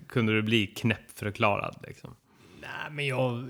[0.08, 2.16] Kunde du bli knäppförklarad liksom?
[2.62, 3.48] Nej, men jag,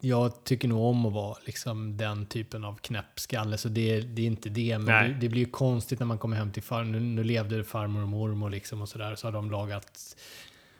[0.00, 4.26] jag tycker nog om att vara liksom den typen av knäppskalle, så det, det är
[4.26, 4.78] inte det.
[4.78, 6.92] Men det, det blir ju konstigt när man kommer hem till farmor.
[6.92, 10.16] Nu, nu levde farmor och mormor liksom och sådär, så har de lagat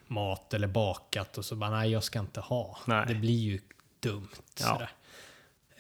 [0.07, 2.79] mat eller bakat och så bara nej, jag ska inte ha.
[2.87, 3.05] Nej.
[3.09, 3.61] Det blir ju
[4.01, 4.29] dumt.
[4.61, 4.67] Ja.
[4.67, 4.91] Sådär.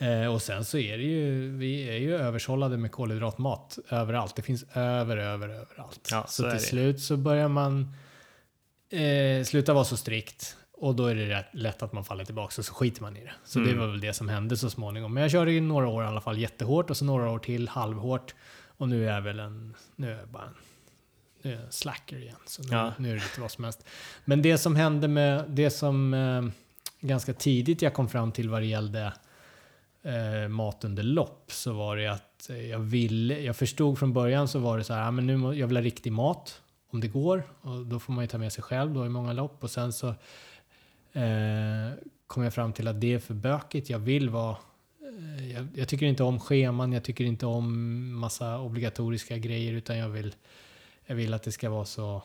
[0.00, 4.36] Eh, och sen så är det ju, vi är ju översållade med kolhydratmat överallt.
[4.36, 6.08] Det finns över, över, överallt.
[6.10, 6.58] Ja, så så till det.
[6.64, 7.94] slut så börjar man
[8.90, 10.56] eh, sluta vara så strikt.
[10.80, 13.20] Och då är det rätt lätt att man faller tillbaka och så skiter man i
[13.24, 13.32] det.
[13.44, 13.70] Så Mm.
[13.72, 15.14] det var väl det som hände så småningom.
[15.14, 17.68] Men jag körde ju några år i alla fall jättehårt och så några år till
[17.68, 18.34] halvhårt.
[18.76, 20.54] Och nu är jag väl en, nu är jag bara en,
[21.42, 22.36] nu är jag en slacker igen.
[22.46, 22.92] Så nu, Ja.
[22.98, 23.84] nu är det lite vad som helst.
[24.24, 26.42] Men det som hände med, det som eh,
[27.00, 29.12] ganska tidigt jag kom fram till vad det gällde
[30.02, 34.58] eh, mat under lopp så var det att jag ville, jag förstod från början så
[34.58, 36.60] var det så här, ah, men nu jag vill ha riktig mat
[36.90, 39.32] om det går och då får man ju ta med sig själv då i många
[39.32, 40.14] lopp och sen så
[41.12, 41.92] eh,
[42.26, 43.90] kom jag fram till att det är för bökigt.
[43.90, 44.56] Jag vill vara
[45.38, 49.98] eh, jag, jag tycker inte om scheman, jag tycker inte om massa obligatoriska grejer utan
[49.98, 50.34] jag vill,
[51.06, 52.22] jag vill att det ska vara så,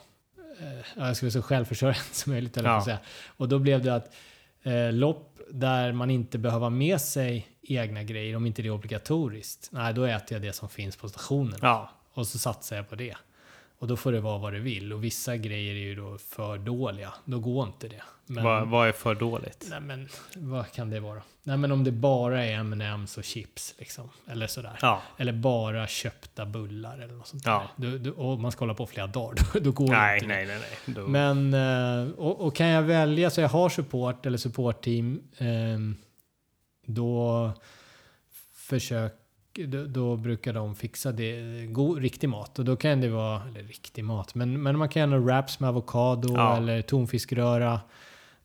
[0.60, 2.56] eh, ja, jag ska vara så självförsörjande som möjligt.
[2.56, 2.84] Eller Ja.
[2.84, 2.98] säga.
[3.26, 4.14] Och då blev det att
[4.62, 9.68] eh, lopp där man inte behöver med sig egna grejer, om inte det är obligatoriskt,
[9.72, 11.58] nej då äter jag det som finns på stationen.
[11.62, 11.90] Ja.
[12.12, 13.16] Och så satsar jag på det.
[13.78, 14.92] Och då får det vara vad det vill.
[14.92, 17.14] Och vissa grejer är ju då för dåliga.
[17.24, 18.02] Då går inte det.
[18.28, 19.66] Men, Vad, vad är för dåligt?
[19.70, 21.22] Nej men vad kan det vara?
[21.42, 24.08] Nej men om det bara är M&M's och chips liksom.
[24.30, 24.78] Eller sådär.
[24.82, 25.02] Ja.
[25.16, 27.70] Eller bara köpta bullar eller något sånt Ja.
[27.76, 27.90] där.
[27.90, 29.34] Du, du, och man ska hålla på flera dagar.
[29.54, 30.34] Då, då går Nej, inte det.
[30.34, 30.94] nej, nej, nej.
[30.96, 35.96] Då, Men, eh, och, och kan jag välja så jag har support eller supportteam, ehm,
[36.86, 37.52] då
[38.54, 39.12] försök,
[39.66, 42.58] då, då brukar de fixa det, god, riktig mat.
[42.58, 45.68] Och då kan det vara, eller riktig mat, men, men man kan göra wraps med
[45.68, 46.56] avokado Ja.
[46.56, 47.80] eller tonfiskröra.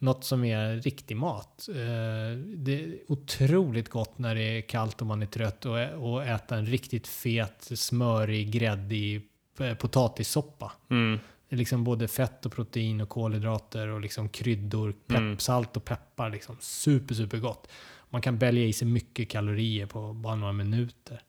[0.01, 1.67] Något som är riktig mat.
[1.69, 5.77] Eh, det är otroligt gott när det är kallt och man är trött och,
[6.13, 9.21] och äta en riktigt fet, smörig, gräddig
[9.59, 10.71] eh, potatissoppa.
[10.89, 11.19] mm,
[11.49, 15.39] liksom både fett och protein och kolhydrater och liksom kryddor, pepp, Mm.
[15.39, 16.29] salt och peppar.
[16.29, 17.67] Liksom super, super gott.
[18.09, 21.21] Man kan bälja i sig mycket kalorier på bara några minuter.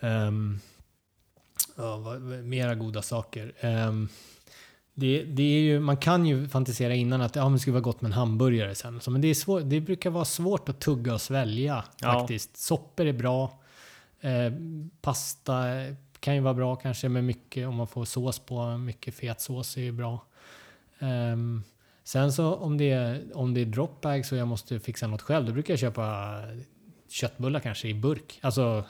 [0.00, 0.60] Um,
[1.76, 3.52] ja, vad, mera goda saker.
[3.60, 4.08] Ehm,
[4.94, 7.82] det, det är ju, man kan ju fantisera innan att ja, men det skulle vara
[7.82, 9.00] gott med en hamburgare sen.
[9.00, 12.12] Så, men det, är svår, det brukar vara svårt att tugga och svälja Ja.
[12.12, 12.56] faktiskt.
[12.56, 13.58] Soppor är bra.
[14.20, 14.52] Eh,
[15.00, 15.64] pasta
[16.20, 18.76] kan ju vara bra kanske med mycket, om man får sås på.
[18.78, 20.26] Mycket fet sås är ju bra.
[20.98, 21.62] Ehm,
[22.04, 25.46] sen så om det, är, om det är dropbags och jag måste fixa något själv,
[25.46, 26.36] då brukar jag köpa
[27.08, 28.38] köttbullar kanske i burk.
[28.42, 28.84] Alltså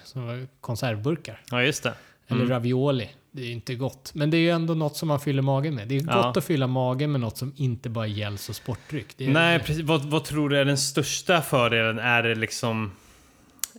[0.61, 1.43] konservburkar.
[1.51, 1.95] ja, just det.
[2.27, 2.51] Eller Mm.
[2.53, 3.11] ravioli.
[3.35, 4.11] Det är inte gott.
[4.15, 5.89] Men det är ju ändå något som man fyller magen med.
[5.89, 6.23] Det är Ja.
[6.23, 9.07] gott att fylla magen med något som inte bara gälls och sportdryck.
[9.17, 9.81] Det är, Nej, precis.
[9.83, 11.99] Vad, vad tror du är den största fördelen?
[11.99, 12.93] Är det liksom...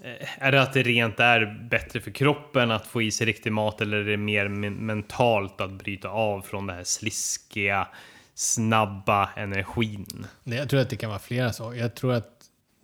[0.04, 3.52] eh, Är det att det rent är bättre för kroppen att få i sig riktig
[3.54, 7.88] mat eller är det mer men- mentalt att bryta av från den här sliskiga,
[8.36, 10.26] snabba energin?
[10.44, 11.80] Jag tror att det kan vara flera saker.
[11.80, 12.30] Jag tror att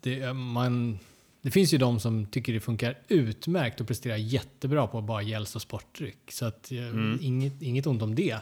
[0.01, 0.99] det, man,
[1.41, 5.55] det finns ju de som tycker det funkar utmärkt och presterar jättebra på bara gälls
[5.55, 6.31] och sportdryck.
[6.31, 8.37] Så att, eh, inget, inget ont om det.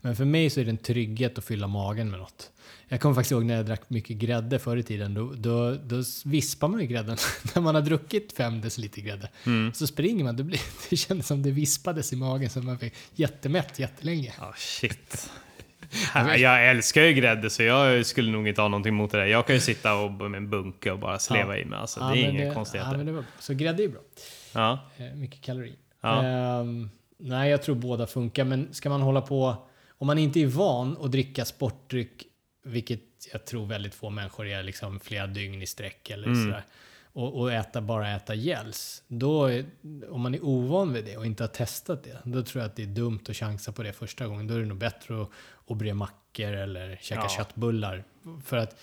[0.00, 2.50] Men för mig så är det en trygghet att fylla magen med något.
[2.88, 5.14] Jag kommer faktiskt ihåg när jag drack mycket grädde förr i tiden.
[5.14, 7.16] Då, då, då vispar man ju grädden.
[7.54, 9.28] när man har druckit fem deciliter grädde.
[9.74, 10.36] Så springer man.
[10.36, 10.60] Det, blir,
[10.90, 14.32] det kändes som det vispades i magen så man fick jättemätt jättelänge.
[14.38, 15.30] Ja, shit.
[16.14, 19.26] Ja, Jag älskar ju grädde så jag skulle nog inte ha någonting emot det där.
[19.26, 21.78] Jag kan ju sitta och med en bunke och bara sleva i mig.
[21.78, 22.96] Alltså, Ja, det är inga Ja, konstigheter.
[22.96, 24.00] men det så grädde är bra.
[24.54, 24.78] Ja.
[24.96, 25.76] Eh, mycket kalorier.
[26.00, 26.22] Ja.
[26.24, 28.44] Ehm, nej, jag tror båda funkar.
[28.44, 29.56] Men ska man hålla på...
[29.98, 32.22] Om man inte är van att dricka sportdryck,
[32.64, 33.00] vilket
[33.32, 36.42] jag tror väldigt få människor är, liksom flera dygn i sträck eller Mm.
[36.44, 36.62] sådär.
[37.12, 39.02] Och, och äta, bara äta gels.
[39.08, 39.64] Då, är-
[40.10, 42.76] om man är ovan vid det och inte har testat det, då tror jag att
[42.76, 44.46] det är dumt att chansa på det första gången.
[44.46, 45.28] Då är det nog bättre att,
[45.68, 47.28] att bre mackor eller käka Ja.
[47.28, 48.04] köttbullar.
[48.44, 48.76] För att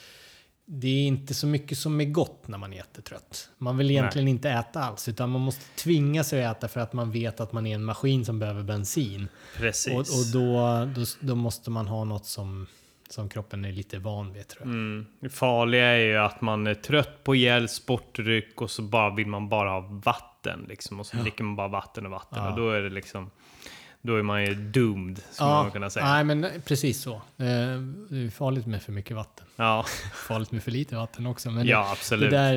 [0.66, 3.49] det är inte så mycket som är gott när man är jättetrött.
[3.58, 6.94] Man vill egentligen inte äta alls, utan man måste tvinga sig att äta för att
[6.94, 9.28] man vet att man är en maskin som behöver bensin.
[9.58, 9.94] Precis.
[9.94, 12.68] Och, och då, då, då måste man ha något som,
[13.09, 14.73] som kroppen är lite van vid tror jag.
[14.73, 15.05] Mm.
[15.19, 19.27] Det farliga är ju att man är trött på gel, sportdryck och så bara vill
[19.27, 20.65] man bara ha vatten.
[20.69, 22.43] Liksom, och så dricker man bara vatten och vatten.
[22.43, 22.49] Ja.
[22.49, 23.31] Och då är det liksom...
[24.01, 26.05] Då är man ju doomed, skulle man kunna säga.
[26.05, 27.13] nej men precis så.
[27.15, 29.45] Eh, Det är farligt med för mycket vatten.
[29.55, 29.85] Ja,
[30.27, 31.51] Farligt med för lite vatten också.
[31.51, 32.31] Men ja absolut.
[32.31, 32.55] det, där,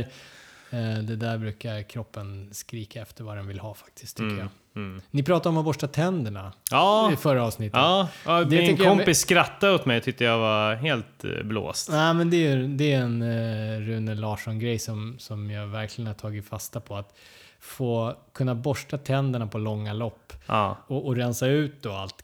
[0.70, 4.48] eh, det där brukar kroppen skrika efter vad den vill ha faktiskt, tycker jag.
[4.76, 5.00] Mm.
[5.10, 7.76] Ni pratade om att borsta tänderna Ja, i förra avsnittet.
[7.76, 11.30] ja, ja Det min tycker jag- kompis skrattade åt mig tyckte jag var helt eh,
[11.44, 11.90] blåst.
[11.90, 16.14] Nej, men det är, det är en uh, Rune Larsson-grej som, som jag verkligen har
[16.14, 16.96] tagit fasta på.
[16.96, 17.16] Att
[17.60, 22.14] få kunna borsta tänderna på långa lopp Ja, och, och rensa ut då allt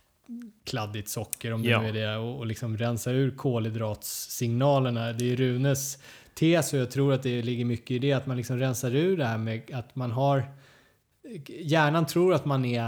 [0.67, 1.81] kladdigt socker om det Ja.
[1.83, 5.13] nu är det och, och liksom rensa ur kolhydratssignalerna.
[5.13, 5.99] Det är Runes
[6.35, 9.17] tes och jag tror att det ligger mycket i det att man liksom rensar ur
[9.17, 10.45] det här med att man har
[11.49, 12.85] hjärnan tror att man är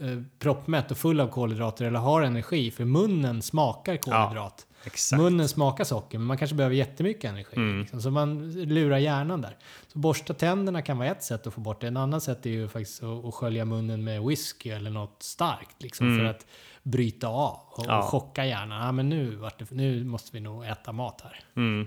[0.00, 4.66] eh, proppmätt och full av kolhydrater eller har energi för munnen smakar kolhydrat.
[4.84, 5.20] exakt.
[5.22, 7.56] Munnen smakar socker, men man kanske behöver jättemycket energi.
[7.56, 7.80] Mm.
[7.80, 9.56] Liksom, så man lurar hjärnan där.
[9.92, 11.86] Så borsta tänderna kan vara ett sätt att få bort det.
[11.86, 15.82] En annan sätt är ju faktiskt att, att skölja munnen med whisky eller något starkt.
[15.82, 16.18] Liksom, Mm.
[16.18, 16.46] För att
[16.82, 17.98] bryta av och, Ja.
[17.98, 18.86] och chocka hjärnan.
[18.86, 21.40] Ja, men nu, vart nu måste vi nog äta mat här.
[21.56, 21.86] Mm.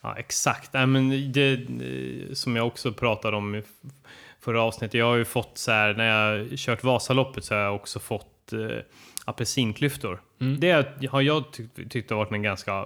[0.00, 0.72] Ja, exakt.
[0.72, 3.62] Nej, men det, eh, som jag också pratade om
[4.44, 4.94] förra avsnittet.
[4.94, 8.52] Jag har ju fått så här, när jag kört Vasaloppet så har jag också fått
[8.52, 8.58] eh,
[9.24, 10.22] apelsinklyftor.
[10.40, 10.60] Mm.
[10.60, 12.78] Det har jag tyckt, tyckt har varit en ganska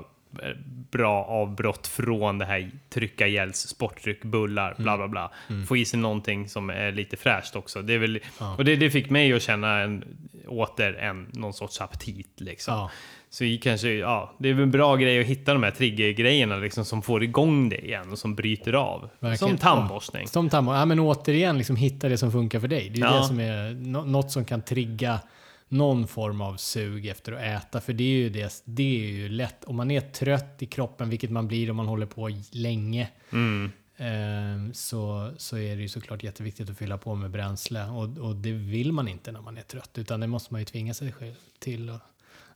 [0.43, 0.57] eh,
[0.91, 5.31] bra avbrott från det här trycka gälls, sportdryck, bullar, bla bla bla.
[5.69, 7.83] Få i sig någonting som är lite fräscht också.
[7.83, 8.55] Det är väl, Ja.
[8.57, 10.05] Och det, det fick mig att känna en,
[10.47, 12.75] åter en, någon sorts aptit liksom.
[12.75, 12.91] Ja.
[13.31, 16.85] Så kanske, ja, det är väl en bra grej att hitta de här triggergrejerna liksom,
[16.85, 19.11] som får igång det igen och som bryter av.
[19.21, 19.37] Verkligen.
[19.49, 20.29] Som tandborstning.
[20.29, 20.77] Som tandborst.
[20.77, 22.91] Ja, men återigen, liksom, hitta det som funkar för dig.
[22.91, 23.19] Det är Ja.
[23.21, 25.21] det som är nå- något som kan trigga
[25.69, 27.81] någon form av sug efter att äta.
[27.81, 29.65] För det är ju det, det är ju lätt.
[29.65, 33.71] Om man är trött i kroppen, vilket man blir om man håller på länge, Mm.
[33.97, 37.85] eh, så, så är det ju såklart jätteviktigt att fylla på med bränsle.
[37.85, 40.65] Och, och det vill man inte när man är trött, utan det måste man ju
[40.65, 41.91] tvinga sig själv till.
[41.91, 42.01] Och,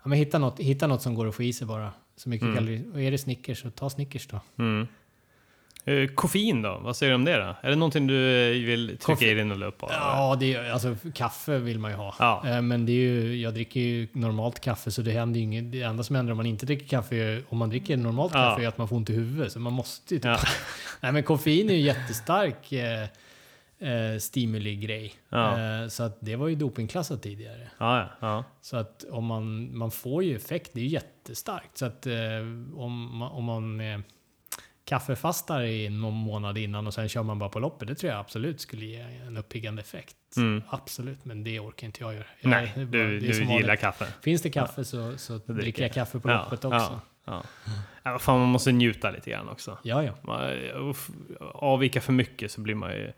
[0.03, 1.93] ja, men hitta, något, hitta något som går att få i sig bara.
[2.17, 2.57] Så mycket Mm.
[2.57, 2.85] kalorier.
[2.95, 4.41] Och är det Snickers, så ta Snickers då.
[4.59, 4.87] Mm.
[5.85, 6.79] Eh, koffein då?
[6.83, 7.57] Vad säger du om det då?
[7.63, 9.31] Är det någonting du eh, vill trycka Koffein.
[9.31, 9.89] i dig något upp av?
[9.93, 12.15] Ja, det är, alltså, kaffe vill man ju ha.
[12.19, 12.43] Ja.
[12.49, 15.73] Eh, Men det är ju, jag dricker ju normalt kaffe så det händer ju inget.
[15.73, 18.41] Det enda som händer om man inte dricker kaffe, om man dricker normalt Ja.
[18.51, 19.53] kaffe, är att man får ont i huvudet.
[19.53, 20.25] Så man måste ju typ...
[20.27, 20.39] Ja.
[21.01, 22.73] Nej men koffein är ju jättestark
[23.83, 25.13] eh, eh, stimuli-grej.
[25.29, 25.59] Ja.
[25.83, 27.71] Eh, så att det var ju dopingklassat tidigare.
[27.79, 28.45] Ja, ja.
[28.61, 31.79] Så att om man, man får ju effekt, det är ju jättestarkt.
[31.79, 32.15] Så att eh,
[32.77, 33.99] om man, om man eh,
[34.85, 38.21] kaffefastar i någon månad innan och sen kör man bara på loppet, det tror jag
[38.21, 40.17] absolut skulle ge en uppiggande effekt.
[40.37, 40.63] Mm.
[40.69, 42.25] Absolut, men det orkar inte jag göra.
[42.41, 43.81] Jag, Nej, bara- du, du gillar vanligt.
[43.81, 44.07] kaffe.
[44.23, 47.01] Finns det kaffe så, så dricker jag kaffe på loppet också.
[47.25, 47.43] Ja,
[48.05, 48.19] ja.
[48.19, 49.79] Fan, man måste njuta lite grann också.
[49.83, 50.13] Ja, ja.
[50.23, 50.51] Man,
[50.91, 51.11] uff,
[51.41, 53.13] avvika för mycket så blir man ju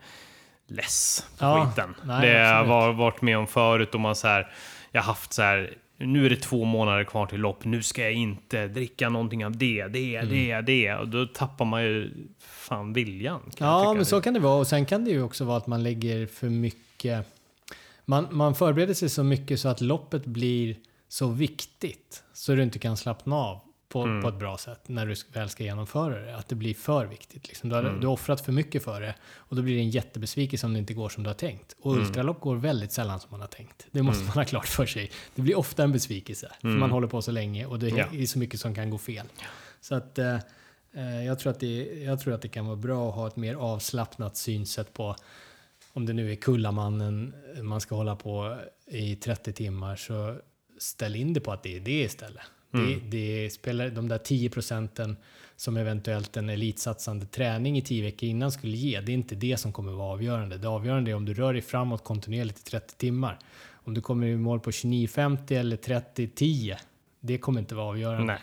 [0.66, 1.95] less på Ja, skiten.
[2.05, 4.53] nej, det har jag varit med om förut och man så här,
[4.93, 8.03] jag har haft så här, nu är det två månader kvar till lopp, nu ska
[8.03, 10.28] jag inte dricka någonting av det, det, Mm.
[10.31, 10.95] det, det.
[10.95, 12.11] Och då tappar man ju
[12.41, 13.41] fan viljan.
[13.59, 14.59] Ja, men så kan det vara.
[14.61, 17.27] Och sen kan det ju också vara att man lägger för mycket
[18.05, 20.77] man, man förbereder sig så mycket så att loppet blir
[21.09, 24.23] så viktigt så du inte kan slappna av på, Mm.
[24.23, 26.36] på ett bra sätt när du väl ska genomföra det.
[26.36, 27.48] Att det blir för viktigt.
[27.48, 27.69] Liksom.
[27.69, 28.01] Du, har, Mm.
[28.01, 30.78] du har offrat för mycket för det och då blir det en jättebesvikelse om det
[30.78, 31.77] inte går som du har tänkt.
[31.81, 32.06] Och Mm.
[32.06, 33.86] ultralopp går väldigt sällan som man har tänkt.
[33.90, 35.11] Det måste man ha klart för sig.
[35.35, 36.52] Det blir ofta en besvikelse.
[36.61, 38.20] För man håller på så länge och det är, Mm.
[38.20, 38.27] Ja.
[38.27, 39.27] så mycket som kan gå fel.
[39.81, 40.35] Så att eh,
[40.94, 43.36] eh, jag, tror att det, jag tror att det kan vara bra att ha ett
[43.36, 45.16] mer avslappnat synsätt på
[45.93, 50.39] om det nu är Kullamannen man ska hålla på i 30 timmar så
[50.78, 52.43] ställ in det på att det är det istället.
[52.79, 55.17] Det, det spelar de där 10 procenten
[55.57, 59.01] som eventuellt en elitsatsande träning i 10 veckor innan skulle ge.
[59.01, 60.59] Det är inte det som kommer vara avgörande.
[60.59, 63.39] Det avgörande är om du rör dig framåt kontinuerligt i 30 timmar.
[63.73, 66.77] Om du kommer i mål på 29.50 eller 30.10.
[67.21, 68.25] Det kommer inte vara avgörande.
[68.25, 68.43] Nej.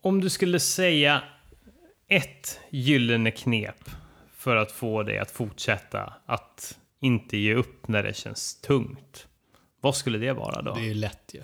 [0.00, 1.22] Om du skulle säga
[2.08, 3.90] ett gyllene knep
[4.36, 9.26] för att få dig att fortsätta att inte ge upp när det känns tungt.
[9.80, 10.74] Vad skulle det vara då?
[10.74, 11.42] Det är ju lätt ju.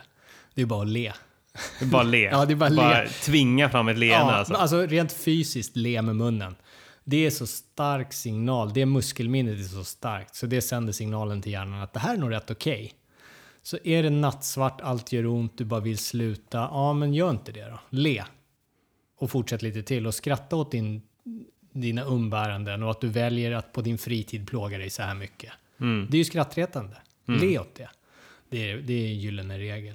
[0.54, 1.12] Det är bara att le.
[1.82, 2.22] Bara le.
[2.22, 3.08] Ja, det är bara le.
[3.08, 4.54] tvinga fram ett leende Ja, alltså.
[4.54, 6.54] alltså rent fysiskt le med munnen.
[7.04, 8.72] Det är så stark signal.
[8.72, 10.34] Det muskelminnet är så starkt.
[10.34, 12.92] Så det sänder signalen till hjärnan att det här är nog rätt okej.
[13.62, 16.58] Så är det nattsvart, allt gör ont, du bara vill sluta.
[16.58, 17.78] Ja, men gör inte det då.
[17.90, 18.24] Le.
[19.18, 21.02] Och fortsätt lite till och skratta åt din,
[21.72, 25.52] dina umbäranden och att du väljer att på din fritid plåga dig så här mycket.
[25.80, 26.06] Mm.
[26.10, 26.96] Det är ju skrattretande.
[27.26, 27.88] Le åt det.
[28.50, 29.94] Det är, det är en gyllene regel.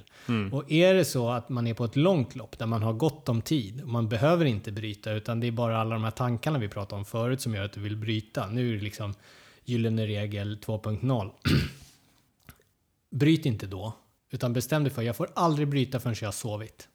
[0.52, 3.30] Och är det så att man är på ett långt lopp där man har gott
[3.30, 6.60] om tid och man behöver inte bryta utan det är bara alla de här tankarna
[6.60, 8.48] vi pratade om förut som gör att du vill bryta.
[8.48, 9.14] Nu är det liksom
[9.64, 11.32] gyllene regel 2.0.
[13.12, 13.94] Bryt inte då,
[14.32, 16.90] utan bestäm dig för jag får aldrig bryta förrän jag har sovit.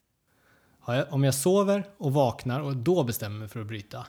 [1.10, 4.06] Om jag sover och vaknar och då bestämmer mig för att bryta,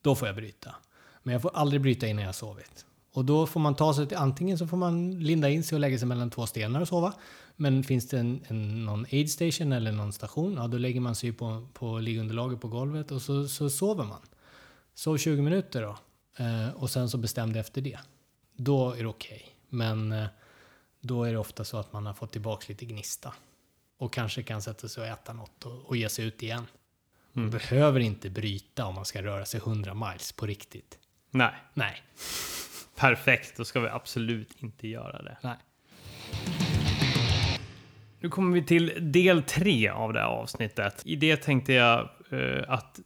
[0.00, 0.74] då får jag bryta.
[1.22, 2.86] Men jag får aldrig bryta innan jag har sovit.
[3.12, 5.80] Och då får man ta sig till, antingen så får man linda in sig och
[5.80, 7.12] lägga sig mellan två stenar och sova.
[7.56, 11.14] Men finns det en, en, någon aid station eller någon station, ja då lägger man
[11.14, 14.20] sig på, på liggunderlaget på golvet och så, så sover man.
[14.94, 15.98] Sov 20 minuter då.
[16.44, 17.98] Eh, och sen så bestäm dig efter det.
[18.56, 19.46] Då är det okej.
[19.68, 20.26] Men eh,
[21.00, 23.34] då är det ofta så att man har fått tillbaka lite gnista.
[23.98, 26.66] Och kanske kan sätta sig och äta något och, och ge sig ut igen.
[27.32, 30.98] Man behöver inte bryta om man ska röra sig 100 miles på riktigt.
[31.30, 32.02] Nej, Nej.
[33.00, 33.56] Perfekt.
[33.56, 35.36] Då ska vi absolut inte göra det.
[35.42, 35.56] Nej.
[38.20, 41.02] Nu kommer vi till del tre av det här avsnittet.
[41.04, 43.00] I det tänkte jag eh, att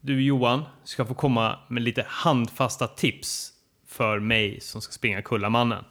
[0.00, 3.52] du Johan ska få komma med lite handfasta tips
[3.86, 5.84] för mig som ska springa Kullamannen.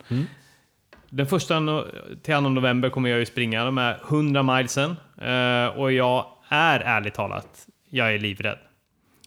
[1.10, 1.84] Den första
[2.24, 6.80] till 2 november kommer jag ju springa de här 100 milesen eh, och jag är
[6.80, 8.60] ärligt talat, jag är livrädd.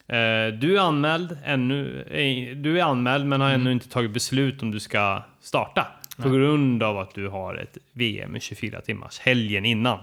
[0.09, 4.63] Eh, du är anmäld ännu, eh, du är anmäld men har ännu inte tagit beslut
[4.63, 5.87] om du ska starta.
[6.23, 9.99] På grund av att du har ett VM i 24 timmars helgen innan.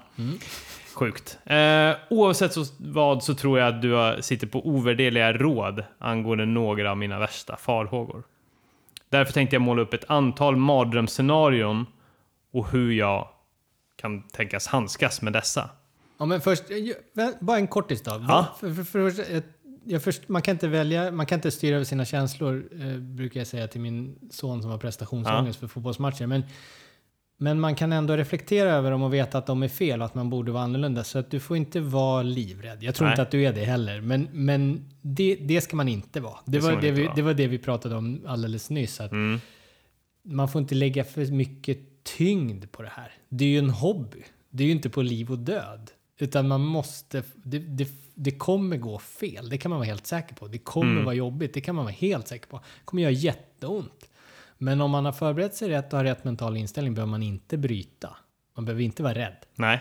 [0.93, 1.39] Sjukt.
[1.45, 6.91] Eh, oavsett så, vad så tror jag att du sitter på ovärderliga råd angående några
[6.91, 8.23] av mina värsta farhågor.
[9.09, 11.85] Därför tänkte jag måla upp ett antal mardrömsscenarion
[12.51, 13.27] och hur jag
[13.95, 15.69] kan tänkas handskas med dessa.
[16.17, 16.63] Ja, men först,
[17.39, 18.25] bara en kortis då.
[18.27, 18.55] Ja.
[18.59, 19.41] För, för, för,
[19.99, 23.47] först, man kan inte välja, man kan inte styra över sina känslor, eh, brukar jag
[23.47, 26.25] säga till min son som har prestationsångest för fotbollsmatcher.
[26.27, 26.43] Men,
[27.37, 30.15] men man kan ändå reflektera över dem och veta att de är fel och att
[30.15, 31.03] man borde vara annorlunda.
[31.03, 32.83] Så att du får inte vara livrädd.
[32.83, 33.13] Jag tror Nej.
[33.13, 34.01] inte att du är det heller.
[34.01, 36.37] Men, men det, det ska man inte vara.
[36.45, 37.15] Det, Det var det, vi, vara.
[37.15, 39.01] det var det vi pratade om alldeles nyss.
[39.01, 39.39] Att Mm.
[40.25, 41.79] man får inte lägga för mycket
[42.17, 43.11] tyngd på det här.
[43.29, 44.23] Det är ju en hobby.
[44.49, 45.91] Det är ju inte på liv och död.
[46.17, 47.23] Utan man måste...
[47.35, 49.49] Det, det, det kommer gå fel.
[49.49, 50.47] Det kan man vara helt säker på.
[50.47, 51.05] Det kommer Mm.
[51.05, 51.53] vara jobbigt.
[51.53, 52.57] Det kan man vara helt säker på.
[52.57, 54.09] Det kommer göra jätteont.
[54.57, 57.57] Men om man har förberett sig rätt och har rätt mental inställning behöver man inte
[57.57, 58.09] bryta.
[58.55, 59.37] Man behöver inte vara rädd.
[59.55, 59.79] Nej.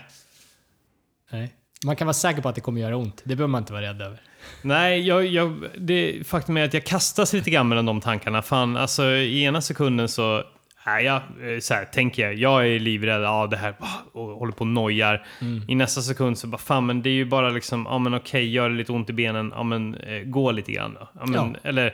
[1.33, 1.55] Nej.
[1.87, 3.17] Man kan vara säker på att det kommer göra ont.
[3.25, 4.23] Det behöver man inte vara rädd över.
[4.63, 8.43] Nej, jag, jag, det, faktum är att jag kastas lite grann mellan de tankarna.
[8.43, 10.43] Fan, alltså i ena sekunden så,
[10.87, 14.27] nej, jag, eh, så här, tänker jag, jag är livrädd, ja det här, ah, och
[14.29, 15.27] håller på och nojar.
[15.69, 18.51] I nästa sekund så bara, fan men det är ju bara liksom, ja men okej,
[18.51, 21.09] gör det lite ont i benen, ja men eh, gå lite grann då.
[21.13, 21.69] Ja, men, Ja.
[21.69, 21.87] Eller,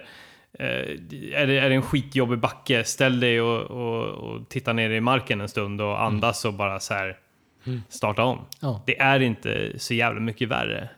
[0.59, 0.67] eh,
[1.41, 5.01] är, det, är det en skitjobbig backe, ställ dig och, och, och titta ner i
[5.01, 7.17] marken en stund och andas och bara så här
[7.89, 8.39] starta om.
[8.61, 8.83] Ja.
[8.87, 10.89] Det är inte så jävla mycket värre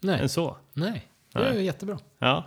[0.00, 0.20] Nej.
[0.20, 0.56] än så.
[0.72, 1.06] Nej.
[1.32, 1.98] Det är jättebra.
[2.18, 2.44] Ja.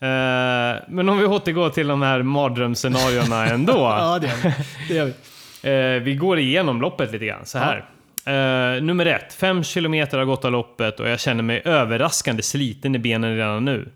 [0.00, 3.72] Eh, men om vi återgår till de här mardrömsscenarierna ändå.
[3.72, 4.54] Ja, det gör vi.
[4.88, 5.96] Det gör vi.
[5.96, 7.88] Eh, vi går igenom loppet lite grann så här.
[8.26, 12.94] Eh, nummer ett, fem kilometer har gått av loppet och jag känner mig överraskande sliten
[12.94, 13.92] i benen redan nu.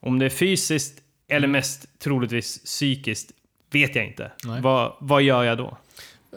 [0.00, 0.98] Om det är fysiskt
[1.28, 3.30] eller mest troligtvis psykiskt
[3.72, 4.30] vet jag inte.
[4.44, 4.60] Nej.
[5.00, 5.78] Vad, gör jag då?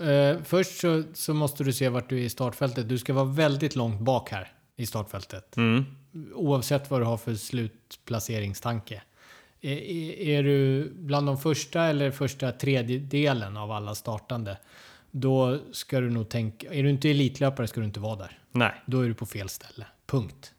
[0.01, 2.89] Eh, först så, så måste du se vart du är i startfältet.
[2.89, 5.57] Du ska vara väldigt långt bak här i startfältet.
[5.57, 5.85] Mm.
[6.33, 9.01] Oavsett vad du har för slutplaceringstanke.
[9.61, 14.57] Är, är, är du bland de första eller första tredjedelen av alla startande,
[15.11, 16.73] då ska du nog tänka...
[16.73, 18.39] Är du inte elitlöpare ska du inte vara där.
[18.51, 18.73] Nej.
[18.85, 19.85] Då är du på fel ställe.
[20.05, 20.53] Punkt.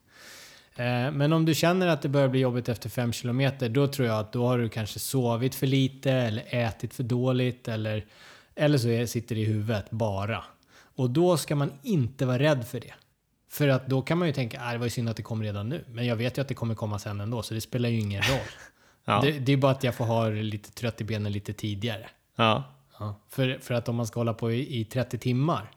[0.76, 4.08] Eh, Men om du känner att det börjar bli jobbigt efter 5 kilometer, då tror
[4.08, 8.06] jag att då har du kanske sovit för lite eller ätit för dåligt eller,
[8.54, 10.44] eller så sitter det i huvudet bara.
[10.78, 12.94] Och då ska man inte vara rädd för det.
[13.56, 15.42] För att då kan man ju tänka, att det var ju synd att det kom
[15.42, 15.84] redan nu.
[15.88, 18.22] Men jag vet ju att det kommer komma sen ändå, så det spelar ju ingen
[18.22, 18.38] roll.
[19.08, 19.20] Ja.
[19.22, 22.08] Det, det är bara att jag får ha lite trött i benen lite tidigare.
[22.36, 22.64] Ja.
[22.98, 25.70] Ja, för, för att om man ska hålla på i, i 30 timmar,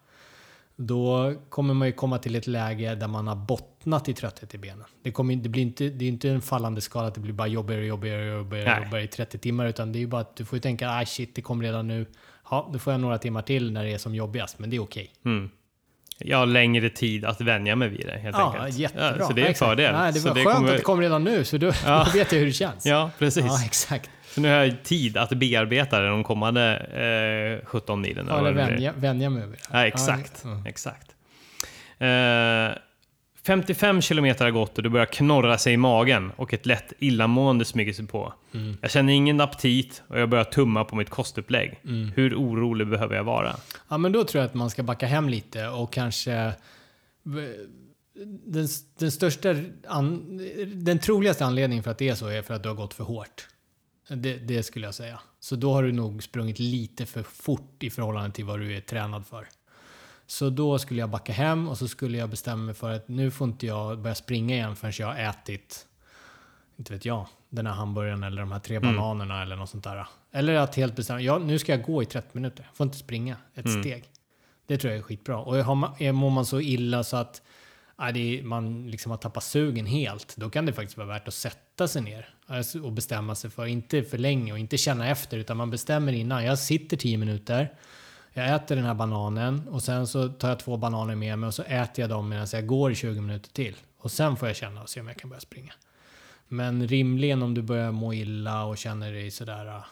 [0.76, 4.58] då kommer man ju komma till ett läge där man har bottnat i trötthet i
[4.58, 4.86] benen.
[5.04, 7.48] Det, kommer, det, blir inte, det är inte en fallande skala att det blir bara
[7.48, 10.36] jobbigare och jobbigare och jobbigare, jobbigare i 30 timmar, utan det är ju bara att
[10.36, 12.06] du får ju tänka, ah shit, det kom redan nu.
[12.52, 14.82] Ja, då får jag några timmar till när det är som jobbigast, men det är
[14.82, 15.14] okej.
[15.26, 15.50] Mm.
[16.22, 18.78] Jag har längre tid att vänja mig vid det helt Ja, enkelt.
[18.78, 19.16] jättebra.
[19.20, 19.94] Ja, så det är en fördel.
[19.94, 22.04] Nej, det Så var skönt kommer- att det kom redan nu, så då, Ja.
[22.14, 22.86] då vet jag hur det känns.
[22.86, 23.46] Ja, precis.
[23.46, 24.10] Ja, exakt.
[24.32, 26.76] Så nu har jag tid att bearbeta det de kommande
[27.62, 28.26] eh, 17 milen.
[28.30, 29.62] Ja, eller det vänja, vänja mig över det.
[29.72, 30.42] Ja, exakt.
[30.44, 30.64] Ja, ja.
[30.70, 31.08] exakt.
[32.00, 32.78] Eh,
[33.50, 37.66] 55 kilometer har gått och det börjar knorra sig i magen och ett lätt illamående
[37.66, 38.34] smyger sig på.
[38.54, 38.78] Mm.
[38.82, 41.80] Jag känner ingen aptit och jag börjar tumma på mitt kostupplägg.
[41.84, 42.12] Mm.
[42.16, 43.56] Hur orolig behöver jag vara?
[43.88, 46.54] Ja, men då tror jag att man ska backa hem lite och kanske...
[48.46, 48.68] Den,
[49.00, 49.56] den största...
[49.88, 50.38] An,
[50.76, 53.04] den troligaste anledningen för att det är så är för att du har gått för
[53.04, 53.48] hårt.
[54.10, 55.20] Det, det skulle jag säga.
[55.40, 58.82] Så då har du nog sprungit lite för fort i förhållande till vad du är
[58.82, 59.48] tränad för.
[60.30, 63.32] Så då skulle jag backa hem och så skulle jag bestämma mig för att nu
[63.32, 65.88] får inte jag börja springa igen förrän jag har ätit,
[66.78, 70.08] inte vet jag, den här hamburgaren eller de här tre bananerna eller något sånt där.
[70.32, 72.98] Eller att helt bestämma, ja nu ska jag gå i 30 minuter, jag får inte
[72.98, 74.04] springa ett steg.
[74.68, 75.38] Det tror jag är skitbra.
[75.38, 77.42] Och har mår man så illa så att
[77.98, 81.34] ja, är, man liksom har tappat sugen helt, då kan det faktiskt vara värt att
[81.34, 85.38] sätta sig ner alltså, och bestämma sig för, inte för länge och inte känna efter,
[85.38, 86.46] utan man bestämmer innan.
[86.46, 87.74] Jag sitter 10 minuter,
[88.34, 91.54] jag äter den här bananen och sen så tar jag två bananer med mig och
[91.54, 93.76] så äter jag dem medan jag går i 20 minuter till.
[93.98, 95.74] Och sen får jag känna och se om jag kan börja springa.
[96.48, 99.84] Men rimligen om du börjar må illa och känner dig sådär,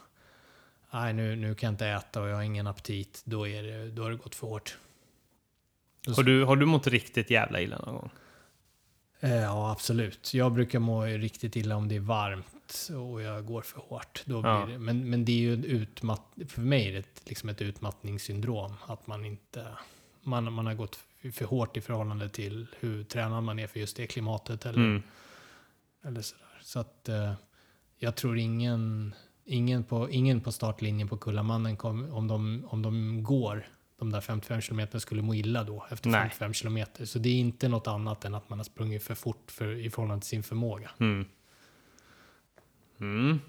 [0.91, 3.91] nej nu, nu kan jag inte äta och jag har ingen aptit, då, är det,
[3.91, 4.77] då har det gått för hårt.
[6.15, 8.09] Har du, har du mått riktigt jävla illa någon gång?
[9.19, 10.34] Eh, Ja, absolut.
[10.34, 12.45] Jag brukar må riktigt illa om det är varmt
[12.95, 14.23] och jag går för hårt.
[14.26, 14.65] Då blir Ja.
[14.65, 17.61] det, men, men det är ju en utmatt, för mig är det ett, liksom ett
[17.61, 18.73] utmattningssyndrom.
[18.85, 19.65] Att man inte...
[20.22, 20.99] Man, man har gått
[21.34, 24.65] för hårt i förhållande till hur tränad man är för just det klimatet.
[24.65, 25.03] Eller, Mm.
[26.03, 26.44] eller sådär.
[26.61, 27.34] Så att eh,
[27.98, 29.14] jag tror ingen,
[29.45, 33.68] ingen, på, ingen på startlinjen på Kullamannen, kom, om, de, om de går
[33.99, 36.22] de där 55 kilometerna skulle må illa då efter Nej.
[36.22, 37.06] 55 kilometer.
[37.06, 39.89] Så det är inte något annat än att man har sprungit för fort för, i
[39.89, 40.91] förhållande till sin förmåga.
[40.99, 41.26] Mm.
[43.02, 43.40] Mm.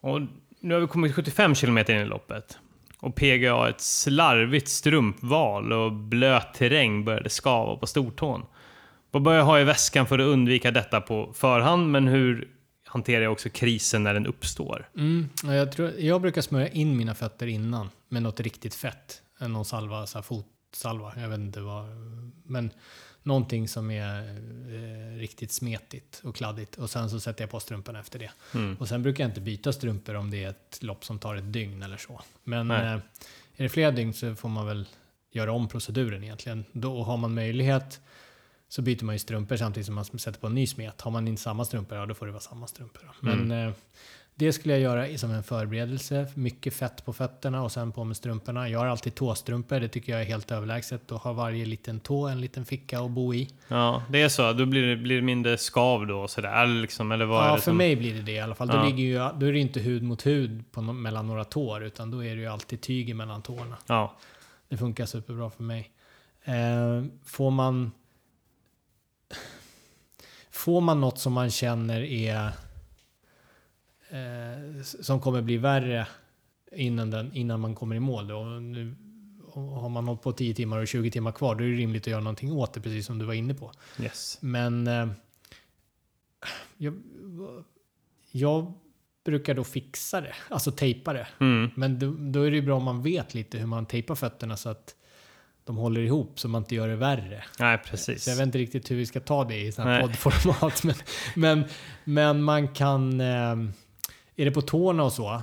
[0.00, 0.20] Och
[0.60, 2.58] nu har vi kommit 75 kilometer in i loppet.
[2.98, 8.42] Och PGA ett slarvigt strumpval och blöt terräng började skava på stortån.
[9.10, 12.48] Vad bör jag ha i väskan för att undvika detta på förhand, men hur
[12.84, 14.88] hanterar jag också krisen när den uppstår?
[14.96, 19.22] Mm, jag, tror, jag brukar smörja in mina fötter innan med något riktigt fett.
[19.40, 20.22] Någon salva, så här
[20.74, 21.12] fotsalva.
[21.16, 21.86] Jag vet inte vad.
[22.46, 22.70] Men
[23.22, 26.76] någonting som är eh, riktigt smetigt och kladdigt.
[26.76, 28.30] Och sen så sätter jag på strumporna efter det.
[28.54, 28.76] Mm.
[28.76, 31.52] Och sen brukar jag inte byta strumpor om det är ett lopp som tar ett
[31.52, 32.20] dygn eller så.
[32.44, 32.76] Men eh,
[33.56, 34.86] är det flera dygn så får man väl
[35.32, 36.64] göra om proceduren egentligen.
[36.72, 38.00] Då har man möjlighet
[38.68, 41.00] så byter man ju strumpor samtidigt som man sätter på en ny smet.
[41.00, 43.10] Har man inte samma strumpor, ja då får det vara samma strumpor.
[43.20, 43.68] Men Mm.
[43.68, 43.74] eh,
[44.36, 46.26] det skulle jag göra som en förberedelse.
[46.34, 48.68] Mycket fett på fötterna och sen på med strumporna.
[48.68, 51.08] Jag har alltid tåstrumpor, det tycker jag är helt överlägset.
[51.08, 53.50] Då har varje liten tå en liten ficka att bo i.
[53.68, 54.52] Ja, det är så.
[54.52, 56.66] Då blir det, blir det mindre skav då sådär.
[56.66, 57.76] Liksom, eller vad Ja, för som...
[57.76, 58.68] mig blir det det i alla fall.
[58.68, 58.84] Då, Ja.
[58.84, 62.24] ligger ju, då är det inte hud mot hud på, mellan några tår, utan då
[62.24, 63.76] är det ju alltid tyg mellan tårna.
[63.86, 64.16] Ja.
[64.68, 65.90] Det funkar superbra för mig.
[66.44, 67.92] Eh, får man...
[70.50, 72.50] Får man något som man känner är...
[74.14, 76.06] Eh, som kommer bli värre
[76.72, 78.36] innan, den, innan man kommer i mål då.
[78.36, 78.94] Och Nu,
[79.54, 82.06] har man hållit på 10 timmar och 20 timmar kvar, då är det rimligt att
[82.06, 83.72] göra någonting åt det, precis som du var inne på.
[84.02, 84.38] Yes.
[84.40, 85.08] Men eh,
[86.76, 87.02] jag,
[88.30, 88.72] jag
[89.24, 91.26] brukar då fixa det, alltså tejpa det.
[91.40, 91.70] Mm.
[91.74, 94.56] Men då, då är det ju bra om man vet lite hur man tejpar fötterna
[94.56, 94.94] så att
[95.64, 97.44] de håller ihop så man inte gör det värre.
[97.58, 98.24] Nej, precis.
[98.24, 100.84] Så jag vet inte riktigt hur vi ska ta det i sån här poddformat.
[100.84, 100.94] Men,
[101.34, 101.64] men,
[102.04, 103.20] men man kan...
[103.20, 103.56] Eh,
[104.36, 105.42] är det på tårna och så,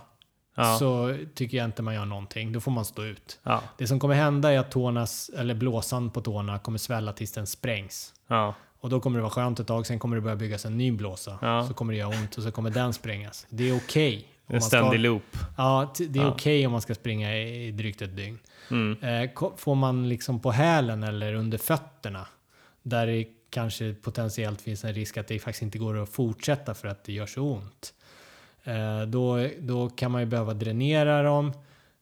[0.55, 0.77] Ja.
[0.79, 2.53] så tycker jag inte man gör någonting.
[2.53, 3.39] Då får man stå ut.
[3.43, 3.61] Ja.
[3.77, 7.47] Det som kommer hända är att tårnas, eller blåsan på tårna kommer svälla tills den
[7.47, 8.13] sprängs.
[8.27, 8.53] Ja.
[8.79, 10.91] Och då kommer det vara skönt ett tag, sen kommer det börja byggas en ny
[10.91, 11.63] blåsa.
[11.67, 13.47] Så kommer det göra ont och så kommer den sprängas.
[13.49, 14.27] Det är okej.
[14.47, 15.37] om En man ska- ständig loop.
[15.57, 16.31] Ja, det är Ja.
[16.31, 18.39] okej om man ska springa i drygt ett dygn.
[18.71, 19.03] Mm.
[19.03, 22.27] Eh, får man liksom på hälen eller under fötterna,
[22.83, 26.87] där det kanske potentiellt finns en risk att det faktiskt inte går att fortsätta för
[26.87, 27.93] att det gör så ont.
[28.63, 31.53] Eh, då, då kan man ju behöva dränera dem.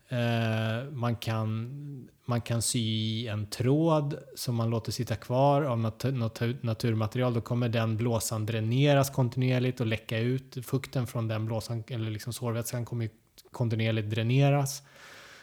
[0.10, 5.80] Eh, man, kan, man kan sy i en tråd som man låter sitta kvar av
[5.80, 7.34] natur, natur, naturmaterial.
[7.34, 10.58] Då kommer den blåsan dräneras kontinuerligt och läcka ut.
[10.66, 13.10] Fukten från den blåsan, eller liksom sårvätskan, kommer
[13.52, 14.84] kontinuerligt dräneras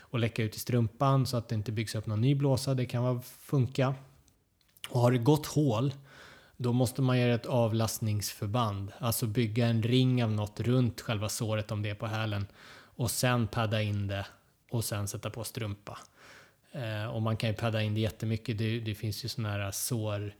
[0.00, 2.74] och läcka ut i strumpan så att det inte byggs upp någon ny blåsa.
[2.74, 3.94] Det kan vara funka.
[4.88, 5.92] Och har det gått hål,
[6.56, 8.92] då måste man göra ett avlastningsförband.
[8.98, 12.46] Alltså bygga en ring av något runt själva såret om det är på hälen.
[12.98, 14.26] Och sen padda in det
[14.70, 15.98] och sen sätta på strumpa.
[16.72, 18.58] Eh, och man kan ju padda in det jättemycket.
[18.58, 20.34] Det, det finns ju sådana här sår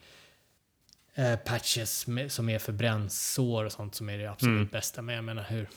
[1.15, 4.69] eh, patches med, som är för brännsår och sånt som är det absolut Mm.
[4.73, 5.03] bästa.
[5.03, 5.69] Men jag menar hur,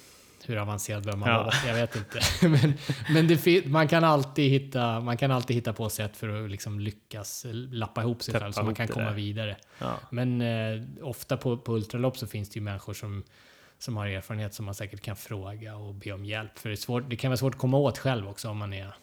[0.50, 1.44] hur avancerad bör man Ja.
[1.44, 1.56] vara?
[1.68, 2.20] Jag vet inte.
[2.48, 2.74] men
[3.10, 7.46] men man, kan alltid hitta, man kan alltid hitta på sätt för att liksom lyckas
[7.54, 9.14] lappa ihop sig Täppa själv så man kan komma där.
[9.14, 9.58] vidare.
[9.80, 10.00] Ja.
[10.12, 13.24] Men eh, ofta på, på ultralopp så finns det ju människor som,
[13.78, 16.60] som har erfarenhet som man säkert kan fråga och be om hjälp.
[16.60, 18.94] För det, svårt, det kan vara svårt att komma åt själv också om man är...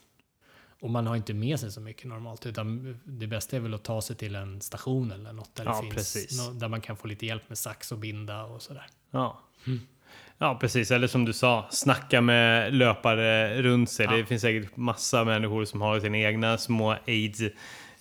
[0.80, 2.46] Och man har inte med sig så mycket normalt.
[2.46, 5.74] Utan det bästa är väl att ta sig till en station eller något där, Ja,
[5.76, 6.48] det finns, precis.
[6.50, 8.86] där man kan få lite hjälp med sax och binda och sådär.
[9.10, 9.40] Ja.
[9.66, 9.80] Mm.
[10.38, 10.90] Ja, precis.
[10.90, 14.06] Eller som du sa, snacka med löpare runt sig.
[14.06, 14.16] Ja.
[14.16, 17.42] Det finns säkert massa människor som har sina egna små aids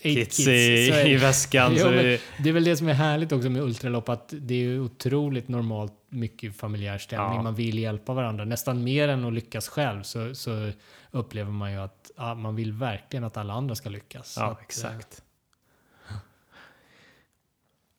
[0.02, 1.76] kits, i, i väskan.
[1.78, 4.80] Jo, det, Det är väl det som är härligt också med ultralopp, att det är
[4.80, 7.36] otroligt normalt mycket familjär stämning.
[7.36, 7.42] Ja.
[7.42, 8.46] Man vill hjälpa varandra.
[8.46, 10.72] Nästan mer än att lyckas själv så, så
[11.12, 14.36] upplever man ju att ja, man vill verkligen att alla andra ska lyckas.
[14.40, 15.22] Ja, att, eh, exakt.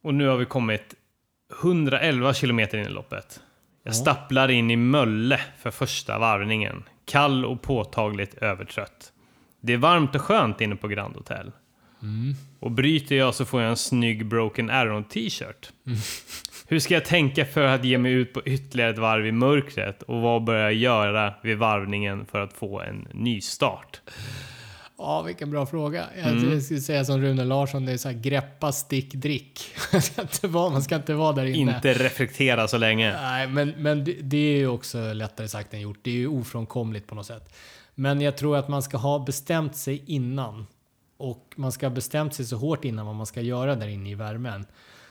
[0.02, 0.94] Och nu har vi kommit
[1.62, 3.40] 111 kilometer in i loppet.
[3.86, 3.96] Jag Ja.
[3.96, 6.82] stapplar in i Mölle för första varvningen.
[7.04, 9.12] Kall och påtagligt övertrött.
[9.60, 11.52] Det är varmt och skönt inne på Grand Hotel.
[12.02, 12.34] Mm.
[12.60, 15.70] Och bryter jag så får jag en snygg Broken Arrow t-shirt.
[15.86, 15.98] Mm.
[16.68, 20.02] Hur ska jag tänka för att ge mig ut på ytterligare ett varv i mörkret?
[20.02, 24.00] Och vad bör jag göra vid varvningen för att få en ny start?
[24.98, 26.06] Ja, vilken bra fråga.
[26.16, 26.60] Jag Mm.
[26.60, 29.60] skulle säga som Rune Larsson, det är så här greppa, stick, drick.
[30.52, 31.74] Man ska inte vara, där inne.
[31.74, 33.12] Inte reflektera så länge.
[33.12, 35.98] Nej, men, men det, det är ju också lättare sagt än gjort.
[36.02, 37.54] Det är ju ofrånkomligt på något sätt.
[37.94, 40.66] Men jag tror att man ska ha bestämt sig innan.
[41.16, 44.10] Och man ska ha bestämt sig så hårt innan vad man ska göra där inne
[44.10, 44.66] i värmen.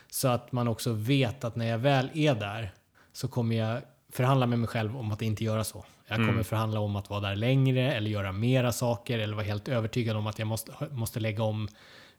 [0.10, 2.74] Så att man också vet att när jag väl är där
[3.14, 3.82] så kommer jag
[4.12, 5.86] förhandla med mig själv om att inte göra så.
[6.07, 6.44] Jag kommer Mm.
[6.44, 10.27] förhandla om att vara där längre eller göra mera saker eller vara helt övertygad om
[10.27, 11.68] att jag måste, måste lägga om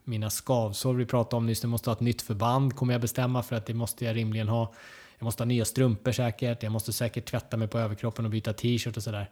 [0.05, 1.63] mina skavsår vi pratade om nyss.
[1.63, 4.49] Jag måste ha ett nytt förband kommer jag bestämma för att det måste jag rimligen
[4.49, 4.73] ha.
[5.19, 6.63] Jag måste ha nya strumpor säkert.
[6.63, 9.31] Jag måste säkert tvätta mig på överkroppen och byta t-shirt och sådär.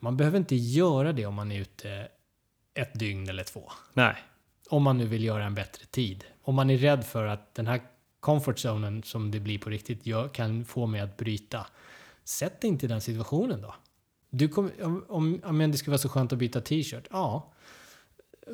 [0.00, 2.08] Man behöver inte göra det om man är ute
[2.74, 3.72] ett dygn eller två.
[3.92, 4.14] Nej.
[4.70, 6.24] Om man nu vill göra en bättre tid.
[6.42, 7.80] Om man är rädd för att den här
[8.20, 11.66] comfort zonen som det blir på riktigt kan få mig att bryta.
[12.28, 13.74] Sätt dig inte i den situationen då.
[14.30, 17.06] Du kommer, om, om, det skulle vara så skönt att byta t-shirt.
[17.10, 17.52] Ja.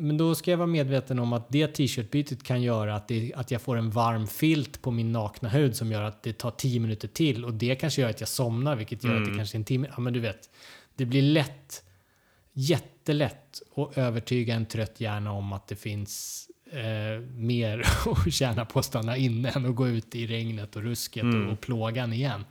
[0.01, 3.51] Men då ska jag vara medveten om att det t-shirtbytet kan göra att, det, att
[3.51, 6.81] jag får en varm filt på min nakna hud som gör att det tar 10
[6.81, 7.45] minuter till.
[7.45, 9.37] Och det kanske gör att jag somnar, vilket gör att det Mm.
[9.39, 9.89] kanske är en timme.
[9.95, 10.51] Ja, men du vet.
[10.95, 11.83] Det blir lätt,
[12.53, 17.85] jättelätt att övertyga en trött hjärna om att det finns eh, mer
[18.27, 21.47] att tjäna på att stanna inne än att gå ut i regnet och rusket Mm.
[21.47, 22.45] och, och plågan igen.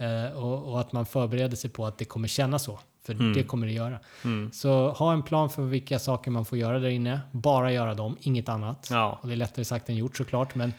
[0.00, 2.78] Eh, och, och att man förbereder sig på att det kommer kännas så.
[3.02, 3.32] För Mm.
[3.32, 3.98] det kommer det göra.
[4.24, 4.50] Mm.
[4.52, 7.20] Så ha en plan för vilka saker man får göra där inne.
[7.32, 8.88] Bara göra dem, inget annat.
[8.90, 9.18] Ja.
[9.22, 10.54] Och det är lättare sagt än gjort såklart.
[10.54, 10.72] Men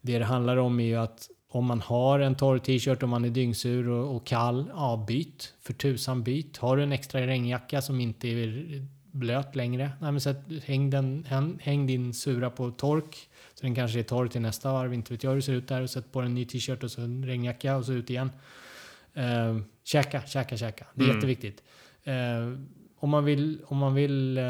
[0.00, 3.24] det det handlar om är ju att om man har en torr t-shirt och man
[3.24, 5.54] är dyngsur och, och kall, ja byt.
[5.60, 6.56] För tusan byt.
[6.56, 11.24] Har du en extra regnjacka som inte är blöt längre, nej men sätt, häng, den,
[11.28, 13.28] häng, häng din sura på tork.
[13.54, 15.68] Så den kanske är torr till nästa varv, inte vet jag hur det ser ut
[15.68, 15.86] där.
[15.86, 18.30] Sätt på en ny t-shirt och så en regnjacka och så ut igen.
[19.16, 20.86] Uh, käka, käka, käka.
[20.94, 21.16] Det är Mm.
[21.16, 21.62] jätteviktigt.
[22.04, 22.14] Eh,
[22.98, 24.44] om man vill, om man vill eh,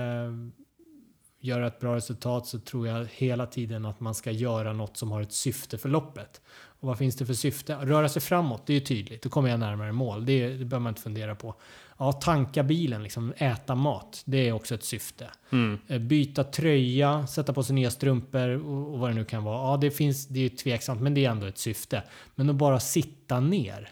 [1.41, 5.13] göra ett bra resultat så tror jag hela tiden att man ska göra något som
[5.13, 6.41] har ett syfte för loppet.
[6.55, 7.75] Och vad finns det för syfte?
[7.75, 9.23] Röra sig framåt, det är ju tydligt.
[9.23, 10.27] Då kommer jag närmare mål.
[10.27, 11.55] Det, det behöver man inte fundera på.
[11.99, 14.23] Ja, tanka bilen, liksom, äta mat.
[14.25, 15.31] Det är också ett syfte.
[15.53, 15.79] Mm.
[15.89, 19.71] Eh, Byta tröja, sätta på sig nya strumpor och, och vad det nu kan vara.
[19.71, 22.03] Ja, det finns, det är ju tveksamt, men det är ändå ett syfte.
[22.35, 23.91] Men att bara sitta ner,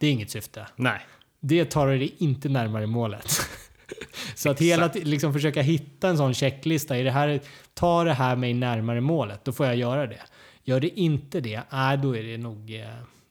[0.00, 0.66] det är inget syfte.
[0.76, 1.00] Nej.
[1.40, 3.40] det tar dig inte närmare målet.
[4.34, 6.96] Så att hela liksom försöka hitta en sån checklista.
[6.96, 7.40] Är det här,
[7.74, 10.20] tar det här mig närmare målet, då får jag göra det.
[10.64, 12.86] Gör det inte det, äh, då, är det nog, eh,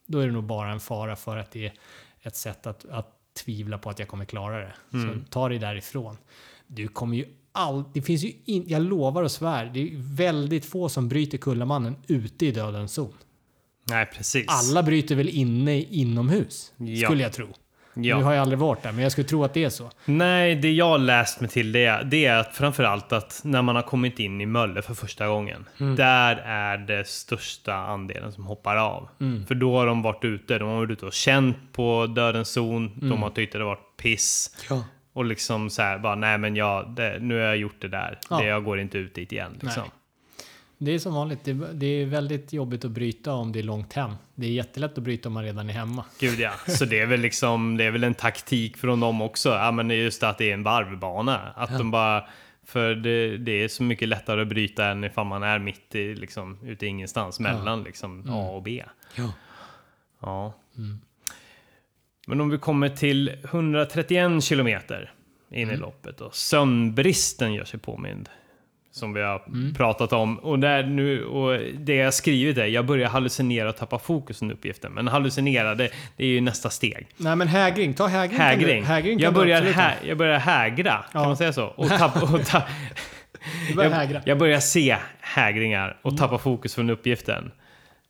[0.06, 1.74] då är det nog bara en fara för att det är
[2.22, 4.74] ett sätt att, att tvivla på att jag kommer klara det.
[4.91, 6.18] Så ta det därifrån.
[6.68, 10.66] Du kommer ju all, det finns ju in, jag lovar och svär, det är väldigt
[10.66, 13.14] få som bryter Kullamannen ute i dödens zon.
[13.90, 14.45] Nej, precis.
[14.48, 17.07] Alla bryter väl inne inomhus, Ja.
[17.07, 17.48] skulle jag tro.
[17.94, 18.18] Ja.
[18.18, 19.91] Nu har jag aldrig varit där, men jag skulle tro att det är så.
[20.06, 23.76] Nej, det jag har läst mig till det, det är att framförallt att när man
[23.76, 25.66] har kommit in i Mölle för första gången.
[25.80, 25.95] Mm.
[25.95, 29.10] Där är det största andelen som hoppar av.
[29.22, 29.45] Mm.
[29.45, 32.88] För då har de varit ute, de har varit ute och känt på dödens zon.
[32.88, 33.10] Mm.
[33.10, 34.56] De har tyckt att det varit piss.
[34.70, 34.84] Ja.
[35.14, 38.20] Och liksom så här, bara nej men jag, det, nu har jag gjort det där.
[38.30, 38.38] Ja.
[38.38, 39.52] Det, jag går inte ut dit igen.
[39.61, 39.84] Liksom.
[39.84, 39.91] Nej.
[40.81, 41.43] Det är som vanligt.
[41.43, 44.11] Det, det är väldigt jobbigt att bryta om det är långt hem.
[44.35, 46.06] Det är jättelätt att bryta om man redan är hemma.
[46.19, 46.51] Gud ja.
[46.68, 49.49] Så det är väl liksom, det är väl en taktik från dem också.
[49.49, 51.38] Ja men det är just att det är en varvbana.
[51.56, 52.27] Att de bara,
[52.64, 56.15] för det, det är så mycket lättare att bryta än ifall man är mitt i,
[56.15, 58.84] liksom, ute i ingenstans mellan liksom A och B.
[59.15, 59.31] Ja.
[60.22, 60.53] Ja.
[62.27, 65.14] Men om vi kommer till 131 kilometer
[65.51, 66.30] in i loppet då.
[66.31, 68.30] Sömnbristen gör sig påmind.
[68.91, 70.38] Som vi har pratat om.
[70.40, 74.56] Och, där nu, och det jag skrivit är, jag börjar hallucinera och tappa fokus under
[74.56, 74.91] uppgiften.
[74.91, 77.07] Men hallucinera, det, det är ju nästa steg.
[77.18, 78.38] Nej men hägring, ta hägring.
[78.38, 78.84] kan du- Hägring.
[78.84, 81.28] hägring kan jag, börjar hä, jag börjar hägra, kan Ja.
[81.28, 81.66] man säga så?
[81.66, 82.61] Och tappa, och ta,
[83.76, 87.52] jag, jag börjar se hägringar och tappa fokus från uppgiften.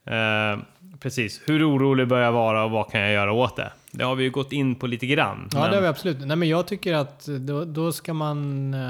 [0.06, 0.60] Eh,
[1.00, 1.42] precis.
[1.46, 3.72] Hur orolig bör jag vara och vad kan jag göra åt det?
[3.92, 5.50] Det har vi ju gått in på lite grann.
[5.52, 6.18] Ja, men- det har vi absolut.
[6.26, 8.74] Nej, men jag tycker att då, då ska man...
[8.74, 8.82] Uh,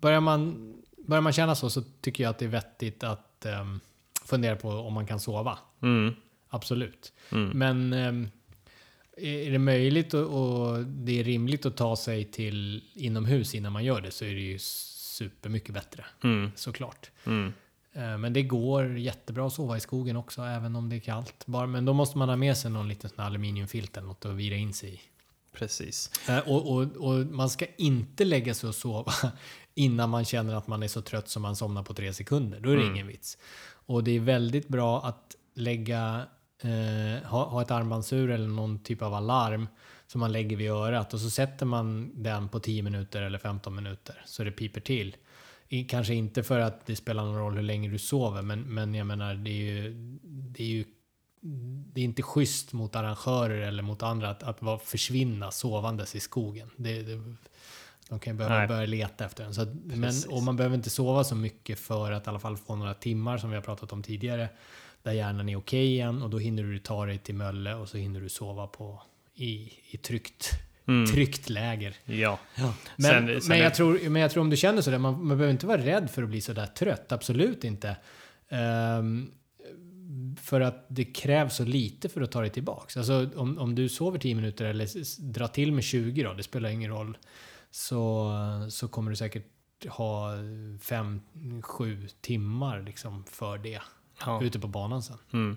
[0.00, 0.72] börjar, man
[1.06, 3.80] börjar man känna så, så tycker jag att det är vettigt att ehm,
[4.24, 5.58] fundera på om man kan sova.
[5.82, 6.14] Mm.
[6.48, 7.12] Absolut.
[7.32, 7.58] Mm.
[7.58, 8.28] Men ehm,
[9.16, 10.22] är det möjligt och,
[10.72, 14.34] och det är rimligt att ta sig till inomhus innan man gör det så är
[14.34, 16.04] det ju supermycket bättre.
[16.24, 16.50] Mm.
[16.56, 17.10] Såklart.
[17.26, 17.52] Mm.
[17.92, 21.46] Eh, Men det går jättebra att sova i skogen också, även om det är kallt.
[21.46, 24.34] Bara, men då måste man ha med sig någon liten sån aluminiumfilt eller något att
[24.34, 25.00] vira in sig i.
[25.52, 26.10] Precis.
[26.28, 29.12] Eh, Och, och, och man ska inte lägga sig och sova
[29.76, 32.60] innan man känner att man är så trött som man somnar på tre sekunder.
[32.60, 32.94] Då är det Mm.
[32.94, 33.38] ingen vits.
[33.86, 36.26] Och det är väldigt bra att lägga,
[36.62, 39.68] eh, ha, ha ett armbandsur eller någon typ av alarm
[40.06, 43.74] som man lägger vid örat och så sätter man den på 10 minuter eller 15
[43.74, 45.16] minuter så det piper till.
[45.68, 48.94] I, kanske inte för att det spelar någon roll hur länge du sover, men, men
[48.94, 49.92] jag menar det är ju,
[50.22, 50.84] det är ju
[51.94, 56.20] det är inte schysst mot arrangörer eller mot andra att, att vara, försvinna sovandes i
[56.20, 56.70] skogen.
[56.76, 57.34] Det, det,
[58.08, 58.68] de kan ju behöva Nej.
[58.68, 59.54] börja leta efter en.
[59.54, 62.56] Så att, men, och man behöver inte sova så mycket för att i alla fall
[62.56, 64.48] få några timmar som vi har pratat om tidigare.
[65.02, 67.96] Där hjärnan är okej igen och då hinner du ta dig till Mölle och så
[67.96, 69.02] hinner du sova på,
[69.34, 70.50] i, i tryggt,
[70.88, 71.06] Mm.
[71.12, 71.96] tryggt läger.
[72.04, 72.38] Ja.
[72.56, 75.12] Men, Sen- sen men, är- jag tror, men jag tror om du känner sådär, man,
[75.26, 77.12] man behöver inte vara rädd för att bli sådär trött.
[77.12, 77.96] Absolut inte.
[78.48, 79.30] Ehm,
[80.40, 82.96] för att det krävs så lite för att ta dig tillbaks.
[82.96, 84.88] Alltså om, om du sover 10 minuter eller
[85.32, 87.16] drar till med 20 då, det spelar ingen roll.
[87.76, 88.32] Så,
[88.70, 89.46] så kommer du säkert
[89.88, 93.80] ha 5-7 timmar liksom för det.
[94.26, 94.42] Ja.
[94.42, 95.18] Ute på banan sen.
[95.32, 95.56] Mm.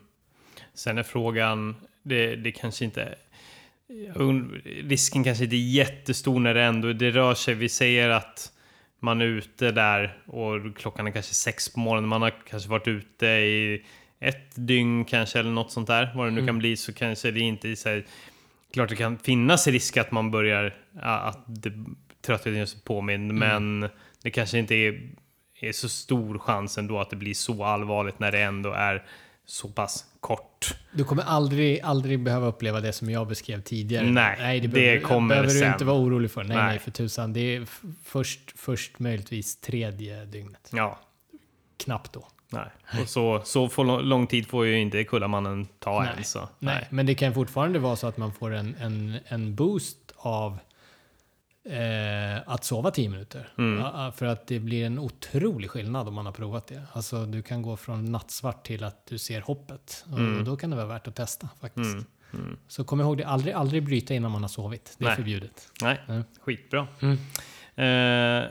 [0.74, 3.16] Sen är frågan, det, det kanske inte...
[4.84, 7.54] Risken kanske inte är jättestor när det ändå det rör sig.
[7.54, 8.52] Vi säger att
[9.00, 12.10] man är ute där och klockan är kanske sex på morgonen.
[12.10, 13.86] Man har kanske varit ute i
[14.20, 16.14] ett dygn kanske eller något sånt där.
[16.16, 16.48] Vad det nu Mm.
[16.48, 18.06] kan bli så kanske det inte är så här,
[18.74, 21.74] Klart det kan finnas risk att man börjar, ja, att det,
[22.30, 23.31] tröttheten gör sig påmind.
[23.31, 23.38] Mm.
[23.69, 23.89] Men
[24.23, 25.10] det kanske inte är,
[25.60, 29.06] är så stor chans ändå att det blir så allvarligt när det ändå är
[29.45, 30.76] så pass kort.
[30.91, 34.06] Du kommer aldrig, aldrig behöva uppleva det som jag beskrev tidigare.
[34.06, 35.72] Nej, det behöver, kommer behöver du sen.
[35.73, 36.43] inte vara orolig för.
[36.43, 36.80] Nej, nej, Nej.
[36.80, 37.34] för tusan.
[37.34, 37.68] Det är
[38.03, 40.69] först, först möjligtvis tredje dygnet.
[40.73, 40.99] Ja,
[41.77, 42.27] Knappt då.
[42.49, 43.01] nej.
[43.01, 46.14] Och så, så för lång, tid får ju inte Kullamannen ta Nej.
[46.18, 46.23] än.
[46.23, 46.49] Så.
[46.60, 46.88] Nej.
[46.89, 50.60] men det kan fortfarande vara så att man får en, en, en boost av
[51.70, 53.50] eh, att sova 10 minuter.
[53.58, 53.80] Mm.
[53.80, 56.84] Ja, för att det blir en otrolig skillnad om man har provat det.
[56.94, 60.06] Alltså du kan gå från nattsvart till att du ser hoppet.
[60.12, 60.38] Och, Mm.
[60.38, 61.94] och då kan det vara värt att testa faktiskt.
[61.94, 62.06] Mm.
[62.34, 62.58] Mm.
[62.68, 64.96] Så kom ihåg det, aldrig, aldrig bryta innan man har sovit.
[64.98, 65.16] Det är Nej.
[65.16, 65.72] förbjudet.
[65.82, 66.24] Nej, Mm.
[66.41, 66.88] skitbra.
[67.02, 67.14] Mm.
[67.76, 68.50] Eh,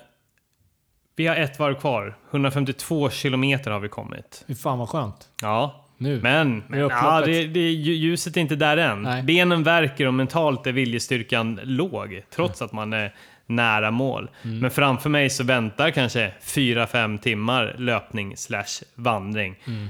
[1.17, 2.19] vi har ett varv kvar.
[2.31, 4.45] 152 kilometer har vi kommit.
[4.47, 5.29] Fy fan vad skönt.
[5.43, 6.21] Ja, Nu.
[6.23, 9.03] men, men ja, det, det, lju- ljuset är inte där än.
[9.03, 9.23] Nej.
[9.23, 13.15] Benen verkar och mentalt är viljestyrkan låg, trots att man är
[13.47, 14.31] nära mål.
[14.45, 14.59] Mm.
[14.59, 19.57] Men framför mig så väntar kanske 4-5 timmar löpning slash vandring.
[19.67, 19.89] Mm.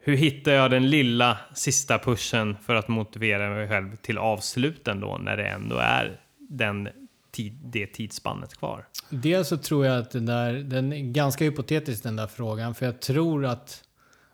[0.00, 5.18] hur hittar jag den lilla sista pushen för att motivera mig själv till avsluten då
[5.22, 6.88] när det ändå är den
[7.32, 8.84] tid, det tidsspannet kvar?
[9.10, 12.86] Dels så tror jag att den där, den är ganska hypotetisk den där frågan, för
[12.86, 13.82] jag tror att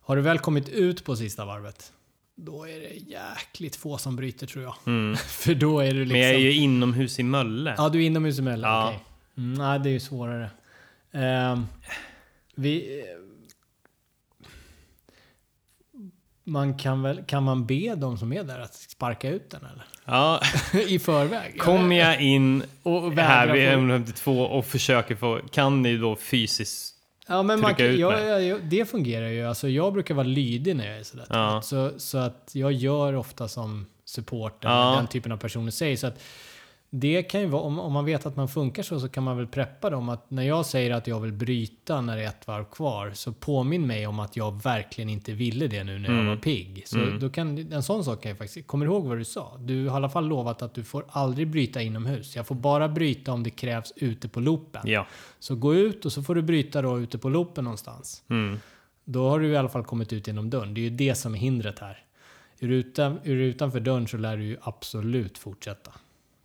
[0.05, 1.93] har du väl kommit ut på sista varvet,
[2.37, 4.75] då är det jäkligt få som bryter tror jag.
[5.19, 6.13] för då är du liksom...
[6.19, 7.75] Men jag är ju inomhus i Mölle.
[7.79, 8.71] Ja, du är inomhus emellan.
[8.71, 8.87] Ja.
[8.89, 9.05] Okej.
[9.37, 10.51] Mm, nej, det är ju svårare.
[11.13, 11.67] Ehm,
[12.55, 13.05] vi...
[16.47, 19.85] Man kan väl, kan man be de som är där att sparka ut den eller?
[20.05, 20.41] Ja,
[20.89, 21.59] I förväg?
[21.61, 23.69] kommer jag in Och här vid
[24.19, 26.94] få- M52 och försöker få, kan ni då fysiskt
[27.27, 28.25] Ja, men man, kan- ut ja, mig?
[28.27, 29.47] ja, ja, det fungerar ju.
[29.47, 31.63] Alltså, jag brukar vara lydig när jag är sådär Ja.
[31.63, 34.95] så, så att jag gör ofta som supporter, Ja.
[34.97, 35.97] den typen av personer säger.
[35.97, 36.19] Så att
[36.97, 39.37] det kan ju vara, om, om man vet att man funkar så, så kan man
[39.37, 42.47] väl preppa dem att när jag säger att jag vill bryta när det är ett
[42.47, 46.15] varv kvar, så påminn mig om att jag verkligen inte ville det nu när jag
[46.15, 46.27] Mm.
[46.27, 46.83] var pigg.
[46.87, 47.19] Så Mm.
[47.21, 49.57] då kan, en sån sak kan jag faktiskt, kommer ihåg vad du sa?
[49.61, 52.37] Du har i alla fall lovat att du får aldrig bryta inomhus.
[52.37, 54.83] Jag får bara bryta om det krävs ute på loopen.
[54.85, 55.07] Ja.
[55.39, 58.23] Så gå ut och så får du bryta då ute på loopen någonstans.
[58.31, 58.59] Mm.
[59.05, 60.75] Då har du i alla fall kommit ut genom dörren.
[60.75, 61.99] Det är ju det som är hindret här.
[62.61, 65.91] Är du, utan, är du utanför dörren så lär du ju absolut fortsätta.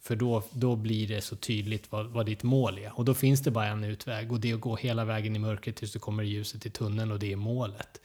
[0.10, 3.00] För då, då blir det så tydligt vad, vad ditt mål är.
[3.00, 5.40] Och då finns det bara en utväg och det är att gå hela vägen i
[5.40, 8.02] mörkret tills du kommer i ljuset i tunneln och det är målet.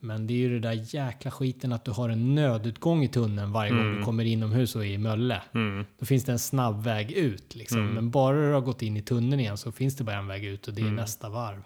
[0.00, 3.52] Men det är ju det där jäkla skiten att du har en nödutgång i tunneln
[3.52, 5.42] varje gång du kommer inomhus och är i Mölle.
[5.54, 5.86] Mm.
[5.98, 7.54] Då finns det en snabb väg ut.
[7.54, 7.86] Liksom.
[7.86, 10.44] Men bara du har gått in i tunneln igen så finns det bara en väg
[10.44, 11.62] ut och det är nästa varv.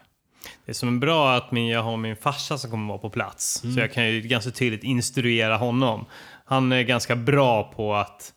[0.66, 3.11] Det som är bra är att min, jag har min farsa som kommer vara på
[3.11, 3.65] plats.
[3.65, 3.74] Mm.
[3.74, 6.05] Så jag kan ju ganska tydligt instruera honom.
[6.44, 8.35] Han är ganska bra på att...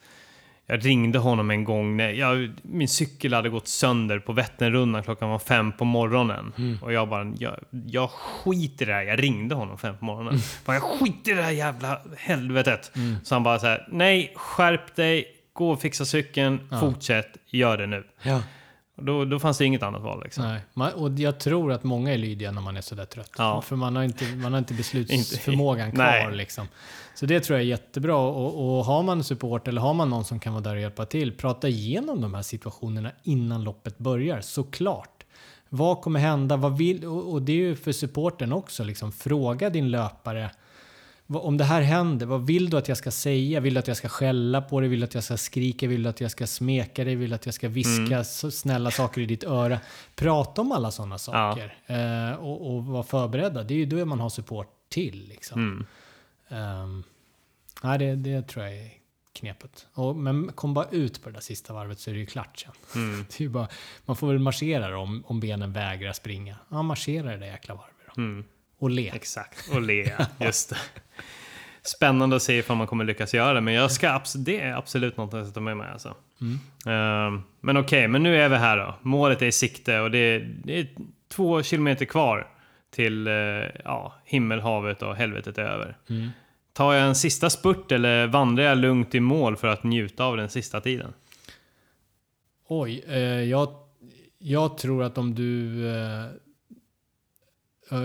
[0.68, 5.04] Jag ringde honom en gång när jag, min cykel hade gått sönder på Vätternrundan.
[5.04, 6.54] Klockan var fem på morgonen.
[6.58, 6.78] Mm.
[6.82, 9.04] Och jag bara, jag, jag skiter i det här.
[9.04, 10.40] Jag ringde honom fem på morgonen.
[10.66, 12.92] Bara, jag skiter i det här jävla helvetet.
[12.96, 13.16] Mm.
[13.24, 17.88] Så han bara så här, nej, skärp dig, gå och fixa cykeln, fortsätt, gör det
[17.88, 18.04] nu.
[18.24, 18.42] Ja.
[18.96, 20.44] Då, då fanns det inget annat val liksom.
[20.44, 23.32] Nej, man, och jag tror att många är lydiga när man är sådär trött.
[23.38, 23.62] Ja.
[23.62, 26.32] För man har inte, man har inte beslutsförmågan kvar.
[26.32, 26.68] Liksom.
[27.16, 28.16] Så det tror jag är jättebra.
[28.18, 31.06] Och, och har man support eller har man någon som kan vara där och hjälpa
[31.06, 35.24] till, prata igenom de här situationerna innan loppet börjar, såklart.
[35.70, 36.58] Vad kommer hända?
[36.58, 40.50] Vad vill, och, och det är ju för supporten också, liksom, fråga din löpare.
[41.28, 43.60] Om det här händer, vad vill du att jag ska säga?
[43.60, 44.90] Vill du att jag ska skälla på dig?
[44.90, 45.88] Vill du att jag ska skrika?
[45.88, 47.16] Vill du att jag ska smeka dig?
[47.16, 49.80] Vill du att jag ska viska så snälla saker i ditt öra?
[50.16, 51.78] Prata om alla sådana saker.
[51.86, 53.64] Eh, och, och vara förberedda.
[53.64, 55.28] Det är ju då man har support till.
[55.30, 55.60] Liksom.
[55.60, 55.86] Mm.
[56.50, 57.04] Ehm,
[57.84, 58.92] nej, det, det tror jag är
[59.34, 59.88] knepet.
[59.94, 62.60] Och, men kom bara ut på det där sista varvet så är det ju klart
[62.60, 63.02] sen.
[63.04, 63.26] Mm.
[63.38, 63.68] Det är bara,
[64.06, 66.58] man får väl marschera då, om, om benen vägrar springa.
[66.70, 68.22] Ja, marschera det där jäkla varvet då.
[68.76, 68.84] Mm.
[68.84, 69.12] Och le.
[69.16, 70.12] Exakt, och le.
[70.40, 70.78] Just det.
[71.82, 75.18] Spännande att se ifall man kommer lyckas göra det, men jag ska det är absolut
[75.18, 75.90] något jag ska ta med mig.
[75.92, 76.16] Alltså.
[76.86, 78.96] Ehm, men okej, men nu är vi här då.
[79.02, 80.88] Målet är i sikte och det är, det är
[81.28, 82.48] två kilometer kvar
[82.92, 83.34] till eh,
[83.84, 85.98] ja, himmel, havet och helvetet är över.
[86.10, 86.30] Mm.
[86.74, 90.38] Tar jag en sista spurt eller vandrar jag lugnt i mål för att njuta av
[90.38, 91.14] den sista tiden?
[92.68, 93.70] Oj, eh, jag,
[94.38, 95.88] jag tror att om du...
[95.88, 96.26] Eh,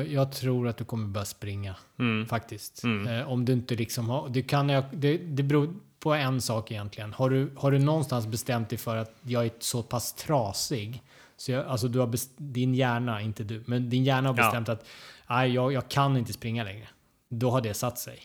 [0.09, 2.27] jag tror att du kommer börja springa, Mm.
[2.27, 2.85] faktiskt.
[2.85, 3.07] Mm.
[3.21, 4.29] Eh, om du inte liksom har...
[4.29, 7.13] Det, kan det, det beror på en sak egentligen.
[7.13, 11.03] Har du, har du någonstans bestämt dig för att jag är så pass trasig,
[11.37, 14.45] så jag, alltså du har best, din hjärna, inte du, men din hjärna har Ja.
[14.45, 14.87] bestämt att
[15.29, 16.89] nej, jag, jag kan inte springa längre.
[17.29, 18.19] Då har det satt sig.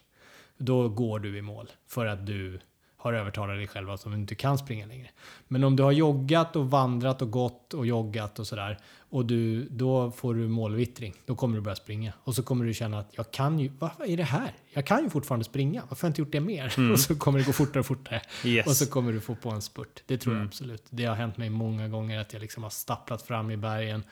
[0.57, 2.59] Då går du i mål för att du
[3.05, 5.09] har övertalat dig själv att du inte kan springa längre.
[5.47, 8.77] Men om du har joggat och vandrat och gått och joggat och sådär
[9.09, 11.13] och du, då får du målvittring.
[11.25, 13.91] Då kommer du börja springa och så kommer du känna att jag kan ju, vad
[14.09, 14.53] är det här?
[14.73, 15.83] Jag kan ju fortfarande springa.
[15.89, 16.91] Varför har jag inte gjort det mer?
[16.91, 18.21] Och så kommer det gå fortare och fortare.
[18.45, 18.67] Yes.
[18.67, 20.03] Och så kommer du få på en spurt.
[20.05, 20.83] Det tror jag absolut.
[20.89, 24.03] Det har hänt mig många gånger att jag liksom har stapplat fram i bergen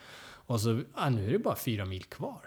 [0.46, 2.40] och så, ah, nu är det bara fyra mil kvar.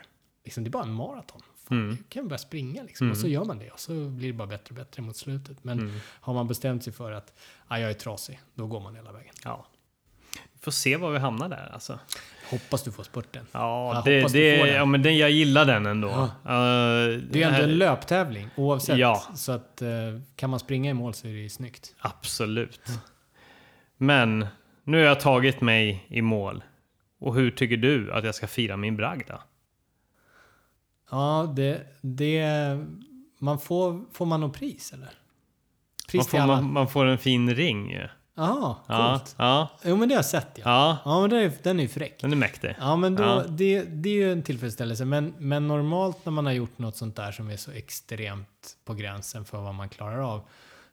[0.44, 1.42] Liksom, det är bara en maraton.
[1.68, 3.12] Fan, Jag kan börja springa liksom.
[3.12, 5.64] Och så gör man det och så blir det bara bättre och bättre mot slutet.
[5.64, 7.34] Men har man bestämt sig för att
[7.68, 9.34] ah, jag är trasig, då går man hela vägen.
[9.44, 9.68] Ja.
[10.54, 12.00] Vi får se var vi hamnar där alltså.
[12.50, 13.46] Hoppas du får spurten.
[13.52, 16.30] Ja, Jag det, du det, ja men den, jag gillar den ändå.
[16.44, 16.52] Ja.
[16.52, 18.98] Uh, Det är ändå en löptävling oavsett.
[18.98, 19.24] Ja.
[19.36, 19.90] Så att eh,
[20.36, 21.96] kan man springa i mål så är det ju snyggt.
[22.00, 22.82] Absolut.
[23.98, 24.48] Men
[24.84, 26.64] nu har jag tagit mig i mål.
[27.20, 29.32] Och hur tycker du att jag ska fira min bragd?
[31.12, 31.88] Ja, det...
[32.02, 32.46] det
[33.40, 35.06] man får, får man något pris eller?
[35.06, 35.14] Man
[36.12, 38.08] Pris till får, man, man får en fin ring ju.
[38.36, 39.36] Jaha, Ja, coolt.
[39.38, 40.62] ja, Jo men det har jag sett ja.
[40.66, 40.98] ja.
[41.06, 42.22] Ja men den är, den är ju fräck.
[42.22, 42.76] Den är mäktig.
[42.80, 43.44] Ja men då, Ja.
[43.50, 45.06] Det, det är ju en tillfredsställelse.
[45.06, 48.94] Men, men normalt när man har gjort något sånt där som är så extremt på
[48.94, 50.42] gränsen för vad man klarar av.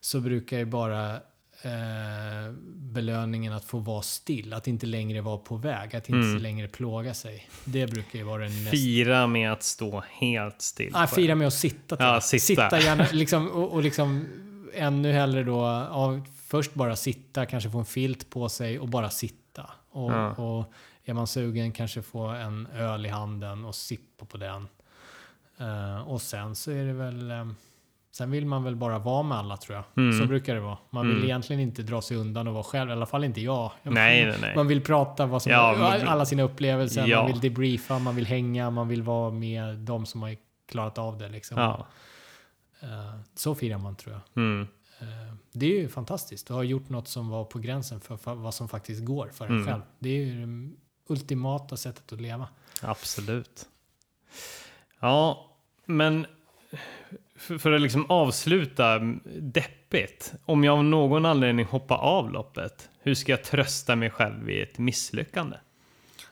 [0.01, 1.15] Så brukar ju bara
[1.63, 2.53] eh,
[2.95, 4.53] belöningen att få vara still.
[4.53, 5.97] Att inte längre vara på väg.
[5.97, 6.43] Att inte Mm.
[6.43, 7.49] längre plåga sig.
[7.65, 8.71] Det brukar ju vara den mest...
[8.71, 10.91] Fira med att stå helt still.
[10.95, 11.97] Ah, fira med att sitta.
[11.99, 12.41] Ja, jag.
[12.41, 12.81] sitta.
[12.81, 14.27] gärna, liksom, och, och liksom
[14.75, 15.59] ännu hellre då,
[15.91, 19.71] ja, först bara sitta, kanske få en filt på sig och bara sitta.
[19.91, 20.31] Och, Ja.
[20.31, 20.73] och
[21.05, 24.69] är man sugen kanske få en öl i handen och sippa på den.
[25.59, 27.47] Eh, och sen så är det väl, eh,
[28.17, 29.85] sen vill man väl bara vara med alla tror jag.
[30.05, 30.21] Mm.
[30.21, 30.79] Så brukar det vara.
[30.91, 31.25] Man vill Mm.
[31.29, 33.73] egentligen inte dra sig undan och vara själv, i alla fall inte jag.
[33.83, 34.57] Nej, nej, nej.
[34.57, 37.19] Man vill prata vad som, Ja, men- alla sina upplevelser, Ja.
[37.23, 40.37] man vill debriefa, man vill hänga, man vill vara med de som har
[40.69, 41.29] klarat av det.
[41.29, 41.59] Liksom.
[41.59, 41.87] Ja.
[42.81, 44.45] Eh, så firar man tror jag.
[44.45, 44.69] Mm.
[45.01, 46.47] Eh, det är ju fantastiskt.
[46.47, 49.45] Du har gjort något som var på gränsen för, för vad som faktiskt går för
[49.47, 49.67] en Mm.
[49.67, 49.83] själv.
[49.99, 50.73] Det är ju det
[51.09, 52.49] ultimata sättet att leva.
[52.83, 53.67] Absolut.
[55.01, 55.51] Ja,
[55.87, 56.27] men
[57.37, 58.99] för, för att liksom avsluta
[59.41, 60.33] deppigt.
[60.45, 64.63] Om jag av någon anledning hoppar av loppet, hur ska jag trösta mig själv i
[64.63, 65.57] ett misslyckande?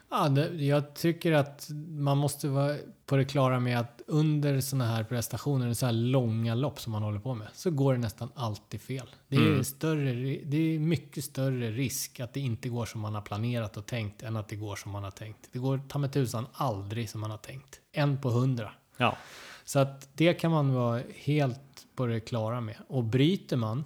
[0.09, 2.75] Ja, det, jag tycker att man måste vara
[3.05, 7.03] på det klara med att under sådana här prestationer, så här långa lopp som man
[7.03, 9.09] håller på med, så går det nästan alltid fel.
[9.27, 9.63] Det är, Mm.
[9.63, 10.13] större,
[10.45, 14.23] det är mycket större risk att det inte går som man har planerat och tänkt
[14.23, 15.49] än att det går som man har tänkt.
[15.51, 17.79] Det går ta med tusan aldrig som man har tänkt.
[17.91, 18.71] En på hundra.
[18.97, 19.17] Ja,
[19.65, 22.75] Så att det kan man vara helt på det klara med.
[22.87, 23.83] Och bryter man,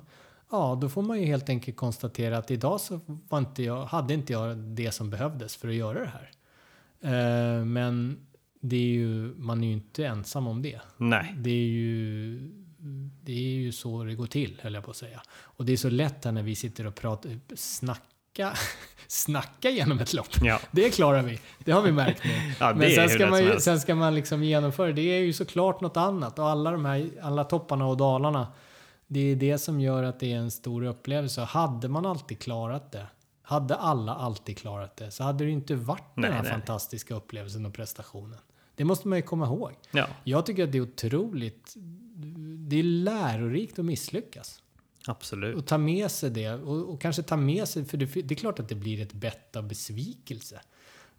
[0.51, 2.99] ja då får man ju helt enkelt konstatera att idag så
[3.29, 6.31] var inte jag, hade inte jag det som behövdes för att göra det här.
[7.01, 8.27] Eh, men
[8.59, 10.79] det är ju, man är ju inte ensam om det.
[10.97, 11.35] nej.
[11.37, 12.39] Det är ju
[13.23, 15.21] det är ju så det går till, höll jag på att säga.
[15.29, 17.39] Och det är så lätt här när vi sitter och pratar,
[18.37, 18.57] snacka,
[19.07, 20.27] snacka genom ett lopp.
[20.41, 22.31] Ja, Det klarar vi, det har vi märkt nu.
[22.59, 24.93] ja Men sen ska, man ju, sen ska man liksom genomföra det.
[24.93, 26.39] Det är ju såklart något annat.
[26.39, 28.47] Och alla de här alla topparna och dalarna.
[29.07, 31.41] Det är det som gör att det är en stor upplevelse.
[31.41, 33.07] Hade man alltid klarat det.
[33.41, 35.11] Hade alla alltid klarat det.
[35.11, 36.51] Så hade det inte varit Nej, den här nej.
[36.51, 38.39] fantastiska upplevelsen och prestationen.
[38.75, 39.71] Det måste man ju komma ihåg.
[39.91, 41.73] Ja, Jag tycker att det är otroligt.
[42.69, 44.61] Det är lärorikt att misslyckas.
[45.09, 45.55] Absolut.
[45.55, 46.53] Och ta med sig det.
[46.53, 49.13] Och, och kanske ta med sig, för det, det är klart att det blir ett
[49.13, 50.61] bett av besvikelse.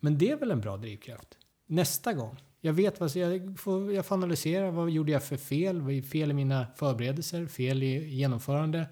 [0.01, 1.28] Men det är väl en bra drivkraft.
[1.66, 2.43] Nästa gång.
[2.60, 4.70] Jag vet vad jag får, jag får analysera.
[4.70, 5.81] Vad gjorde jag för fel?
[5.81, 7.47] Vad är fel i mina förberedelser?
[7.47, 8.86] Fel i genomförande?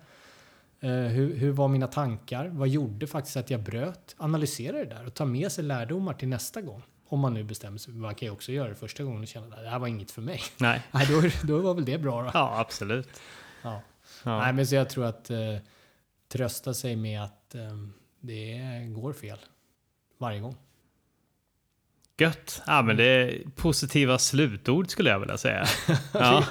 [0.81, 2.49] Eh, hur, hur var mina tankar?
[2.49, 4.15] Vad gjorde faktiskt att jag bröt?
[4.19, 6.83] Analysera det där och ta med sig lärdomar till nästa gång.
[7.09, 7.95] Om man nu bestämmer sig.
[7.95, 10.11] Man kan ju också göra det första gången och känna att det här var inget
[10.11, 10.41] för mig.
[10.61, 12.31] Nej, Nej, då, då var väl det bra då.
[12.35, 13.09] ja absolut.
[13.63, 13.83] Ja.
[14.27, 14.39] Ja.
[14.39, 15.57] Nej, men så jag tror att eh,
[16.29, 17.77] trösta sig med att eh,
[18.21, 18.59] det
[18.89, 19.39] går fel
[20.19, 20.57] varje gång.
[22.19, 22.63] Gött.
[22.67, 25.65] Ja, men det är positiva slutord skulle jag vilja säga.
[26.13, 26.45] Ja,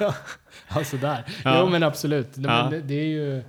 [0.75, 1.23] ja, sådär.
[1.43, 1.59] Ja.
[1.59, 2.29] Jo, men absolut.
[2.35, 2.41] Ja.
[2.41, 3.43] Men det, det är ju,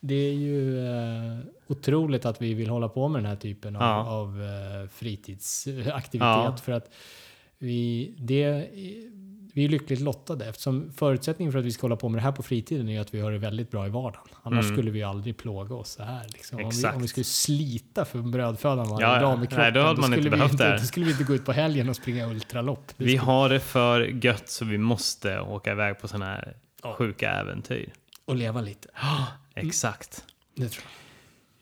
[0.00, 3.82] det är ju eh, otroligt att vi vill hålla på med den här typen av,
[3.82, 4.04] Ja.
[4.10, 6.60] av eh, fritidsaktivitet.
[6.60, 6.90] För att
[7.58, 8.68] vi, det,
[9.52, 12.32] vi är lyckligt lottade eftersom förutsättningen för att vi ska hålla på med det här
[12.32, 14.26] på fritiden är att vi har det väldigt bra i vardagen.
[14.42, 14.76] Annars Mm.
[14.76, 16.26] skulle vi aldrig plåga oss så här.
[16.32, 16.64] Liksom.
[16.64, 19.20] Om, vi, om vi skulle slita för brödfödan varje Ja, ja.
[19.20, 21.12] dag med Nej, kroppen, då hade man skulle inte vi inte, det då skulle vi
[21.12, 22.86] inte gå ut på helgen och springa ultralopp.
[22.96, 26.56] Det vi skulle- har det för gött så vi måste åka iväg på sådana här
[26.82, 26.94] Ja.
[26.94, 27.92] sjuka äventyr.
[28.24, 28.88] Och leva lite.
[29.54, 30.24] Exakt.
[30.56, 31.01] Det tror jag.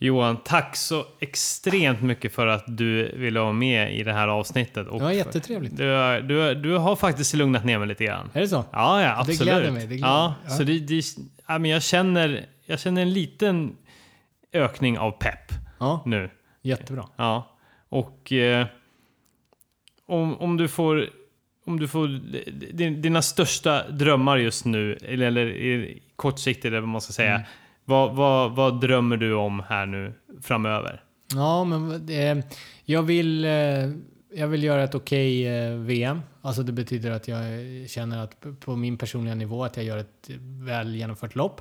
[0.02, 4.86] Johan, tack så extremt mycket för att du ville vara med i det här avsnittet.
[4.86, 5.76] Och Det var jättetrevligt.
[5.76, 8.30] Du, du, du har faktiskt lugnat ner mig lite grann.
[8.32, 8.64] Är det så?
[8.72, 9.40] Ja, ja, Det absolut.
[9.40, 10.34] gläder mig, det gläder ja.
[10.44, 10.50] Ja.
[10.50, 11.02] Så det, det,
[11.48, 13.76] ja, men jag, känner, jag känner en liten
[14.52, 16.30] ökning av pepp Ja, nu.
[16.62, 17.08] jättebra.
[17.16, 17.56] Ja,
[17.88, 18.66] och eh,
[20.06, 21.08] om, om du får
[21.66, 22.08] om du får
[22.72, 27.34] din- dina största drömmar just nu, eller, eller kortsiktigt eller vad man ska säga.
[27.34, 27.46] Mm.
[27.84, 30.12] Vad, vad, vad drömmer du om här nu
[30.42, 31.04] framöver?
[31.34, 32.42] Ja, men det,
[32.84, 33.50] jag, vill, eh,
[34.34, 36.20] jag vill göra ett okej eh, VM.
[36.42, 37.40] Alltså det betyder att jag
[37.90, 41.60] känner att på min personliga nivå att jag gör ett väl genomfört lopp.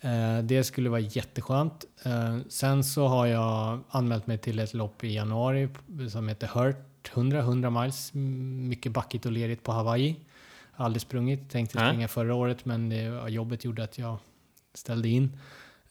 [0.00, 1.84] Eh, Det skulle vara jätteskönt.
[2.04, 5.68] Eh, Sen så har jag anmält mig till ett lopp i januari
[6.10, 8.10] som heter Hurt 100, 100 miles.
[8.14, 10.16] Mycket backigt och lerigt på Hawaii.
[10.76, 11.50] Aldrig sprungit.
[11.50, 14.16] Tänkte springa förra året men det, jobbet gjorde att jag
[14.74, 15.36] ställde in.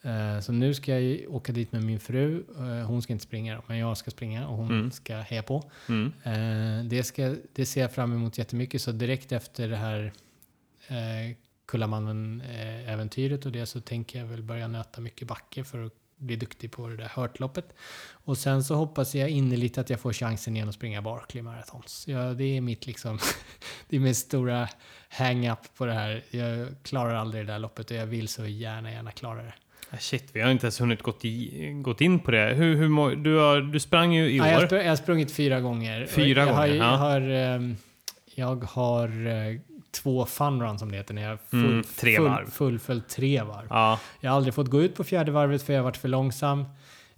[0.02, 2.44] Eh, Så nu ska jag åka dit med min fru.
[2.58, 4.92] Eh, Hon ska inte springa men jag ska springa och hon Mm.
[4.92, 5.72] ska heja på.
[5.90, 6.14] Mm.
[6.24, 8.82] Eh, Det, ska, det ser jag fram emot jättemycket.
[8.82, 10.14] Så direkt efter det här
[11.66, 16.72] Kullamannen-äventyret och det så tänker jag väl börja nöta mycket backe för att bli duktig
[16.72, 17.66] på det där hörtloppet.
[18.26, 22.06] Och sen så hoppas jag innerligt att jag får chansen igen att springa Barkley Marathons.
[22.08, 23.20] Ja, det är mitt liksom,
[23.90, 24.68] det är min stora
[25.10, 26.24] hang-up på det här.
[26.30, 29.54] Jag klarar aldrig det där loppet och jag vill så gärna, gärna klara det.
[29.90, 32.54] Ah, Shit, vi har inte ens hunnit gått, i, gått in på det.
[32.54, 34.68] Hur, hur, du, har, du sprang ju i Ja, jag, har år.
[34.68, 36.06] spr- jag har sprungit fyra gånger.
[36.06, 36.76] Fyra jag gånger, Har, ja.
[36.92, 37.76] jag har, ehm,
[38.36, 39.60] jag har eh,
[39.94, 42.50] två funrun som det heter, när jag full, Mm, tre full, varv.
[42.52, 43.68] fullföljt tre varv.
[43.70, 46.08] Ja, Jag har aldrig fått gå ut på fjärde varvet för jag har varit för
[46.08, 46.66] långsam.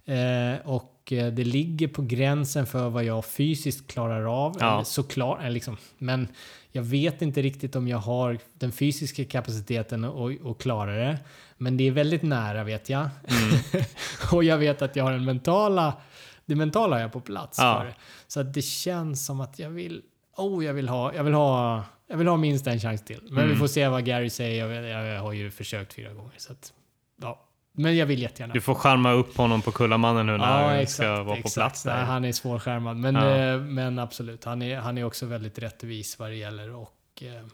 [0.04, 4.56] Eh, och eh, det ligger på gränsen för vad jag fysiskt klarar av.
[4.60, 4.84] Ja.
[4.84, 5.76] Såklart, eh, liksom.
[5.98, 6.28] Men
[6.72, 11.18] jag vet inte riktigt om jag har den fysiska kapaciteten att klara det.
[11.58, 13.00] Men det är väldigt nära vet jag.
[13.28, 13.84] Mm.
[14.32, 15.92] och jag vet att jag har den mentala,
[16.46, 17.78] det mentala har jag på plats Ja.
[17.80, 17.94] för det.
[18.26, 20.02] Så det känns som att jag vill,
[20.36, 23.20] oh jag vill ha, jag vill ha, jag vill ha minst en chans till.
[23.22, 23.48] Men Mm.
[23.50, 24.66] vi får se vad Gary säger.
[24.68, 26.72] Jag, jag har ju försökt fyra gånger så att,
[27.22, 27.42] ja.
[27.78, 28.54] Men jag vill jättegärna.
[28.54, 31.54] du får charma upp honom på Kullamannen nu när Ja, du ska vara på exakt.
[31.54, 31.96] plats där.
[31.96, 32.96] Nej, han är svårskärmad.
[32.96, 33.36] Men, Ja.
[33.36, 36.74] eh, men absolut, han är, han är också väldigt rättvis vad det gäller.
[36.74, 37.46] Och, eh,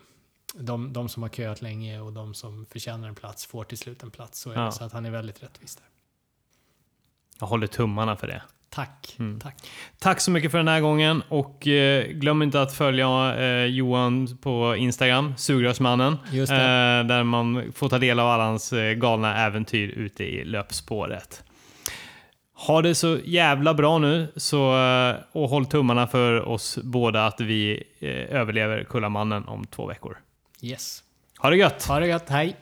[0.55, 4.03] de, de som har köat länge och de som förtjänar en plats får till slut
[4.03, 4.41] en plats.
[4.41, 4.71] Så, Ja.
[4.73, 5.85] så att han är väldigt rättvis där.
[7.41, 8.43] Jag håller tummarna för det.
[8.75, 9.17] Tack.
[9.19, 9.41] Mm.
[9.41, 9.57] Tack.
[9.99, 14.39] Tack så mycket för den här gången och eh, glöm inte att följa eh, Johan
[14.43, 16.13] på Instagram, Sugrörsmannen.
[16.33, 21.45] Eh, där man får ta del av alla hans eh, galna äventyr ute i löpspåret.
[22.55, 27.41] Ha det så jävla bra nu så, eh, och håll tummarna för oss båda att
[27.41, 30.19] vi eh, överlever Kullamannen om två veckor.
[30.63, 31.03] Yes.
[31.39, 31.87] Ha det gött!
[31.87, 32.29] Ha det gött.
[32.29, 32.57] Hej.